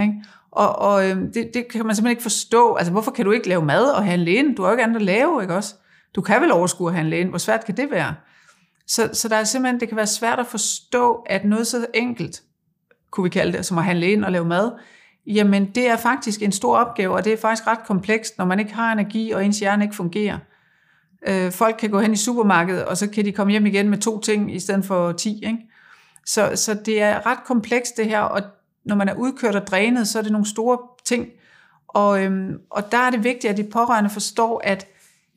Ikke? 0.00 0.14
Og, 0.50 0.78
og 0.78 1.10
øhm, 1.10 1.32
det, 1.32 1.50
det 1.54 1.68
kan 1.68 1.86
man 1.86 1.96
simpelthen 1.96 2.10
ikke 2.10 2.22
forstå. 2.22 2.74
Altså, 2.74 2.92
hvorfor 2.92 3.10
kan 3.10 3.24
du 3.24 3.30
ikke 3.30 3.48
lave 3.48 3.64
mad 3.64 3.84
og 3.84 4.04
handle 4.04 4.30
ind? 4.30 4.56
Du 4.56 4.62
har 4.62 4.68
jo 4.68 4.72
ikke 4.72 4.82
andet 4.82 4.96
at 4.96 5.02
lave, 5.02 5.42
ikke 5.42 5.54
også? 5.54 5.74
Du 6.14 6.20
kan 6.20 6.42
vel 6.42 6.52
overskue 6.52 6.90
at 6.90 6.96
handle 6.96 7.18
ind. 7.18 7.28
Hvor 7.28 7.38
svært 7.38 7.64
kan 7.64 7.76
det 7.76 7.90
være? 7.90 8.14
Så, 8.86 9.10
så 9.12 9.28
der 9.28 9.36
er 9.36 9.44
simpelthen, 9.44 9.80
det 9.80 9.88
kan 9.88 9.96
være 9.96 10.06
svært 10.06 10.38
at 10.38 10.46
forstå, 10.46 11.24
at 11.26 11.44
noget 11.44 11.66
så 11.66 11.86
enkelt, 11.94 12.42
kunne 13.10 13.24
vi 13.24 13.30
kalde 13.30 13.58
det, 13.58 13.66
som 13.66 13.78
at 13.78 13.84
handle 13.84 14.12
ind 14.12 14.24
og 14.24 14.32
lave 14.32 14.44
mad, 14.44 14.72
jamen 15.26 15.70
det 15.74 15.88
er 15.88 15.96
faktisk 15.96 16.42
en 16.42 16.52
stor 16.52 16.76
opgave, 16.76 17.14
og 17.14 17.24
det 17.24 17.32
er 17.32 17.36
faktisk 17.36 17.66
ret 17.66 17.84
komplekst, 17.86 18.38
når 18.38 18.44
man 18.44 18.60
ikke 18.60 18.74
har 18.74 18.92
energi, 18.92 19.30
og 19.30 19.44
ens 19.44 19.58
hjerne 19.58 19.84
ikke 19.84 19.96
fungerer. 19.96 20.38
Øh, 21.28 21.52
folk 21.52 21.76
kan 21.78 21.90
gå 21.90 22.00
hen 22.00 22.12
i 22.12 22.16
supermarkedet, 22.16 22.84
og 22.84 22.96
så 22.96 23.10
kan 23.10 23.24
de 23.24 23.32
komme 23.32 23.50
hjem 23.50 23.66
igen 23.66 23.88
med 23.88 23.98
to 23.98 24.20
ting, 24.20 24.54
i 24.54 24.60
stedet 24.60 24.84
for 24.84 25.12
ti, 25.12 25.44
ikke? 25.44 25.58
Så, 26.26 26.52
så 26.54 26.74
det 26.74 27.02
er 27.02 27.26
ret 27.26 27.44
komplekst 27.44 27.96
det 27.96 28.06
her, 28.06 28.20
og 28.20 28.42
når 28.84 28.96
man 28.96 29.08
er 29.08 29.14
udkørt 29.14 29.56
og 29.56 29.66
drænet, 29.66 30.08
så 30.08 30.18
er 30.18 30.22
det 30.22 30.32
nogle 30.32 30.46
store 30.46 30.78
ting. 31.04 31.26
Og, 31.88 32.24
øhm, 32.24 32.58
og 32.70 32.92
der 32.92 32.98
er 32.98 33.10
det 33.10 33.24
vigtigt, 33.24 33.50
at 33.50 33.56
de 33.56 33.64
pårørende 33.64 34.10
forstår, 34.10 34.60
at 34.64 34.86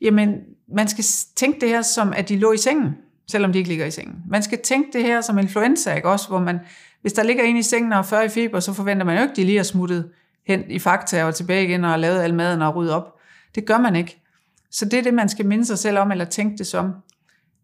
jamen, 0.00 0.34
man 0.68 0.88
skal 0.88 1.04
tænke 1.36 1.60
det 1.60 1.68
her 1.68 1.82
som, 1.82 2.12
at 2.12 2.28
de 2.28 2.36
lå 2.36 2.52
i 2.52 2.56
sengen, 2.56 2.96
selvom 3.30 3.52
de 3.52 3.58
ikke 3.58 3.68
ligger 3.68 3.86
i 3.86 3.90
sengen. 3.90 4.16
Man 4.28 4.42
skal 4.42 4.58
tænke 4.62 4.90
det 4.92 5.02
her 5.02 5.20
som 5.20 5.38
influenza, 5.38 5.94
ikke? 5.94 6.08
Også, 6.08 6.28
hvor 6.28 6.38
man, 6.40 6.58
hvis 7.04 7.12
der 7.12 7.22
ligger 7.22 7.44
en 7.44 7.56
i 7.56 7.62
sengen 7.62 7.92
og 7.92 7.98
er 7.98 8.02
40 8.02 8.24
i 8.24 8.28
feber, 8.28 8.60
så 8.60 8.72
forventer 8.72 9.04
man 9.04 9.16
jo 9.16 9.22
ikke, 9.22 9.30
at 9.30 9.36
de 9.36 9.44
lige 9.44 9.58
er 9.58 9.62
smuttet 9.62 10.10
hen 10.46 10.70
i 10.70 10.78
fakta 10.78 11.24
og 11.24 11.34
tilbage 11.34 11.64
igen 11.64 11.84
og 11.84 11.90
har 11.90 11.96
lavet 11.96 12.22
al 12.22 12.34
maden 12.34 12.62
og 12.62 12.76
ryddet 12.76 12.94
op. 12.94 13.18
Det 13.54 13.66
gør 13.66 13.78
man 13.78 13.96
ikke. 13.96 14.22
Så 14.70 14.84
det 14.84 14.98
er 14.98 15.02
det, 15.02 15.14
man 15.14 15.28
skal 15.28 15.46
minde 15.46 15.64
sig 15.64 15.78
selv 15.78 15.98
om, 15.98 16.10
eller 16.10 16.24
tænke 16.24 16.58
det 16.58 16.66
som. 16.66 16.86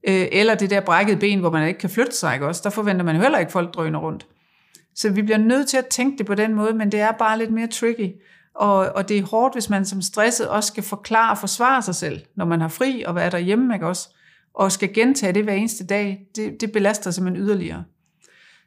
Øh, 0.09 0.27
eller 0.33 0.55
det 0.55 0.71
der 0.71 0.81
brækkede 0.81 1.17
ben, 1.17 1.41
hvor 1.41 1.51
man 1.51 1.69
ikke 1.69 1.81
kan 1.81 1.91
flytte 1.91 2.17
sig, 2.17 2.35
ikke 2.35 2.47
også? 2.47 2.61
Der 2.65 2.71
forventer 2.71 3.05
man 3.05 3.17
jo 3.17 3.23
heller 3.23 3.39
ikke, 3.39 3.53
folk 3.53 3.75
drøner 3.75 3.99
rundt. 3.99 4.27
Så 4.95 5.11
vi 5.11 5.23
bliver 5.23 5.39
nødt 5.39 5.69
til 5.69 5.77
at 5.77 5.87
tænke 5.87 6.19
det 6.19 6.27
på 6.27 6.35
den 6.35 6.55
måde, 6.55 6.75
men 6.75 6.93
det 6.93 7.01
er 7.01 7.13
bare 7.13 7.39
lidt 7.39 7.53
mere 7.53 7.67
tricky. 7.67 8.11
Og, 8.55 8.77
og 8.77 9.09
det 9.09 9.19
er 9.19 9.23
hårdt, 9.23 9.55
hvis 9.55 9.71
man 9.71 9.85
som 9.85 10.03
stresset 10.03 10.49
også 10.49 10.67
skal 10.67 10.83
forklare 10.83 11.31
og 11.31 11.39
forsvare 11.39 11.83
sig 11.83 11.95
selv, 11.95 12.21
når 12.37 12.45
man 12.45 12.61
har 12.61 12.69
fri 12.69 13.05
og 13.07 13.21
er 13.21 13.31
derhjemme, 13.31 13.75
ikke 13.75 13.87
også? 13.87 14.09
Og 14.55 14.73
skal 14.73 14.95
gentage 14.95 15.33
det 15.33 15.45
hver 15.45 15.53
eneste 15.53 15.87
dag, 15.87 16.27
det, 16.37 16.61
det 16.61 16.73
belaster 16.73 17.11
simpelthen 17.11 17.45
yderligere. 17.47 17.85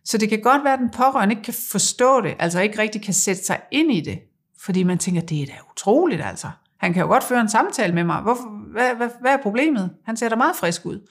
Så 0.06 0.18
det 0.18 0.30
kan 0.30 0.42
godt 0.42 0.64
være, 0.64 0.74
at 0.74 0.80
den 0.80 0.90
pårørende 0.90 1.34
ikke 1.34 1.44
kan 1.44 1.54
forstå 1.72 2.22
det, 2.22 2.36
altså 2.40 2.62
ikke 2.62 2.80
rigtig 2.80 3.02
kan 3.02 3.14
sætte 3.14 3.46
sig 3.46 3.60
ind 3.72 3.92
i 3.92 4.02
det, 4.02 4.20
fordi 4.62 4.84
man 4.84 4.98
tænker, 4.98 5.22
det 5.22 5.42
er 5.42 5.46
da 5.46 5.54
utroligt 5.72 6.22
altså. 6.22 6.48
Han 6.78 6.94
kan 6.94 7.02
jo 7.02 7.08
godt 7.08 7.24
føre 7.24 7.42
en 7.42 7.50
samtale 7.50 7.94
med 7.94 8.04
mig. 8.04 8.22
Hvorfor, 8.22 8.72
hvad, 8.72 8.96
hvad, 8.96 9.10
hvad 9.22 9.32
er 9.32 9.38
problemet? 9.38 9.92
Han 10.06 10.18
ser 10.18 10.30
da 10.30 10.36
meget 10.36 10.56
frisk 10.56 10.86
ud. 10.86 11.08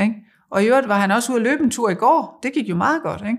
Ikke? 0.00 0.14
Og 0.50 0.62
i 0.62 0.66
øvrigt 0.66 0.88
var 0.88 0.98
han 0.98 1.10
også 1.10 1.32
ude 1.32 1.40
at 1.40 1.42
løbe 1.42 1.64
en 1.64 1.70
tur 1.70 1.90
i 1.90 1.94
går. 1.94 2.38
Det 2.42 2.52
gik 2.52 2.68
jo 2.68 2.76
meget 2.76 3.02
godt. 3.02 3.22
Ikke? 3.26 3.38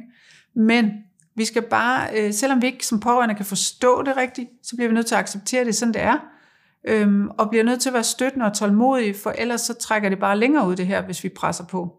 Men 0.56 0.92
vi 1.36 1.46
skal 1.46 1.62
bare, 1.62 2.08
øh, 2.18 2.34
selvom 2.34 2.62
vi 2.62 2.68
ikke 2.68 2.86
som 2.86 3.00
pårørende 3.00 3.36
kan 3.36 3.46
forstå 3.46 4.04
det 4.04 4.18
rigtigt, 4.18 4.50
så 4.64 4.76
bliver 4.76 4.90
vi 4.90 4.96
nødt 4.96 5.06
til 5.06 5.16
at 5.16 5.20
acceptere 5.20 5.66
det, 5.66 5.76
sådan 5.76 5.94
det 5.94 6.02
er. 6.02 6.18
Øhm, 6.88 7.30
og 7.30 7.50
bliver 7.50 7.64
nødt 7.64 7.82
til 7.82 7.90
at 7.90 7.94
være 7.94 8.04
støttende 8.04 8.46
og 8.46 8.54
tålmodige, 8.54 9.16
for 9.24 9.30
ellers 9.38 9.62
så 9.62 9.74
trækker 9.74 10.10
det 10.10 10.20
bare 10.20 10.38
længere 10.38 10.68
ud 10.68 10.76
det 10.76 10.88
her, 10.88 11.02
hvis 11.02 11.24
vi 11.24 11.30
presser 11.30 11.66
på. 11.66 11.94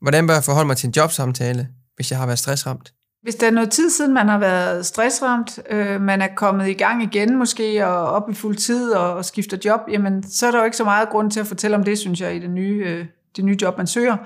Hvordan 0.00 0.26
bør 0.26 0.34
jeg 0.34 0.44
forholde 0.44 0.66
mig 0.66 0.76
til 0.76 0.86
en 0.86 0.92
jobsamtale, 0.96 1.68
hvis 1.98 2.10
jeg 2.10 2.18
har 2.18 2.26
været 2.26 2.38
stressramt? 2.38 2.92
Hvis 3.22 3.34
der 3.34 3.46
er 3.46 3.50
noget 3.50 3.70
tid 3.70 3.90
siden, 3.90 4.14
man 4.14 4.28
har 4.28 4.38
været 4.38 4.86
stressramt, 4.86 5.58
øh, 5.70 6.00
man 6.00 6.22
er 6.22 6.28
kommet 6.36 6.68
i 6.68 6.72
gang 6.72 7.02
igen 7.02 7.36
måske, 7.36 7.86
og 7.86 8.06
op 8.06 8.30
i 8.30 8.34
fuld 8.34 8.56
tid 8.56 8.92
og, 8.92 9.14
og 9.14 9.24
skifter 9.24 9.56
job, 9.64 9.80
jamen 9.90 10.30
så 10.30 10.46
er 10.46 10.50
der 10.50 10.58
jo 10.58 10.64
ikke 10.64 10.76
så 10.76 10.84
meget 10.84 11.08
grund 11.08 11.30
til 11.30 11.40
at 11.40 11.46
fortælle 11.46 11.76
om 11.76 11.82
det, 11.82 11.98
synes 11.98 12.20
jeg, 12.20 12.36
i 12.36 12.38
det 12.38 12.50
nye, 12.50 12.84
øh, 12.86 13.06
det 13.36 13.44
nye 13.44 13.56
job, 13.62 13.78
man 13.78 13.86
søger. 13.86 14.16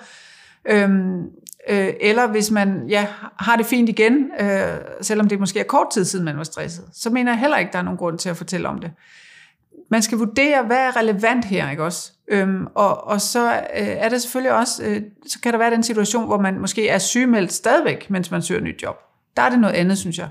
Øhm, 0.69 1.23
øh, 1.69 1.93
eller 2.01 2.27
hvis 2.27 2.51
man 2.51 2.85
ja, 2.89 3.07
har 3.39 3.57
det 3.57 3.67
fint 3.67 3.89
igen, 3.89 4.31
øh, 4.41 4.79
selvom 5.01 5.29
det 5.29 5.41
måske 5.41 5.61
er 5.61 5.65
kort 5.65 5.87
tid 5.93 6.05
siden, 6.05 6.25
man 6.25 6.37
var 6.37 6.45
stresset, 6.45 6.85
så 6.93 7.11
mener 7.11 7.33
jeg 7.33 7.39
heller 7.39 7.59
ikke, 7.59 7.73
der 7.73 7.79
er 7.79 7.83
nogen 7.83 7.99
grund 7.99 8.19
til 8.19 8.29
at 8.29 8.37
fortælle 8.37 8.69
om 8.69 8.79
det. 8.79 8.91
Man 9.93 10.03
skal 10.03 10.19
vurdere, 10.19 10.63
hvad 10.63 10.77
er 10.77 10.97
relevant 10.97 11.45
her, 11.45 11.71
ikke 11.71 11.85
også? 11.85 12.13
Øhm, 12.29 12.67
og, 12.75 13.07
og 13.07 13.21
så 13.21 13.53
øh, 13.53 13.61
er 13.75 14.09
det 14.09 14.23
selvfølgelig 14.23 14.53
også, 14.53 14.85
øh, 14.85 15.03
så 15.27 15.41
kan 15.41 15.53
der 15.53 15.59
være 15.59 15.71
den 15.71 15.83
situation, 15.83 16.27
hvor 16.27 16.41
man 16.41 16.61
måske 16.61 16.89
er 16.89 16.99
sygemeldt 16.99 17.53
stadigvæk, 17.53 18.11
mens 18.11 18.31
man 18.31 18.43
søger 18.43 18.59
et 18.59 18.65
nyt 18.65 18.83
job. 18.83 18.97
Der 19.37 19.43
er 19.43 19.51
det 19.51 19.59
noget 19.59 19.75
andet, 19.75 19.99
synes 19.99 20.19
jeg. 20.19 20.29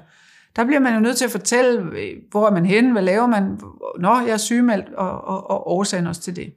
Der 0.55 0.65
bliver 0.65 0.79
man 0.79 0.93
jo 0.93 0.99
nødt 0.99 1.17
til 1.17 1.25
at 1.25 1.31
fortælle, 1.31 1.91
hvor 2.31 2.47
er 2.47 2.51
man 2.51 2.65
henne, 2.65 2.91
hvad 2.91 3.01
laver 3.01 3.27
man, 3.27 3.59
når 3.99 4.21
jeg 4.21 4.33
er 4.33 4.37
sygemeldt, 4.37 4.93
og, 4.93 5.23
og, 5.23 5.49
og 5.49 5.71
årsagen 5.71 6.07
også 6.07 6.21
til 6.21 6.35
det. 6.35 6.53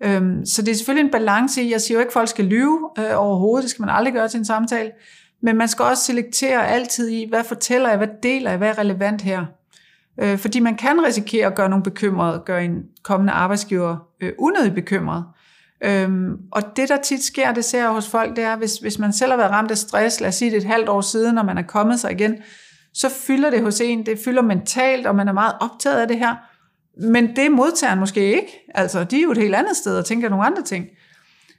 Øhm, 0.00 0.46
så 0.46 0.62
det 0.62 0.70
er 0.70 0.76
selvfølgelig 0.76 1.04
en 1.04 1.12
balance 1.12 1.62
i, 1.62 1.72
jeg 1.72 1.80
siger 1.80 1.98
jo 1.98 2.00
ikke, 2.00 2.08
at 2.08 2.12
folk 2.12 2.28
skal 2.28 2.44
lyve 2.44 2.90
øh, 2.98 3.04
overhovedet, 3.16 3.62
det 3.62 3.70
skal 3.70 3.82
man 3.82 3.94
aldrig 3.94 4.14
gøre 4.14 4.28
til 4.28 4.38
en 4.38 4.44
samtale, 4.44 4.90
men 5.42 5.56
man 5.56 5.68
skal 5.68 5.84
også 5.84 6.04
selektere 6.04 6.68
altid 6.68 7.08
i, 7.08 7.26
hvad 7.28 7.44
fortæller 7.44 7.88
jeg, 7.88 7.98
hvad 7.98 8.08
deler 8.22 8.50
jeg, 8.50 8.58
hvad 8.58 8.68
er 8.68 8.78
relevant 8.78 9.22
her. 9.22 9.46
Øh, 10.22 10.38
fordi 10.38 10.60
man 10.60 10.76
kan 10.76 11.04
risikere 11.04 11.46
at 11.46 11.54
gøre 11.54 11.68
nogle 11.68 11.82
bekymrede, 11.82 12.42
gøre 12.46 12.64
en 12.64 12.82
kommende 13.02 13.32
arbejdsgiver 13.32 13.96
øh, 14.20 14.32
unødigt 14.38 14.74
bekymret. 14.74 15.24
Øhm, 15.84 16.36
og 16.52 16.76
det, 16.76 16.88
der 16.88 16.96
tit 16.96 17.24
sker, 17.24 17.52
det 17.52 17.64
ser 17.64 17.78
jeg 17.78 17.88
hos 17.88 18.08
folk, 18.08 18.36
det 18.36 18.44
er, 18.44 18.56
hvis, 18.56 18.76
hvis 18.76 18.98
man 18.98 19.12
selv 19.12 19.30
har 19.30 19.36
været 19.36 19.50
ramt 19.50 19.70
af 19.70 19.78
stress, 19.78 20.20
lad 20.20 20.28
os 20.28 20.34
sige 20.34 20.50
det 20.50 20.56
et 20.56 20.64
halvt 20.64 20.88
år 20.88 21.00
siden, 21.00 21.34
når 21.34 21.42
man 21.42 21.58
er 21.58 21.62
kommet 21.62 22.00
sig 22.00 22.12
igen, 22.12 22.36
så 22.94 23.08
fylder 23.08 23.50
det 23.50 23.62
hos 23.62 23.80
en, 23.80 24.06
det 24.06 24.18
fylder 24.24 24.42
mentalt, 24.42 25.06
og 25.06 25.16
man 25.16 25.28
er 25.28 25.32
meget 25.32 25.54
optaget 25.60 26.00
af 26.00 26.08
det 26.08 26.18
her. 26.18 26.34
Men 27.10 27.36
det 27.36 27.52
modtager 27.52 27.94
måske 27.94 28.36
ikke. 28.36 28.72
Altså, 28.74 29.04
de 29.04 29.18
er 29.18 29.22
jo 29.22 29.30
et 29.30 29.38
helt 29.38 29.54
andet 29.54 29.76
sted 29.76 29.98
og 29.98 30.04
tænker 30.04 30.28
nogle 30.28 30.46
andre 30.46 30.62
ting. 30.62 30.86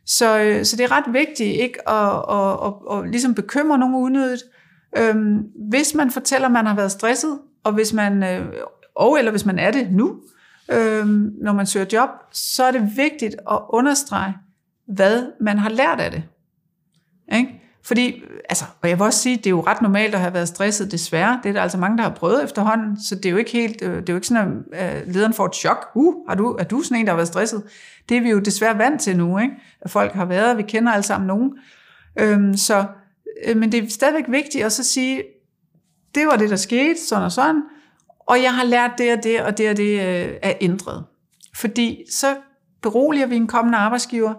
Så, 0.05 0.39
øh, 0.39 0.65
så 0.65 0.75
det 0.75 0.83
er 0.83 0.91
ret 0.91 1.13
vigtigt 1.13 1.61
ikke 1.61 1.89
at, 1.89 2.23
at, 2.29 2.57
at, 2.65 2.97
at 2.97 3.11
ligesom 3.11 3.33
bekymre 3.33 3.77
nogen 3.77 3.95
unødigt. 3.95 4.43
Øhm, 4.97 5.37
hvis 5.69 5.93
man 5.93 6.11
fortæller, 6.11 6.47
at 6.47 6.51
man 6.51 6.65
har 6.65 6.75
været 6.75 6.91
stresset, 6.91 7.39
og 7.67 7.73
hvis 7.73 7.93
man, 7.93 8.23
øh, 8.23 8.45
og 8.95 9.19
eller 9.19 9.31
hvis 9.31 9.45
man 9.45 9.59
er 9.59 9.71
det 9.71 9.91
nu, 9.91 10.19
øh, 10.71 11.05
når 11.41 11.53
man 11.53 11.65
søger 11.65 11.85
job, 11.93 12.09
så 12.31 12.63
er 12.63 12.71
det 12.71 12.97
vigtigt 12.97 13.35
at 13.51 13.59
understrege, 13.69 14.33
hvad 14.87 15.31
man 15.41 15.57
har 15.57 15.69
lært 15.69 15.99
af 15.99 16.11
det. 16.11 16.23
Ikke? 17.33 17.61
Fordi, 17.83 18.23
altså, 18.49 18.65
og 18.81 18.89
jeg 18.89 18.97
vil 18.99 19.05
også 19.05 19.19
sige, 19.19 19.37
det 19.37 19.45
er 19.45 19.49
jo 19.49 19.61
ret 19.61 19.81
normalt 19.81 20.15
at 20.15 20.21
have 20.21 20.33
været 20.33 20.47
stresset, 20.47 20.91
desværre. 20.91 21.39
Det 21.43 21.49
er 21.49 21.53
der 21.53 21.61
altså 21.61 21.77
mange, 21.77 21.97
der 21.97 22.03
har 22.03 22.09
prøvet 22.09 22.43
efterhånden, 22.43 23.03
så 23.03 23.15
det 23.15 23.25
er 23.25 23.29
jo 23.29 23.37
ikke 23.37 23.51
helt, 23.51 23.81
øh, 23.81 23.95
det 23.95 24.09
er 24.09 24.13
jo 24.13 24.17
ikke 24.17 24.27
sådan, 24.27 24.63
at 24.73 25.07
øh, 25.07 25.13
lederen 25.13 25.33
får 25.33 25.45
et 25.45 25.55
chok. 25.55 25.87
Uh, 25.95 26.15
har 26.29 26.35
du, 26.35 26.55
er 26.59 26.63
du 26.63 26.81
sådan 26.81 26.97
en, 26.97 27.05
der 27.05 27.11
har 27.11 27.17
været 27.17 27.27
stresset? 27.27 27.63
Det 28.09 28.17
er 28.17 28.21
vi 28.21 28.29
jo 28.29 28.39
desværre 28.39 28.77
vant 28.77 29.01
til 29.01 29.17
nu, 29.17 29.37
ikke? 29.37 29.53
At 29.81 29.91
folk 29.91 30.13
har 30.13 30.25
været, 30.25 30.57
vi 30.57 30.63
kender 30.63 30.91
alle 30.91 31.03
sammen 31.03 31.27
nogen. 31.27 31.51
Øhm, 32.19 32.57
så, 32.57 32.85
øh, 33.45 33.57
men 33.57 33.71
det 33.71 33.83
er 33.83 33.89
stadigvæk 33.89 34.25
vigtigt 34.27 34.65
at 34.65 34.71
så 34.71 34.83
sige, 34.83 35.23
det 36.15 36.27
var 36.27 36.35
det, 36.35 36.49
der 36.49 36.55
skete, 36.55 37.07
sådan 37.07 37.23
og 37.23 37.31
sådan, 37.31 37.63
og 38.19 38.41
jeg 38.41 38.55
har 38.55 38.63
lært 38.63 38.91
det 38.97 39.13
og 39.13 39.23
det, 39.23 39.41
og 39.41 39.57
det 39.57 39.69
og 39.69 39.77
det 39.77 39.99
øh, 39.99 40.33
er 40.41 40.53
ændret. 40.61 41.05
Fordi 41.55 42.03
så 42.11 42.35
beroliger 42.81 43.25
vi 43.25 43.35
en 43.35 43.47
kommende 43.47 43.77
arbejdsgiver 43.77 44.33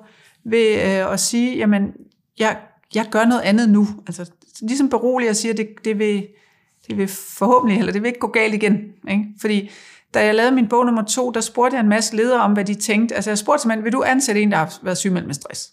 ved 0.44 0.74
øh, 0.74 1.12
at 1.12 1.20
sige, 1.20 1.56
jamen, 1.56 1.92
jeg, 2.38 2.56
jeg 2.94 3.06
gør 3.10 3.24
noget 3.24 3.42
andet 3.42 3.68
nu. 3.68 3.86
Altså, 4.06 4.30
ligesom 4.60 4.88
beroliger 4.88 5.30
og 5.30 5.36
siger, 5.36 5.54
det, 5.54 5.68
det, 5.84 5.98
vil, 5.98 6.26
det 6.88 6.96
vil 6.96 7.08
forhåbentlig, 7.08 7.78
eller 7.78 7.92
det 7.92 8.02
vil 8.02 8.08
ikke 8.08 8.20
gå 8.20 8.26
galt 8.26 8.54
igen. 8.54 8.78
Ikke? 9.08 9.24
Fordi 9.40 9.70
da 10.14 10.24
jeg 10.24 10.34
lavede 10.34 10.54
min 10.54 10.68
bog 10.68 10.86
nummer 10.86 11.02
to, 11.02 11.30
der 11.30 11.40
spurgte 11.40 11.74
jeg 11.74 11.82
en 11.82 11.88
masse 11.88 12.16
ledere 12.16 12.40
om, 12.40 12.52
hvad 12.52 12.64
de 12.64 12.74
tænkte. 12.74 13.14
Altså 13.14 13.30
jeg 13.30 13.38
spurgte 13.38 13.62
simpelthen, 13.62 13.84
vil 13.84 13.92
du 13.92 14.02
ansætte 14.02 14.40
en, 14.42 14.50
der 14.50 14.56
har 14.56 14.78
været 14.82 14.98
sygemeldt 14.98 15.26
med 15.26 15.34
stress? 15.34 15.72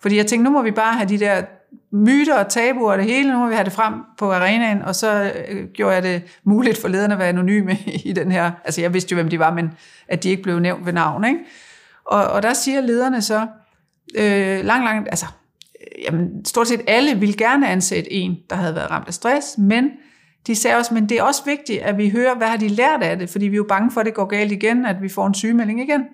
Fordi 0.00 0.16
jeg 0.16 0.26
tænkte, 0.26 0.44
nu 0.44 0.50
må 0.50 0.62
vi 0.62 0.70
bare 0.70 0.94
have 0.94 1.08
de 1.08 1.18
der 1.18 1.42
myter 1.90 2.38
og 2.38 2.48
tabuer 2.48 2.92
og 2.92 2.98
det 2.98 3.06
hele, 3.06 3.32
nu 3.32 3.38
må 3.38 3.48
vi 3.48 3.54
have 3.54 3.64
det 3.64 3.72
frem 3.72 3.94
på 4.18 4.32
arenaen, 4.32 4.82
og 4.82 4.94
så 4.94 5.32
øh, 5.48 5.68
gjorde 5.68 5.94
jeg 5.94 6.02
det 6.02 6.22
muligt 6.44 6.80
for 6.80 6.88
lederne 6.88 7.14
at 7.14 7.18
være 7.18 7.28
anonyme 7.28 7.78
i 8.04 8.12
den 8.12 8.32
her, 8.32 8.50
altså 8.64 8.80
jeg 8.80 8.94
vidste 8.94 9.12
jo, 9.12 9.16
hvem 9.16 9.28
de 9.28 9.38
var, 9.38 9.54
men 9.54 9.70
at 10.08 10.22
de 10.22 10.28
ikke 10.28 10.42
blev 10.42 10.58
nævnt 10.58 10.86
ved 10.86 10.92
navn, 10.92 11.24
ikke? 11.24 11.38
Og, 12.04 12.24
og 12.24 12.42
der 12.42 12.52
siger 12.52 12.80
lederne 12.80 13.22
så, 13.22 13.46
øh, 14.18 14.64
lang, 14.64 14.84
lang, 14.84 15.06
altså, 15.10 15.26
øh, 15.80 16.04
jamen, 16.04 16.44
stort 16.44 16.68
set 16.68 16.80
alle 16.86 17.20
vil 17.20 17.36
gerne 17.36 17.68
ansætte 17.68 18.12
en, 18.12 18.36
der 18.50 18.56
havde 18.56 18.74
været 18.74 18.90
ramt 18.90 19.08
af 19.08 19.14
stress, 19.14 19.58
men 19.58 19.90
de 20.46 20.56
sagde 20.56 20.76
også, 20.76 20.94
men 20.94 21.08
det 21.08 21.18
er 21.18 21.22
også 21.22 21.44
vigtigt, 21.44 21.82
at 21.82 21.98
vi 21.98 22.10
hører, 22.10 22.34
hvad 22.34 22.46
har 22.46 22.56
de 22.56 22.68
lært 22.68 23.02
af 23.02 23.18
det, 23.18 23.30
fordi 23.30 23.46
vi 23.46 23.54
er 23.54 23.56
jo 23.56 23.66
bange 23.68 23.90
for, 23.90 24.00
at 24.00 24.06
det 24.06 24.14
går 24.14 24.24
galt 24.24 24.52
igen, 24.52 24.86
at 24.86 25.02
vi 25.02 25.08
får 25.08 25.26
en 25.26 25.34
sygemelding 25.34 25.80
igen. 25.80 26.04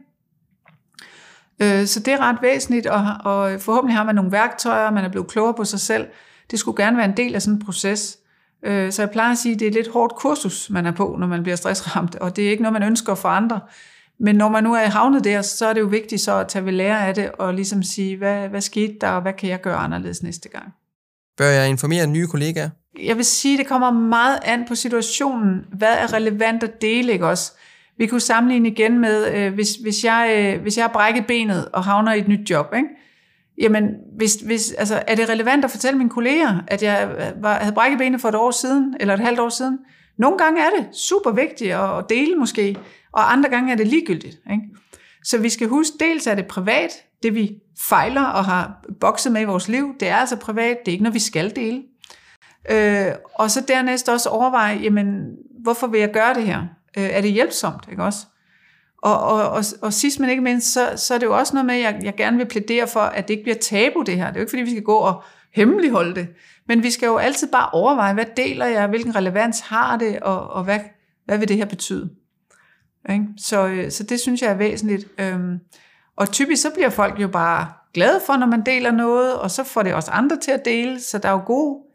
Øh, 1.62 1.86
så 1.86 2.00
det 2.00 2.14
er 2.14 2.18
ret 2.20 2.36
væsentligt, 2.42 2.86
og, 2.86 3.04
og 3.24 3.60
forhåbentlig 3.60 3.96
har 3.96 4.04
man 4.04 4.14
nogle 4.14 4.32
værktøjer, 4.32 4.90
man 4.90 5.04
er 5.04 5.08
blevet 5.08 5.28
klogere 5.28 5.54
på 5.54 5.64
sig 5.64 5.80
selv. 5.80 6.06
Det 6.50 6.58
skulle 6.58 6.84
gerne 6.84 6.96
være 6.96 7.06
en 7.06 7.16
del 7.16 7.34
af 7.34 7.42
sådan 7.42 7.54
en 7.54 7.64
proces. 7.64 8.18
Øh, 8.64 8.92
så 8.92 9.02
jeg 9.02 9.10
plejer 9.10 9.32
at 9.32 9.38
sige, 9.38 9.54
at 9.54 9.60
det 9.60 9.66
er 9.66 9.70
et 9.70 9.74
lidt 9.74 9.88
hårdt 9.92 10.14
kursus, 10.14 10.70
man 10.70 10.86
er 10.86 10.92
på, 10.92 11.16
når 11.20 11.26
man 11.26 11.42
bliver 11.42 11.56
stressramt, 11.56 12.14
og 12.14 12.36
det 12.36 12.46
er 12.46 12.50
ikke 12.50 12.62
noget, 12.62 12.72
man 12.72 12.82
ønsker 12.82 13.14
for 13.14 13.28
andre. 13.28 13.60
Men 14.20 14.36
når 14.36 14.48
man 14.48 14.64
nu 14.64 14.74
er 14.74 14.86
havnet 14.86 15.24
der, 15.24 15.42
så 15.42 15.66
er 15.66 15.72
det 15.72 15.80
jo 15.80 15.86
vigtigt 15.86 16.20
så 16.20 16.38
at 16.38 16.48
tage 16.48 16.64
ved 16.64 16.72
lære 16.72 17.06
af 17.06 17.14
det, 17.14 17.30
og 17.38 17.54
ligesom 17.54 17.82
sige, 17.82 18.16
hvad, 18.16 18.48
hvad 18.48 18.60
skete 18.60 18.94
der, 19.00 19.08
og 19.08 19.22
hvad 19.22 19.32
kan 19.32 19.48
jeg 19.48 19.60
gøre 19.60 19.76
anderledes 19.76 20.22
næste 20.22 20.48
gang. 20.48 20.64
Bør 21.38 21.46
jeg 21.46 21.68
informere 21.68 22.06
nye 22.06 22.26
kollegaer? 22.26 22.70
Jeg 23.02 23.16
vil 23.16 23.24
sige, 23.24 23.58
det 23.58 23.66
kommer 23.66 23.90
meget 23.90 24.38
an 24.44 24.64
på 24.68 24.74
situationen. 24.74 25.64
Hvad 25.72 25.92
er 25.98 26.12
relevant 26.12 26.62
at 26.62 26.82
dele, 26.82 27.12
ikke 27.12 27.26
også? 27.26 27.52
Vi 28.02 28.06
kunne 28.06 28.20
sammenligne 28.20 28.68
igen 28.68 28.98
med, 28.98 29.34
øh, 29.34 29.54
hvis, 29.54 29.74
hvis, 29.74 30.04
jeg, 30.04 30.54
øh, 30.54 30.62
hvis 30.62 30.76
jeg 30.76 30.84
har 30.84 30.92
brækket 30.92 31.26
benet 31.26 31.68
og 31.72 31.84
havner 31.84 32.12
i 32.12 32.18
et 32.18 32.28
nyt 32.28 32.50
job, 32.50 32.74
ikke? 32.76 32.88
Jamen, 33.58 33.88
hvis, 34.16 34.34
hvis, 34.34 34.72
altså, 34.72 35.02
er 35.06 35.14
det 35.14 35.28
relevant 35.28 35.64
at 35.64 35.70
fortælle 35.70 35.98
mine 35.98 36.10
kolleger, 36.10 36.60
at 36.68 36.82
jeg 36.82 37.10
øh, 37.18 37.42
var, 37.42 37.54
havde 37.54 37.74
brækket 37.74 37.98
benet 37.98 38.20
for 38.20 38.28
et 38.28 38.34
år 38.34 38.50
siden, 38.50 38.96
eller 39.00 39.14
et 39.14 39.20
halvt 39.20 39.40
år 39.40 39.48
siden? 39.48 39.78
Nogle 40.18 40.38
gange 40.38 40.60
er 40.60 40.70
det 40.78 40.96
super 40.96 41.30
vigtigt 41.30 41.74
at 41.74 42.04
dele 42.08 42.36
måske, 42.36 42.76
og 43.12 43.32
andre 43.32 43.50
gange 43.50 43.72
er 43.72 43.76
det 43.76 43.86
ligegyldigt. 43.86 44.38
Ikke? 44.52 44.62
Så 45.24 45.38
vi 45.38 45.48
skal 45.48 45.68
huske, 45.68 45.96
dels 46.00 46.26
er 46.26 46.34
det 46.34 46.46
privat, 46.46 46.90
det 47.22 47.34
vi 47.34 47.52
fejler 47.80 48.24
og 48.24 48.44
har 48.44 48.84
bokset 49.00 49.32
med 49.32 49.40
i 49.40 49.44
vores 49.44 49.68
liv, 49.68 49.94
det 50.00 50.08
er 50.08 50.16
altså 50.16 50.36
privat, 50.36 50.76
det 50.84 50.88
er 50.88 50.92
ikke 50.92 51.04
noget, 51.04 51.14
vi 51.14 51.20
skal 51.20 51.56
dele. 51.56 51.82
Øh, 52.70 53.14
og 53.34 53.50
så 53.50 53.60
dernæst 53.68 54.08
også 54.08 54.28
overveje, 54.28 54.78
jamen, 54.82 55.36
hvorfor 55.62 55.86
vil 55.86 56.00
jeg 56.00 56.12
gøre 56.12 56.34
det 56.34 56.42
her? 56.42 56.62
Øh, 56.98 57.04
er 57.04 57.20
det 57.20 57.32
hjælpsomt, 57.32 57.84
ikke 57.90 58.02
også? 58.02 58.26
Og, 59.02 59.20
og, 59.20 59.50
og, 59.50 59.64
og 59.82 59.92
sidst 59.92 60.20
men 60.20 60.30
ikke 60.30 60.42
mindst, 60.42 60.72
så, 60.72 60.92
så 60.96 61.14
er 61.14 61.18
det 61.18 61.26
jo 61.26 61.38
også 61.38 61.54
noget 61.54 61.66
med, 61.66 61.74
at 61.74 61.80
jeg, 61.80 62.00
jeg 62.02 62.14
gerne 62.16 62.36
vil 62.36 62.46
plædere 62.46 62.86
for, 62.86 63.00
at 63.00 63.28
det 63.28 63.34
ikke 63.34 63.42
bliver 63.42 63.58
tabu 63.58 64.02
det 64.02 64.16
her. 64.16 64.26
Det 64.26 64.36
er 64.36 64.40
jo 64.40 64.42
ikke 64.42 64.50
fordi, 64.50 64.62
vi 64.62 64.70
skal 64.70 64.82
gå 64.82 64.96
og 64.96 65.22
hemmeligholde 65.54 66.14
det. 66.14 66.28
Men 66.68 66.82
vi 66.82 66.90
skal 66.90 67.06
jo 67.06 67.16
altid 67.16 67.48
bare 67.52 67.70
overveje, 67.70 68.14
hvad 68.14 68.24
deler 68.36 68.66
jeg, 68.66 68.86
hvilken 68.86 69.16
relevans 69.16 69.60
har 69.60 69.96
det, 69.96 70.20
og, 70.20 70.50
og 70.50 70.64
hvad, 70.64 70.80
hvad 71.24 71.38
vil 71.38 71.48
det 71.48 71.56
her 71.56 71.64
betyde? 71.64 72.10
Ikke? 73.10 73.24
Så, 73.36 73.66
øh, 73.66 73.90
så 73.90 74.02
det 74.02 74.20
synes 74.20 74.42
jeg 74.42 74.50
er 74.50 74.54
væsentligt. 74.54 75.08
Øhm, 75.18 75.58
og 76.16 76.30
typisk 76.30 76.62
så 76.62 76.70
bliver 76.74 76.90
folk 76.90 77.20
jo 77.20 77.28
bare 77.28 77.68
glade 77.94 78.20
for, 78.26 78.36
når 78.36 78.46
man 78.46 78.66
deler 78.66 78.90
noget, 78.90 79.34
og 79.34 79.50
så 79.50 79.64
får 79.64 79.82
det 79.82 79.94
også 79.94 80.10
andre 80.10 80.36
til 80.36 80.50
at 80.50 80.64
dele, 80.64 81.00
så 81.00 81.18
der 81.18 81.28
er 81.28 81.32
jo 81.32 81.42
god, 81.46 81.86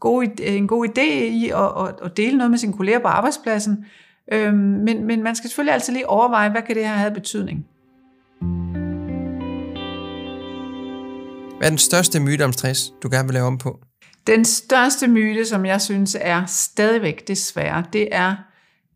god, 0.00 0.26
en 0.40 0.68
god 0.68 0.88
idé 0.88 1.10
i 1.12 1.50
at, 1.50 1.88
at, 1.88 1.94
at 2.02 2.16
dele 2.16 2.36
noget 2.36 2.50
med 2.50 2.58
sine 2.58 2.72
kolleger 2.72 2.98
på 2.98 3.08
arbejdspladsen, 3.08 3.84
Øhm, 4.32 4.54
men, 4.54 5.04
men 5.04 5.22
man 5.22 5.36
skal 5.36 5.50
selvfølgelig 5.50 5.74
altid 5.74 5.92
lige 5.92 6.08
overveje, 6.08 6.50
hvad 6.50 6.62
kan 6.62 6.76
det 6.76 6.86
her 6.86 6.94
have 6.94 7.14
betydning. 7.14 7.66
Hvad 11.58 11.66
er 11.66 11.70
den 11.70 11.78
største 11.78 12.20
myte 12.20 12.44
om 12.44 12.52
stress, 12.52 12.92
du 13.02 13.08
gerne 13.10 13.28
vil 13.28 13.34
lave 13.34 13.46
om 13.46 13.58
på? 13.58 13.80
Den 14.26 14.44
største 14.44 15.08
myte, 15.08 15.46
som 15.46 15.66
jeg 15.66 15.80
synes 15.80 16.16
er 16.20 16.46
stadigvæk 16.46 17.28
desværre, 17.28 17.84
det 17.92 18.08
er 18.12 18.36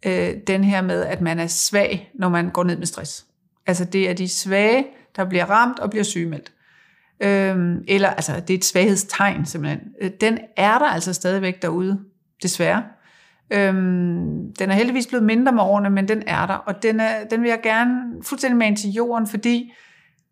øh, 0.07 0.35
den 0.47 0.65
her 0.65 0.83
med, 0.83 1.03
at 1.03 1.21
man 1.21 1.39
er 1.39 1.47
svag, 1.47 2.11
når 2.15 2.29
man 2.29 2.51
går 2.51 2.65
ned 2.65 2.77
med 2.77 2.87
stress. 2.87 3.27
Altså 3.67 3.85
det 3.85 4.11
er 4.11 4.15
de 4.15 4.29
svage, 4.29 4.87
der 5.17 5.25
bliver 5.25 5.45
ramt 5.45 5.79
og 5.79 5.91
bliver 5.91 6.05
sygemeldt. 6.05 6.53
Øhm, 7.21 7.85
eller 7.89 8.09
altså, 8.09 8.41
det 8.41 8.55
er 8.55 8.59
et 8.59 8.65
svaghedstegn 8.65 9.47
simpelthen. 9.47 9.81
Øh, 10.01 10.11
den 10.21 10.39
er 10.57 10.79
der 10.79 10.87
altså 10.87 11.13
stadigvæk 11.13 11.63
derude, 11.63 12.01
desværre. 12.43 12.83
Øhm, 13.51 14.55
den 14.59 14.71
er 14.71 14.75
heldigvis 14.75 15.07
blevet 15.07 15.25
mindre 15.25 15.53
med 15.53 15.63
årene, 15.63 15.91
men 15.91 16.09
den 16.09 16.23
er 16.27 16.47
der, 16.47 16.55
og 16.55 16.83
den, 16.83 17.01
er, 17.01 17.25
den 17.25 17.43
vil 17.43 17.49
jeg 17.49 17.61
gerne 17.63 18.23
fuldstændig 18.23 18.59
med 18.59 18.67
ind 18.67 18.77
til 18.77 18.91
jorden, 18.91 19.27
fordi 19.27 19.73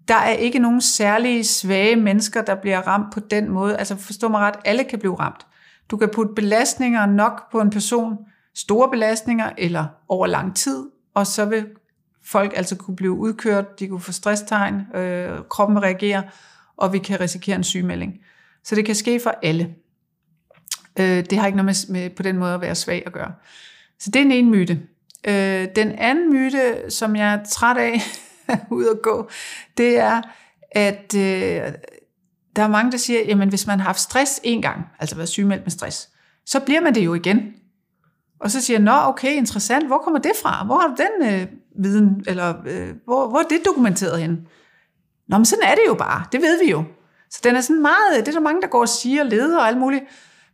der 0.08 0.14
er 0.14 0.32
ikke 0.32 0.58
nogen 0.58 0.80
særlige 0.80 1.44
svage 1.44 1.96
mennesker, 1.96 2.42
der 2.42 2.54
bliver 2.54 2.80
ramt 2.80 3.14
på 3.14 3.20
den 3.20 3.50
måde. 3.50 3.76
Altså 3.76 3.96
forstå 3.96 4.28
mig 4.28 4.40
ret, 4.40 4.54
alle 4.64 4.84
kan 4.84 4.98
blive 4.98 5.14
ramt. 5.14 5.46
Du 5.90 5.96
kan 5.96 6.08
putte 6.14 6.34
belastninger 6.34 7.06
nok 7.06 7.50
på 7.52 7.60
en 7.60 7.70
person, 7.70 8.16
store 8.54 8.90
belastninger 8.90 9.50
eller 9.58 9.86
over 10.08 10.26
lang 10.26 10.56
tid, 10.56 10.84
og 11.14 11.26
så 11.26 11.44
vil 11.44 11.66
folk 12.26 12.52
altså 12.56 12.76
kunne 12.76 12.96
blive 12.96 13.12
udkørt, 13.12 13.80
de 13.80 13.88
kunne 13.88 14.00
få 14.00 14.12
stresstegn, 14.12 14.74
øh, 14.94 15.38
kroppen 15.50 15.82
reagerer, 15.82 16.22
og 16.76 16.92
vi 16.92 16.98
kan 16.98 17.20
risikere 17.20 17.56
en 17.56 17.64
sygemelding. 17.64 18.14
Så 18.64 18.74
det 18.74 18.86
kan 18.86 18.94
ske 18.94 19.20
for 19.20 19.34
alle. 19.42 19.74
Øh, 20.98 21.24
det 21.30 21.38
har 21.38 21.46
ikke 21.46 21.56
noget 21.56 21.86
med, 21.88 22.00
med 22.00 22.10
på 22.10 22.22
den 22.22 22.38
måde 22.38 22.54
at 22.54 22.60
være 22.60 22.74
svag 22.74 23.02
at 23.06 23.12
gøre. 23.12 23.32
Så 23.98 24.10
det 24.10 24.16
er 24.16 24.24
en 24.24 24.32
ene 24.32 24.50
myte. 24.50 24.80
Øh, 25.28 25.68
den 25.76 25.92
anden 25.92 26.32
myte, 26.32 26.90
som 26.90 27.16
jeg 27.16 27.34
er 27.34 27.44
træt 27.44 27.76
af 27.76 28.00
ud 28.70 28.86
at 28.86 29.02
gå, 29.02 29.30
det 29.76 29.98
er, 29.98 30.22
at 30.70 31.14
øh, 31.16 31.72
der 32.56 32.62
er 32.62 32.68
mange, 32.68 32.92
der 32.92 32.98
siger, 32.98 33.20
jamen 33.26 33.48
hvis 33.48 33.66
man 33.66 33.78
har 33.78 33.86
haft 33.86 34.00
stress 34.00 34.40
en 34.42 34.62
gang, 34.62 34.86
altså 35.00 35.16
været 35.16 35.28
sygemeldt 35.28 35.64
med 35.64 35.70
stress, 35.70 36.08
så 36.46 36.60
bliver 36.60 36.80
man 36.80 36.94
det 36.94 37.04
jo 37.04 37.14
igen. 37.14 37.54
Og 38.40 38.50
så 38.50 38.60
siger 38.60 38.78
jeg, 38.78 38.84
nå 38.84 38.92
okay, 39.08 39.32
interessant, 39.32 39.86
hvor 39.86 39.98
kommer 39.98 40.20
det 40.20 40.32
fra? 40.42 40.64
Hvor 40.64 40.78
har 40.78 40.88
du 40.88 40.94
den 41.02 41.32
øh, 41.32 41.46
viden, 41.82 42.24
eller 42.26 42.54
øh, 42.66 42.94
hvor, 43.04 43.28
hvor 43.28 43.38
er 43.38 43.42
det 43.42 43.60
dokumenteret 43.64 44.20
hen? 44.20 44.46
Nå, 45.28 45.38
men 45.38 45.44
sådan 45.44 45.64
er 45.64 45.74
det 45.74 45.82
jo 45.86 45.94
bare, 45.94 46.24
det 46.32 46.40
ved 46.40 46.64
vi 46.64 46.70
jo. 46.70 46.84
Så 47.30 47.40
den 47.44 47.56
er 47.56 47.60
sådan 47.60 47.82
meget, 47.82 48.26
det 48.26 48.28
er 48.28 48.32
der 48.32 48.40
mange, 48.40 48.62
der 48.62 48.68
går 48.68 48.80
og 48.80 48.88
siger, 48.88 49.22
leder 49.22 49.58
og 49.58 49.68
alt 49.68 49.78
muligt. 49.78 50.04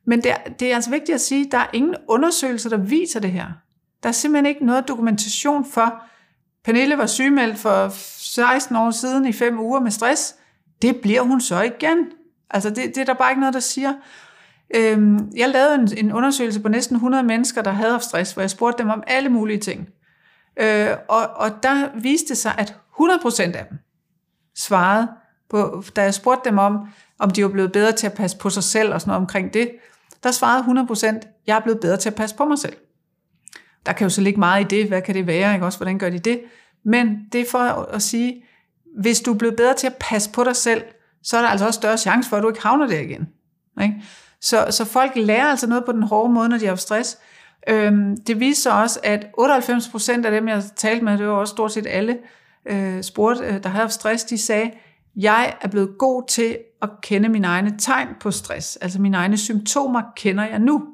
Men 0.05 0.23
det 0.23 0.31
er, 0.31 0.37
det 0.61 0.71
er 0.71 0.75
altså 0.75 0.91
vigtigt 0.91 1.15
at 1.15 1.21
sige, 1.21 1.47
at 1.47 1.53
der 1.53 1.59
er 1.59 1.67
ingen 1.73 1.95
undersøgelser, 2.09 2.71
der 2.71 2.77
viser 2.77 3.21
det 3.21 3.33
her. 3.33 3.47
Der 4.03 4.09
er 4.09 4.13
simpelthen 4.13 4.47
ikke 4.47 4.67
noget 4.67 4.89
dokumentation 4.89 5.65
for, 5.65 6.03
Pernille 6.65 6.99
var 6.99 7.07
sygemeldt 7.07 7.59
for 7.59 7.89
16 7.89 8.77
år 8.77 8.91
siden 8.91 9.27
i 9.27 9.33
fem 9.33 9.61
uger 9.61 9.81
med 9.81 9.91
stress. 9.91 10.35
Det 10.83 10.97
bliver 10.97 11.23
hun 11.23 11.41
så 11.41 11.61
igen. 11.61 12.07
Altså 12.51 12.71
det, 12.71 12.77
det 12.77 12.99
er 12.99 13.05
der 13.05 13.15
bare 13.15 13.31
ikke 13.31 13.41
noget, 13.41 13.55
der 13.55 13.61
siger. 13.61 13.95
Øhm, 14.75 15.31
jeg 15.37 15.49
lavede 15.49 15.75
en, 15.75 15.89
en 15.97 16.13
undersøgelse 16.13 16.61
på 16.61 16.69
næsten 16.69 16.97
100 16.97 17.23
mennesker, 17.23 17.63
der 17.63 17.71
havde 17.71 17.91
haft 17.91 18.05
stress, 18.05 18.33
hvor 18.33 18.43
jeg 18.43 18.51
spurgte 18.51 18.83
dem 18.83 18.91
om 18.91 19.03
alle 19.07 19.29
mulige 19.29 19.59
ting. 19.59 19.89
Øh, 20.57 20.91
og, 21.09 21.31
og 21.31 21.63
der 21.63 21.89
viste 22.01 22.35
sig, 22.35 22.55
at 22.59 22.77
100% 23.01 23.43
af 23.43 23.67
dem 23.71 23.79
svarede 24.57 25.09
på, 25.51 25.85
da 25.97 26.03
jeg 26.03 26.15
spurgte 26.15 26.49
dem 26.49 26.59
om, 26.59 26.89
om 27.19 27.31
de 27.31 27.43
var 27.43 27.49
blevet 27.51 27.73
bedre 27.73 27.93
til 27.93 28.07
at 28.07 28.13
passe 28.13 28.39
på 28.39 28.51
sig 28.51 28.63
selv 28.63 28.95
og 28.95 29.01
sådan 29.01 29.11
noget 29.11 29.21
omkring 29.21 29.55
det, 29.55 29.71
der 30.23 30.31
svarede 30.31 30.65
100%, 30.91 31.43
jeg 31.47 31.57
er 31.57 31.61
blevet 31.61 31.81
bedre 31.81 31.97
til 31.97 32.09
at 32.09 32.15
passe 32.15 32.37
på 32.37 32.45
mig 32.45 32.59
selv. 32.59 32.77
Der 33.87 33.93
kan 33.93 34.05
jo 34.05 34.09
så 34.09 34.21
ligge 34.21 34.41
meget 34.41 34.65
i 34.65 34.77
det, 34.77 34.89
hvad 34.89 35.03
kan 35.03 35.15
det 35.15 35.27
være, 35.27 35.55
ikke? 35.55 35.67
også 35.67 35.79
hvordan 35.79 35.99
gør 35.99 36.11
de 36.11 36.19
det? 36.19 36.41
Men 36.85 37.19
det 37.33 37.41
er 37.41 37.45
for 37.51 37.59
at 37.59 38.03
sige, 38.03 38.45
hvis 38.99 39.21
du 39.21 39.33
er 39.33 39.39
blevet 39.39 39.57
bedre 39.57 39.75
til 39.75 39.87
at 39.87 39.97
passe 40.01 40.31
på 40.31 40.45
dig 40.45 40.57
selv, 40.57 40.83
så 41.23 41.37
er 41.37 41.43
der 41.43 41.49
altså 41.49 41.67
også 41.67 41.79
større 41.79 41.99
chance 41.99 42.29
for, 42.29 42.37
at 42.37 42.43
du 42.43 42.49
ikke 42.49 42.63
havner 42.63 42.87
der 42.87 43.01
igen. 43.01 43.29
Ikke? 43.83 43.95
Så, 44.41 44.67
så 44.71 44.85
folk 44.85 45.13
lærer 45.15 45.47
altså 45.47 45.67
noget 45.67 45.85
på 45.85 45.93
den 45.93 46.03
hårde 46.03 46.33
måde, 46.33 46.49
når 46.49 46.59
de 46.59 46.67
har 46.67 46.77
stress. 46.77 47.19
Øhm, 47.69 48.17
det 48.17 48.41
viser 48.41 48.73
også, 48.73 49.01
at 49.03 49.27
98% 49.41 50.27
af 50.27 50.31
dem, 50.31 50.49
jeg 50.49 50.63
talte 50.77 51.05
med, 51.05 51.19
det 51.19 51.27
var 51.27 51.33
også 51.33 51.53
stort 51.53 51.73
set 51.73 51.87
alle, 51.87 52.19
øh, 52.67 53.03
spurgte, 53.03 53.45
øh, 53.45 53.63
der 53.63 53.69
havde 53.69 53.81
haft 53.81 53.93
stress, 53.93 54.25
de 54.25 54.39
sagde, 54.39 54.71
jeg 55.17 55.55
er 55.61 55.69
blevet 55.69 55.99
god 55.99 56.23
til 56.29 56.59
at 56.83 56.91
kende 57.03 57.29
mine 57.29 57.47
egne 57.47 57.75
tegn 57.79 58.09
på 58.21 58.31
stress. 58.31 58.77
Altså 58.77 59.01
mine 59.01 59.17
egne 59.17 59.37
symptomer 59.37 60.03
kender 60.17 60.45
jeg 60.45 60.59
nu. 60.59 60.89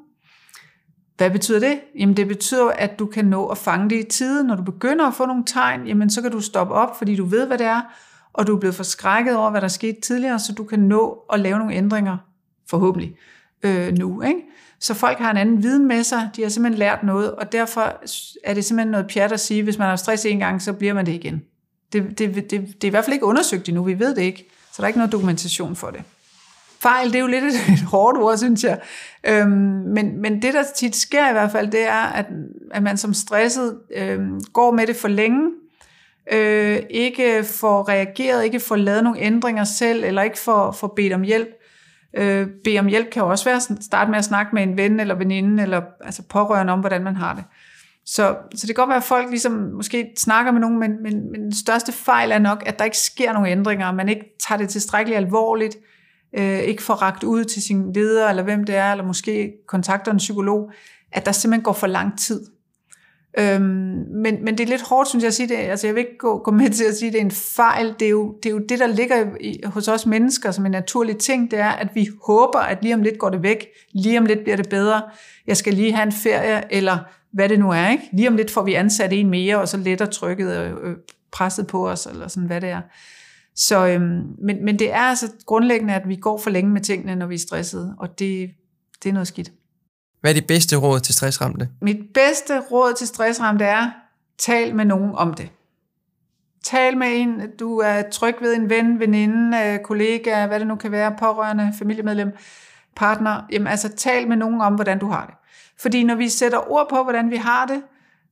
Hvad 1.17 1.31
betyder 1.31 1.59
det? 1.59 1.79
Jamen 1.99 2.17
det 2.17 2.27
betyder, 2.27 2.69
at 2.69 2.99
du 2.99 3.05
kan 3.05 3.25
nå 3.25 3.45
at 3.45 3.57
fange 3.57 3.89
det 3.89 4.05
i 4.05 4.09
tide. 4.09 4.43
Når 4.43 4.55
du 4.55 4.63
begynder 4.63 5.07
at 5.07 5.13
få 5.13 5.25
nogle 5.25 5.43
tegn, 5.45 5.87
jamen 5.87 6.09
så 6.09 6.21
kan 6.21 6.31
du 6.31 6.41
stoppe 6.41 6.73
op, 6.73 6.97
fordi 6.97 7.15
du 7.15 7.25
ved, 7.25 7.47
hvad 7.47 7.57
det 7.57 7.65
er, 7.65 7.81
og 8.33 8.47
du 8.47 8.55
er 8.55 8.59
blevet 8.59 8.75
forskrækket 8.75 9.35
over, 9.35 9.51
hvad 9.51 9.61
der 9.61 9.67
skete 9.67 10.01
tidligere, 10.01 10.39
så 10.39 10.53
du 10.53 10.63
kan 10.63 10.79
nå 10.79 11.23
at 11.33 11.39
lave 11.39 11.57
nogle 11.57 11.73
ændringer, 11.73 12.17
forhåbentlig, 12.69 13.15
øh, 13.63 13.93
nu. 13.93 14.21
Ikke? 14.21 14.39
Så 14.79 14.93
folk 14.93 15.17
har 15.17 15.31
en 15.31 15.37
anden 15.37 15.63
viden 15.63 15.87
med 15.87 16.03
sig, 16.03 16.29
de 16.35 16.41
har 16.41 16.49
simpelthen 16.49 16.79
lært 16.79 17.03
noget, 17.03 17.31
og 17.31 17.51
derfor 17.51 18.01
er 18.43 18.53
det 18.53 18.65
simpelthen 18.65 18.91
noget 18.91 19.07
pjat 19.07 19.31
at 19.31 19.39
sige, 19.39 19.63
hvis 19.63 19.77
man 19.77 19.87
har 19.87 19.95
stress 19.95 20.25
en 20.25 20.39
gang, 20.39 20.61
så 20.61 20.73
bliver 20.73 20.93
man 20.93 21.05
det 21.05 21.13
igen. 21.13 21.41
Det, 21.93 22.19
det, 22.19 22.35
det, 22.35 22.51
det 22.51 22.83
er 22.83 22.87
i 22.87 22.89
hvert 22.89 23.05
fald 23.05 23.13
ikke 23.13 23.25
undersøgt 23.25 23.69
endnu, 23.69 23.83
vi 23.83 23.99
ved 23.99 24.15
det 24.15 24.21
ikke, 24.21 24.49
så 24.77 24.81
der 24.81 24.85
er 24.85 24.87
ikke 24.87 24.99
noget 24.99 25.11
dokumentation 25.11 25.75
for 25.75 25.89
det. 25.89 26.01
Fejl, 26.79 27.07
det 27.07 27.15
er 27.15 27.19
jo 27.19 27.27
lidt 27.27 27.43
et, 27.43 27.53
et 27.73 27.81
hårdt 27.81 28.17
ord, 28.17 28.37
synes 28.37 28.63
jeg. 28.63 28.79
Øhm, 29.23 29.49
men, 29.85 30.21
men 30.21 30.41
det, 30.41 30.53
der 30.53 30.63
tit 30.75 30.95
sker 30.95 31.29
i 31.29 31.31
hvert 31.31 31.51
fald, 31.51 31.71
det 31.71 31.87
er, 31.87 32.03
at, 32.03 32.25
at 32.71 32.83
man 32.83 32.97
som 32.97 33.13
stresset 33.13 33.79
øhm, 33.95 34.41
går 34.53 34.71
med 34.71 34.87
det 34.87 34.95
for 34.95 35.07
længe, 35.07 35.51
øh, 36.31 36.79
ikke 36.89 37.43
får 37.43 37.89
reageret, 37.89 38.45
ikke 38.45 38.59
får 38.59 38.75
lavet 38.75 39.03
nogle 39.03 39.19
ændringer 39.19 39.63
selv, 39.63 40.03
eller 40.03 40.21
ikke 40.21 40.39
får, 40.39 40.71
får 40.71 40.93
bedt 40.95 41.13
om 41.13 41.21
hjælp. 41.21 41.49
Øh, 42.13 42.47
bede 42.63 42.79
om 42.79 42.87
hjælp 42.87 43.09
kan 43.09 43.23
jo 43.23 43.29
også 43.29 43.45
være 43.45 43.55
at 43.55 43.69
starte 43.81 44.11
med 44.11 44.17
at 44.17 44.25
snakke 44.25 44.55
med 44.55 44.63
en 44.63 44.77
ven 44.77 44.99
eller 44.99 45.15
veninde, 45.15 45.63
eller 45.63 45.81
altså 46.01 46.23
pårørende 46.29 46.73
om, 46.73 46.79
hvordan 46.79 47.03
man 47.03 47.15
har 47.15 47.33
det. 47.33 47.43
Så, 48.09 48.35
så 48.55 48.67
det 48.67 48.75
kan 48.75 48.81
godt 48.81 48.89
være, 48.89 48.97
at 48.97 49.03
folk 49.03 49.29
ligesom 49.29 49.51
måske 49.51 50.13
snakker 50.17 50.51
med 50.51 50.61
nogen, 50.61 50.79
men, 50.79 51.03
men, 51.03 51.31
men 51.31 51.41
den 51.41 51.55
største 51.55 51.91
fejl 51.91 52.31
er 52.31 52.39
nok, 52.39 52.63
at 52.65 52.79
der 52.79 52.85
ikke 52.85 52.97
sker 52.97 53.33
nogen 53.33 53.47
ændringer, 53.47 53.91
man 53.91 54.09
ikke 54.09 54.35
tager 54.47 54.59
det 54.59 54.69
tilstrækkeligt 54.69 55.17
alvorligt, 55.17 55.77
øh, 56.37 56.59
ikke 56.59 56.83
får 56.83 56.93
ragt 56.93 57.23
ud 57.23 57.43
til 57.43 57.61
sin 57.61 57.93
leder, 57.93 58.29
eller 58.29 58.43
hvem 58.43 58.63
det 58.63 58.75
er, 58.75 58.91
eller 58.91 59.05
måske 59.05 59.53
kontakter 59.67 60.11
en 60.11 60.17
psykolog, 60.17 60.71
at 61.11 61.25
der 61.25 61.31
simpelthen 61.31 61.63
går 61.63 61.73
for 61.73 61.87
lang 61.87 62.19
tid. 62.19 62.41
Øhm, 63.39 64.05
men, 64.23 64.43
men 64.43 64.57
det 64.57 64.59
er 64.59 64.67
lidt 64.67 64.81
hårdt, 64.89 65.09
synes 65.09 65.23
jeg, 65.23 65.27
at 65.27 65.33
sige 65.33 65.49
det. 65.49 65.55
Altså, 65.55 65.87
jeg 65.87 65.95
vil 65.95 65.99
ikke 65.99 66.17
gå, 66.17 66.37
gå 66.37 66.51
med 66.51 66.69
til 66.69 66.83
at 66.83 66.95
sige, 66.95 67.07
at 67.07 67.13
det 67.13 67.21
er 67.21 67.25
en 67.25 67.31
fejl. 67.31 67.95
Det 67.99 68.05
er 68.05 68.09
jo 68.09 68.35
det, 68.43 68.49
er 68.49 68.53
jo 68.53 68.59
det 68.69 68.79
der 68.79 68.87
ligger 68.87 69.25
i, 69.41 69.61
hos 69.65 69.87
os 69.87 70.05
mennesker 70.05 70.51
som 70.51 70.65
en 70.65 70.71
naturlig 70.71 71.17
ting. 71.17 71.51
Det 71.51 71.59
er, 71.59 71.69
at 71.69 71.87
vi 71.93 72.09
håber, 72.25 72.59
at 72.59 72.77
lige 72.81 72.93
om 72.93 73.01
lidt 73.01 73.19
går 73.19 73.29
det 73.29 73.43
væk. 73.43 73.67
Lige 73.93 74.19
om 74.19 74.25
lidt 74.25 74.43
bliver 74.43 74.55
det 74.55 74.69
bedre. 74.69 75.01
Jeg 75.47 75.57
skal 75.57 75.73
lige 75.73 75.93
have 75.93 76.05
en 76.05 76.11
ferie, 76.11 76.73
eller 76.73 76.97
hvad 77.31 77.49
det 77.49 77.59
nu 77.59 77.71
er. 77.71 77.89
Ikke? 77.89 78.09
Lige 78.13 78.27
om 78.27 78.35
lidt 78.35 78.51
får 78.51 78.63
vi 78.63 78.73
ansat 78.73 79.13
en 79.13 79.29
mere, 79.29 79.61
og 79.61 79.67
så 79.67 79.77
letter 79.77 80.05
trykket 80.05 80.57
og 80.57 80.65
øh, 80.65 80.97
presset 81.31 81.67
på 81.67 81.89
os, 81.89 82.05
eller 82.05 82.27
sådan, 82.27 82.47
hvad 82.47 82.61
det 82.61 82.69
er. 82.69 82.81
Så, 83.55 83.87
øhm, 83.87 84.35
men, 84.39 84.65
men 84.65 84.79
det 84.79 84.93
er 84.93 85.01
altså 85.01 85.31
grundlæggende, 85.45 85.93
at 85.93 86.07
vi 86.07 86.15
går 86.15 86.37
for 86.37 86.49
længe 86.49 86.71
med 86.71 86.81
tingene, 86.81 87.15
når 87.15 87.25
vi 87.25 87.35
er 87.35 87.39
stressede, 87.39 87.95
og 87.99 88.19
det, 88.19 88.51
det 89.03 89.09
er 89.09 89.13
noget 89.13 89.27
skidt. 89.27 89.51
Hvad 90.21 90.31
er 90.31 90.33
dit 90.33 90.47
bedste 90.47 90.75
råd 90.75 90.99
til 90.99 91.13
stressramte? 91.13 91.69
Mit 91.81 91.97
bedste 92.13 92.59
råd 92.59 92.93
til 92.93 93.07
stressramte 93.07 93.65
er, 93.65 93.91
tal 94.37 94.75
med 94.75 94.85
nogen 94.85 95.11
om 95.15 95.33
det. 95.33 95.49
Tal 96.63 96.97
med 96.97 97.07
en, 97.11 97.41
du 97.59 97.77
er 97.77 98.01
tryg 98.11 98.35
ved 98.41 98.55
en 98.55 98.69
ven, 98.69 98.99
veninde, 98.99 99.57
øh, 99.57 99.79
kollega, 99.79 100.47
hvad 100.47 100.59
det 100.59 100.67
nu 100.67 100.75
kan 100.75 100.91
være, 100.91 101.15
pårørende, 101.19 101.73
familiemedlem, 101.79 102.31
partner. 102.95 103.41
Jamen 103.51 103.67
altså, 103.67 103.89
tal 103.89 104.27
med 104.27 104.37
nogen 104.37 104.61
om, 104.61 104.75
hvordan 104.75 104.99
du 104.99 105.07
har 105.07 105.25
det. 105.25 105.35
Fordi 105.79 106.03
når 106.03 106.15
vi 106.15 106.29
sætter 106.29 106.71
ord 106.71 106.89
på, 106.89 107.03
hvordan 107.03 107.31
vi 107.31 107.35
har 107.35 107.65
det, 107.65 107.81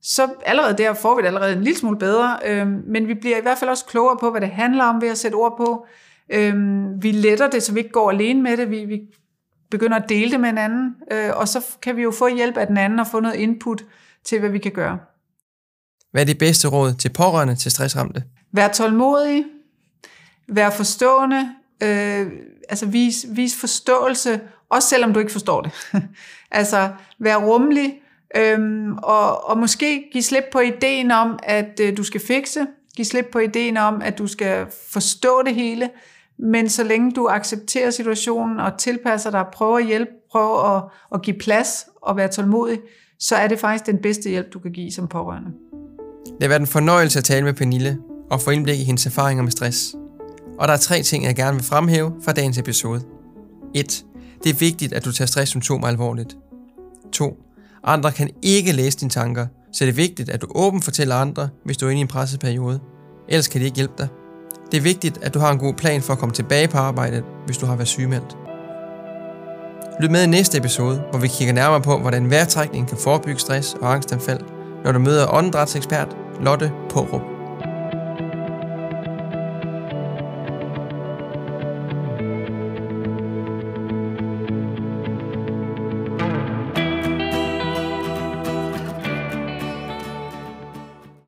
så 0.02 0.28
allerede 0.44 0.78
der 0.78 0.94
får 0.94 1.16
vi 1.16 1.22
det 1.22 1.26
allerede 1.26 1.52
en 1.52 1.62
lille 1.62 1.78
smule 1.78 1.98
bedre, 1.98 2.38
øh, 2.44 2.66
men 2.66 3.08
vi 3.08 3.14
bliver 3.14 3.38
i 3.38 3.42
hvert 3.42 3.58
fald 3.58 3.70
også 3.70 3.84
klogere 3.84 4.16
på, 4.20 4.30
hvad 4.30 4.40
det 4.40 4.50
handler 4.50 4.84
om 4.84 5.00
ved 5.00 5.08
at 5.08 5.18
sætte 5.18 5.34
ord 5.34 5.56
på. 5.56 5.86
Øh, 6.30 6.54
vi 7.02 7.12
letter 7.12 7.50
det, 7.50 7.62
så 7.62 7.72
vi 7.72 7.80
ikke 7.80 7.90
går 7.90 8.10
alene 8.10 8.42
med 8.42 8.56
det. 8.56 8.70
Vi, 8.70 8.84
vi 8.84 9.00
begynder 9.70 9.96
at 9.96 10.08
dele 10.08 10.30
det 10.30 10.40
med 10.40 10.48
hinanden, 10.48 10.94
øh, 11.12 11.30
og 11.34 11.48
så 11.48 11.64
kan 11.82 11.96
vi 11.96 12.02
jo 12.02 12.10
få 12.10 12.28
hjælp 12.28 12.56
af 12.56 12.66
den 12.66 12.76
anden 12.76 12.98
og 12.98 13.06
få 13.06 13.20
noget 13.20 13.34
input 13.34 13.84
til, 14.24 14.40
hvad 14.40 14.50
vi 14.50 14.58
kan 14.58 14.72
gøre. 14.72 14.98
Hvad 16.12 16.22
er 16.22 16.26
det 16.26 16.38
bedste 16.38 16.68
råd 16.68 16.94
til 16.94 17.08
pårørende 17.12 17.54
til 17.54 17.70
stressramte? 17.70 18.24
Vær 18.52 18.68
tålmodig, 18.68 19.44
vær 20.48 20.70
forstående, 20.70 21.50
øh, 21.82 22.26
altså 22.68 22.86
vis, 22.86 23.26
vis 23.30 23.60
forståelse, 23.60 24.40
også 24.70 24.88
selvom 24.88 25.12
du 25.12 25.20
ikke 25.20 25.32
forstår 25.32 25.62
det. 25.62 25.72
altså 26.56 26.88
vær 27.18 27.36
rummelig, 27.36 27.94
øhm, 28.36 28.98
og, 29.02 29.48
og 29.48 29.58
måske 29.58 30.08
give 30.12 30.22
slip 30.22 30.44
på 30.52 30.58
ideen 30.58 31.10
om, 31.10 31.38
at 31.42 31.80
øh, 31.82 31.96
du 31.96 32.02
skal 32.02 32.20
fikse, 32.20 32.66
give 32.96 33.06
slip 33.06 33.26
på 33.32 33.38
ideen 33.38 33.76
om, 33.76 34.02
at 34.02 34.18
du 34.18 34.26
skal 34.26 34.66
forstå 34.92 35.42
det 35.42 35.54
hele, 35.54 35.90
men 36.38 36.68
så 36.68 36.84
længe 36.84 37.12
du 37.12 37.28
accepterer 37.28 37.90
situationen 37.90 38.60
og 38.60 38.78
tilpasser 38.78 39.30
dig, 39.30 39.44
prøver 39.52 39.78
at 39.78 39.86
hjælpe, 39.86 40.10
prøver 40.30 40.76
at, 40.76 40.82
at 41.14 41.22
give 41.22 41.38
plads 41.38 41.86
og 42.02 42.16
være 42.16 42.28
tålmodig, 42.28 42.78
så 43.18 43.36
er 43.36 43.48
det 43.48 43.58
faktisk 43.58 43.86
den 43.86 43.98
bedste 44.02 44.30
hjælp, 44.30 44.52
du 44.52 44.58
kan 44.58 44.72
give 44.72 44.92
som 44.92 45.08
pårørende. 45.08 45.50
Det 46.24 46.42
har 46.42 46.48
været 46.48 46.60
en 46.60 46.66
fornøjelse 46.66 47.18
at 47.18 47.24
tale 47.24 47.44
med 47.44 47.54
Pernille 47.54 47.98
og 48.30 48.40
få 48.40 48.50
indblik 48.50 48.80
i 48.80 48.84
hendes 48.84 49.06
erfaringer 49.06 49.42
med 49.42 49.50
stress. 49.50 49.94
Og 50.58 50.68
der 50.68 50.74
er 50.74 50.78
tre 50.78 51.02
ting, 51.02 51.24
jeg 51.24 51.34
gerne 51.34 51.56
vil 51.56 51.64
fremhæve 51.64 52.12
fra 52.24 52.32
dagens 52.32 52.58
episode. 52.58 53.02
1. 53.74 54.04
Det 54.44 54.50
er 54.50 54.58
vigtigt, 54.58 54.92
at 54.92 55.04
du 55.04 55.12
tager 55.12 55.26
stresssymptomer 55.26 55.88
alvorligt. 55.88 56.36
2. 57.12 57.36
Andre 57.84 58.12
kan 58.12 58.30
ikke 58.42 58.72
læse 58.72 58.98
dine 58.98 59.10
tanker, 59.10 59.46
så 59.72 59.84
det 59.84 59.90
er 59.90 59.94
vigtigt, 59.94 60.28
at 60.28 60.42
du 60.42 60.46
åbent 60.54 60.84
fortæller 60.84 61.14
andre, 61.14 61.48
hvis 61.64 61.76
du 61.76 61.86
er 61.86 61.90
inde 61.90 61.98
i 61.98 62.02
en 62.02 62.08
presset 62.08 62.40
periode. 62.40 62.80
Ellers 63.28 63.48
kan 63.48 63.60
de 63.60 63.64
ikke 63.64 63.76
hjælpe 63.76 63.94
dig. 63.98 64.08
Det 64.72 64.78
er 64.78 64.82
vigtigt, 64.82 65.18
at 65.22 65.34
du 65.34 65.38
har 65.38 65.52
en 65.52 65.58
god 65.58 65.74
plan 65.74 66.02
for 66.02 66.12
at 66.12 66.18
komme 66.18 66.34
tilbage 66.34 66.68
på 66.68 66.78
arbejdet, 66.78 67.24
hvis 67.46 67.58
du 67.58 67.66
har 67.66 67.76
været 67.76 67.88
sygemeldt. 67.88 68.36
Lyt 70.00 70.10
med 70.10 70.24
i 70.24 70.26
næste 70.26 70.58
episode, 70.58 71.02
hvor 71.10 71.20
vi 71.20 71.28
kigger 71.28 71.54
nærmere 71.54 71.80
på, 71.80 71.98
hvordan 71.98 72.30
vejrtrækning 72.30 72.88
kan 72.88 72.98
forebygge 72.98 73.40
stress 73.40 73.74
og 73.74 73.94
angstanfald, 73.94 74.40
når 74.84 74.92
du 74.92 74.98
møder 74.98 75.34
åndedrætsekspert 75.34 76.16
Lotte 76.40 76.72
Pårup. 76.90 77.35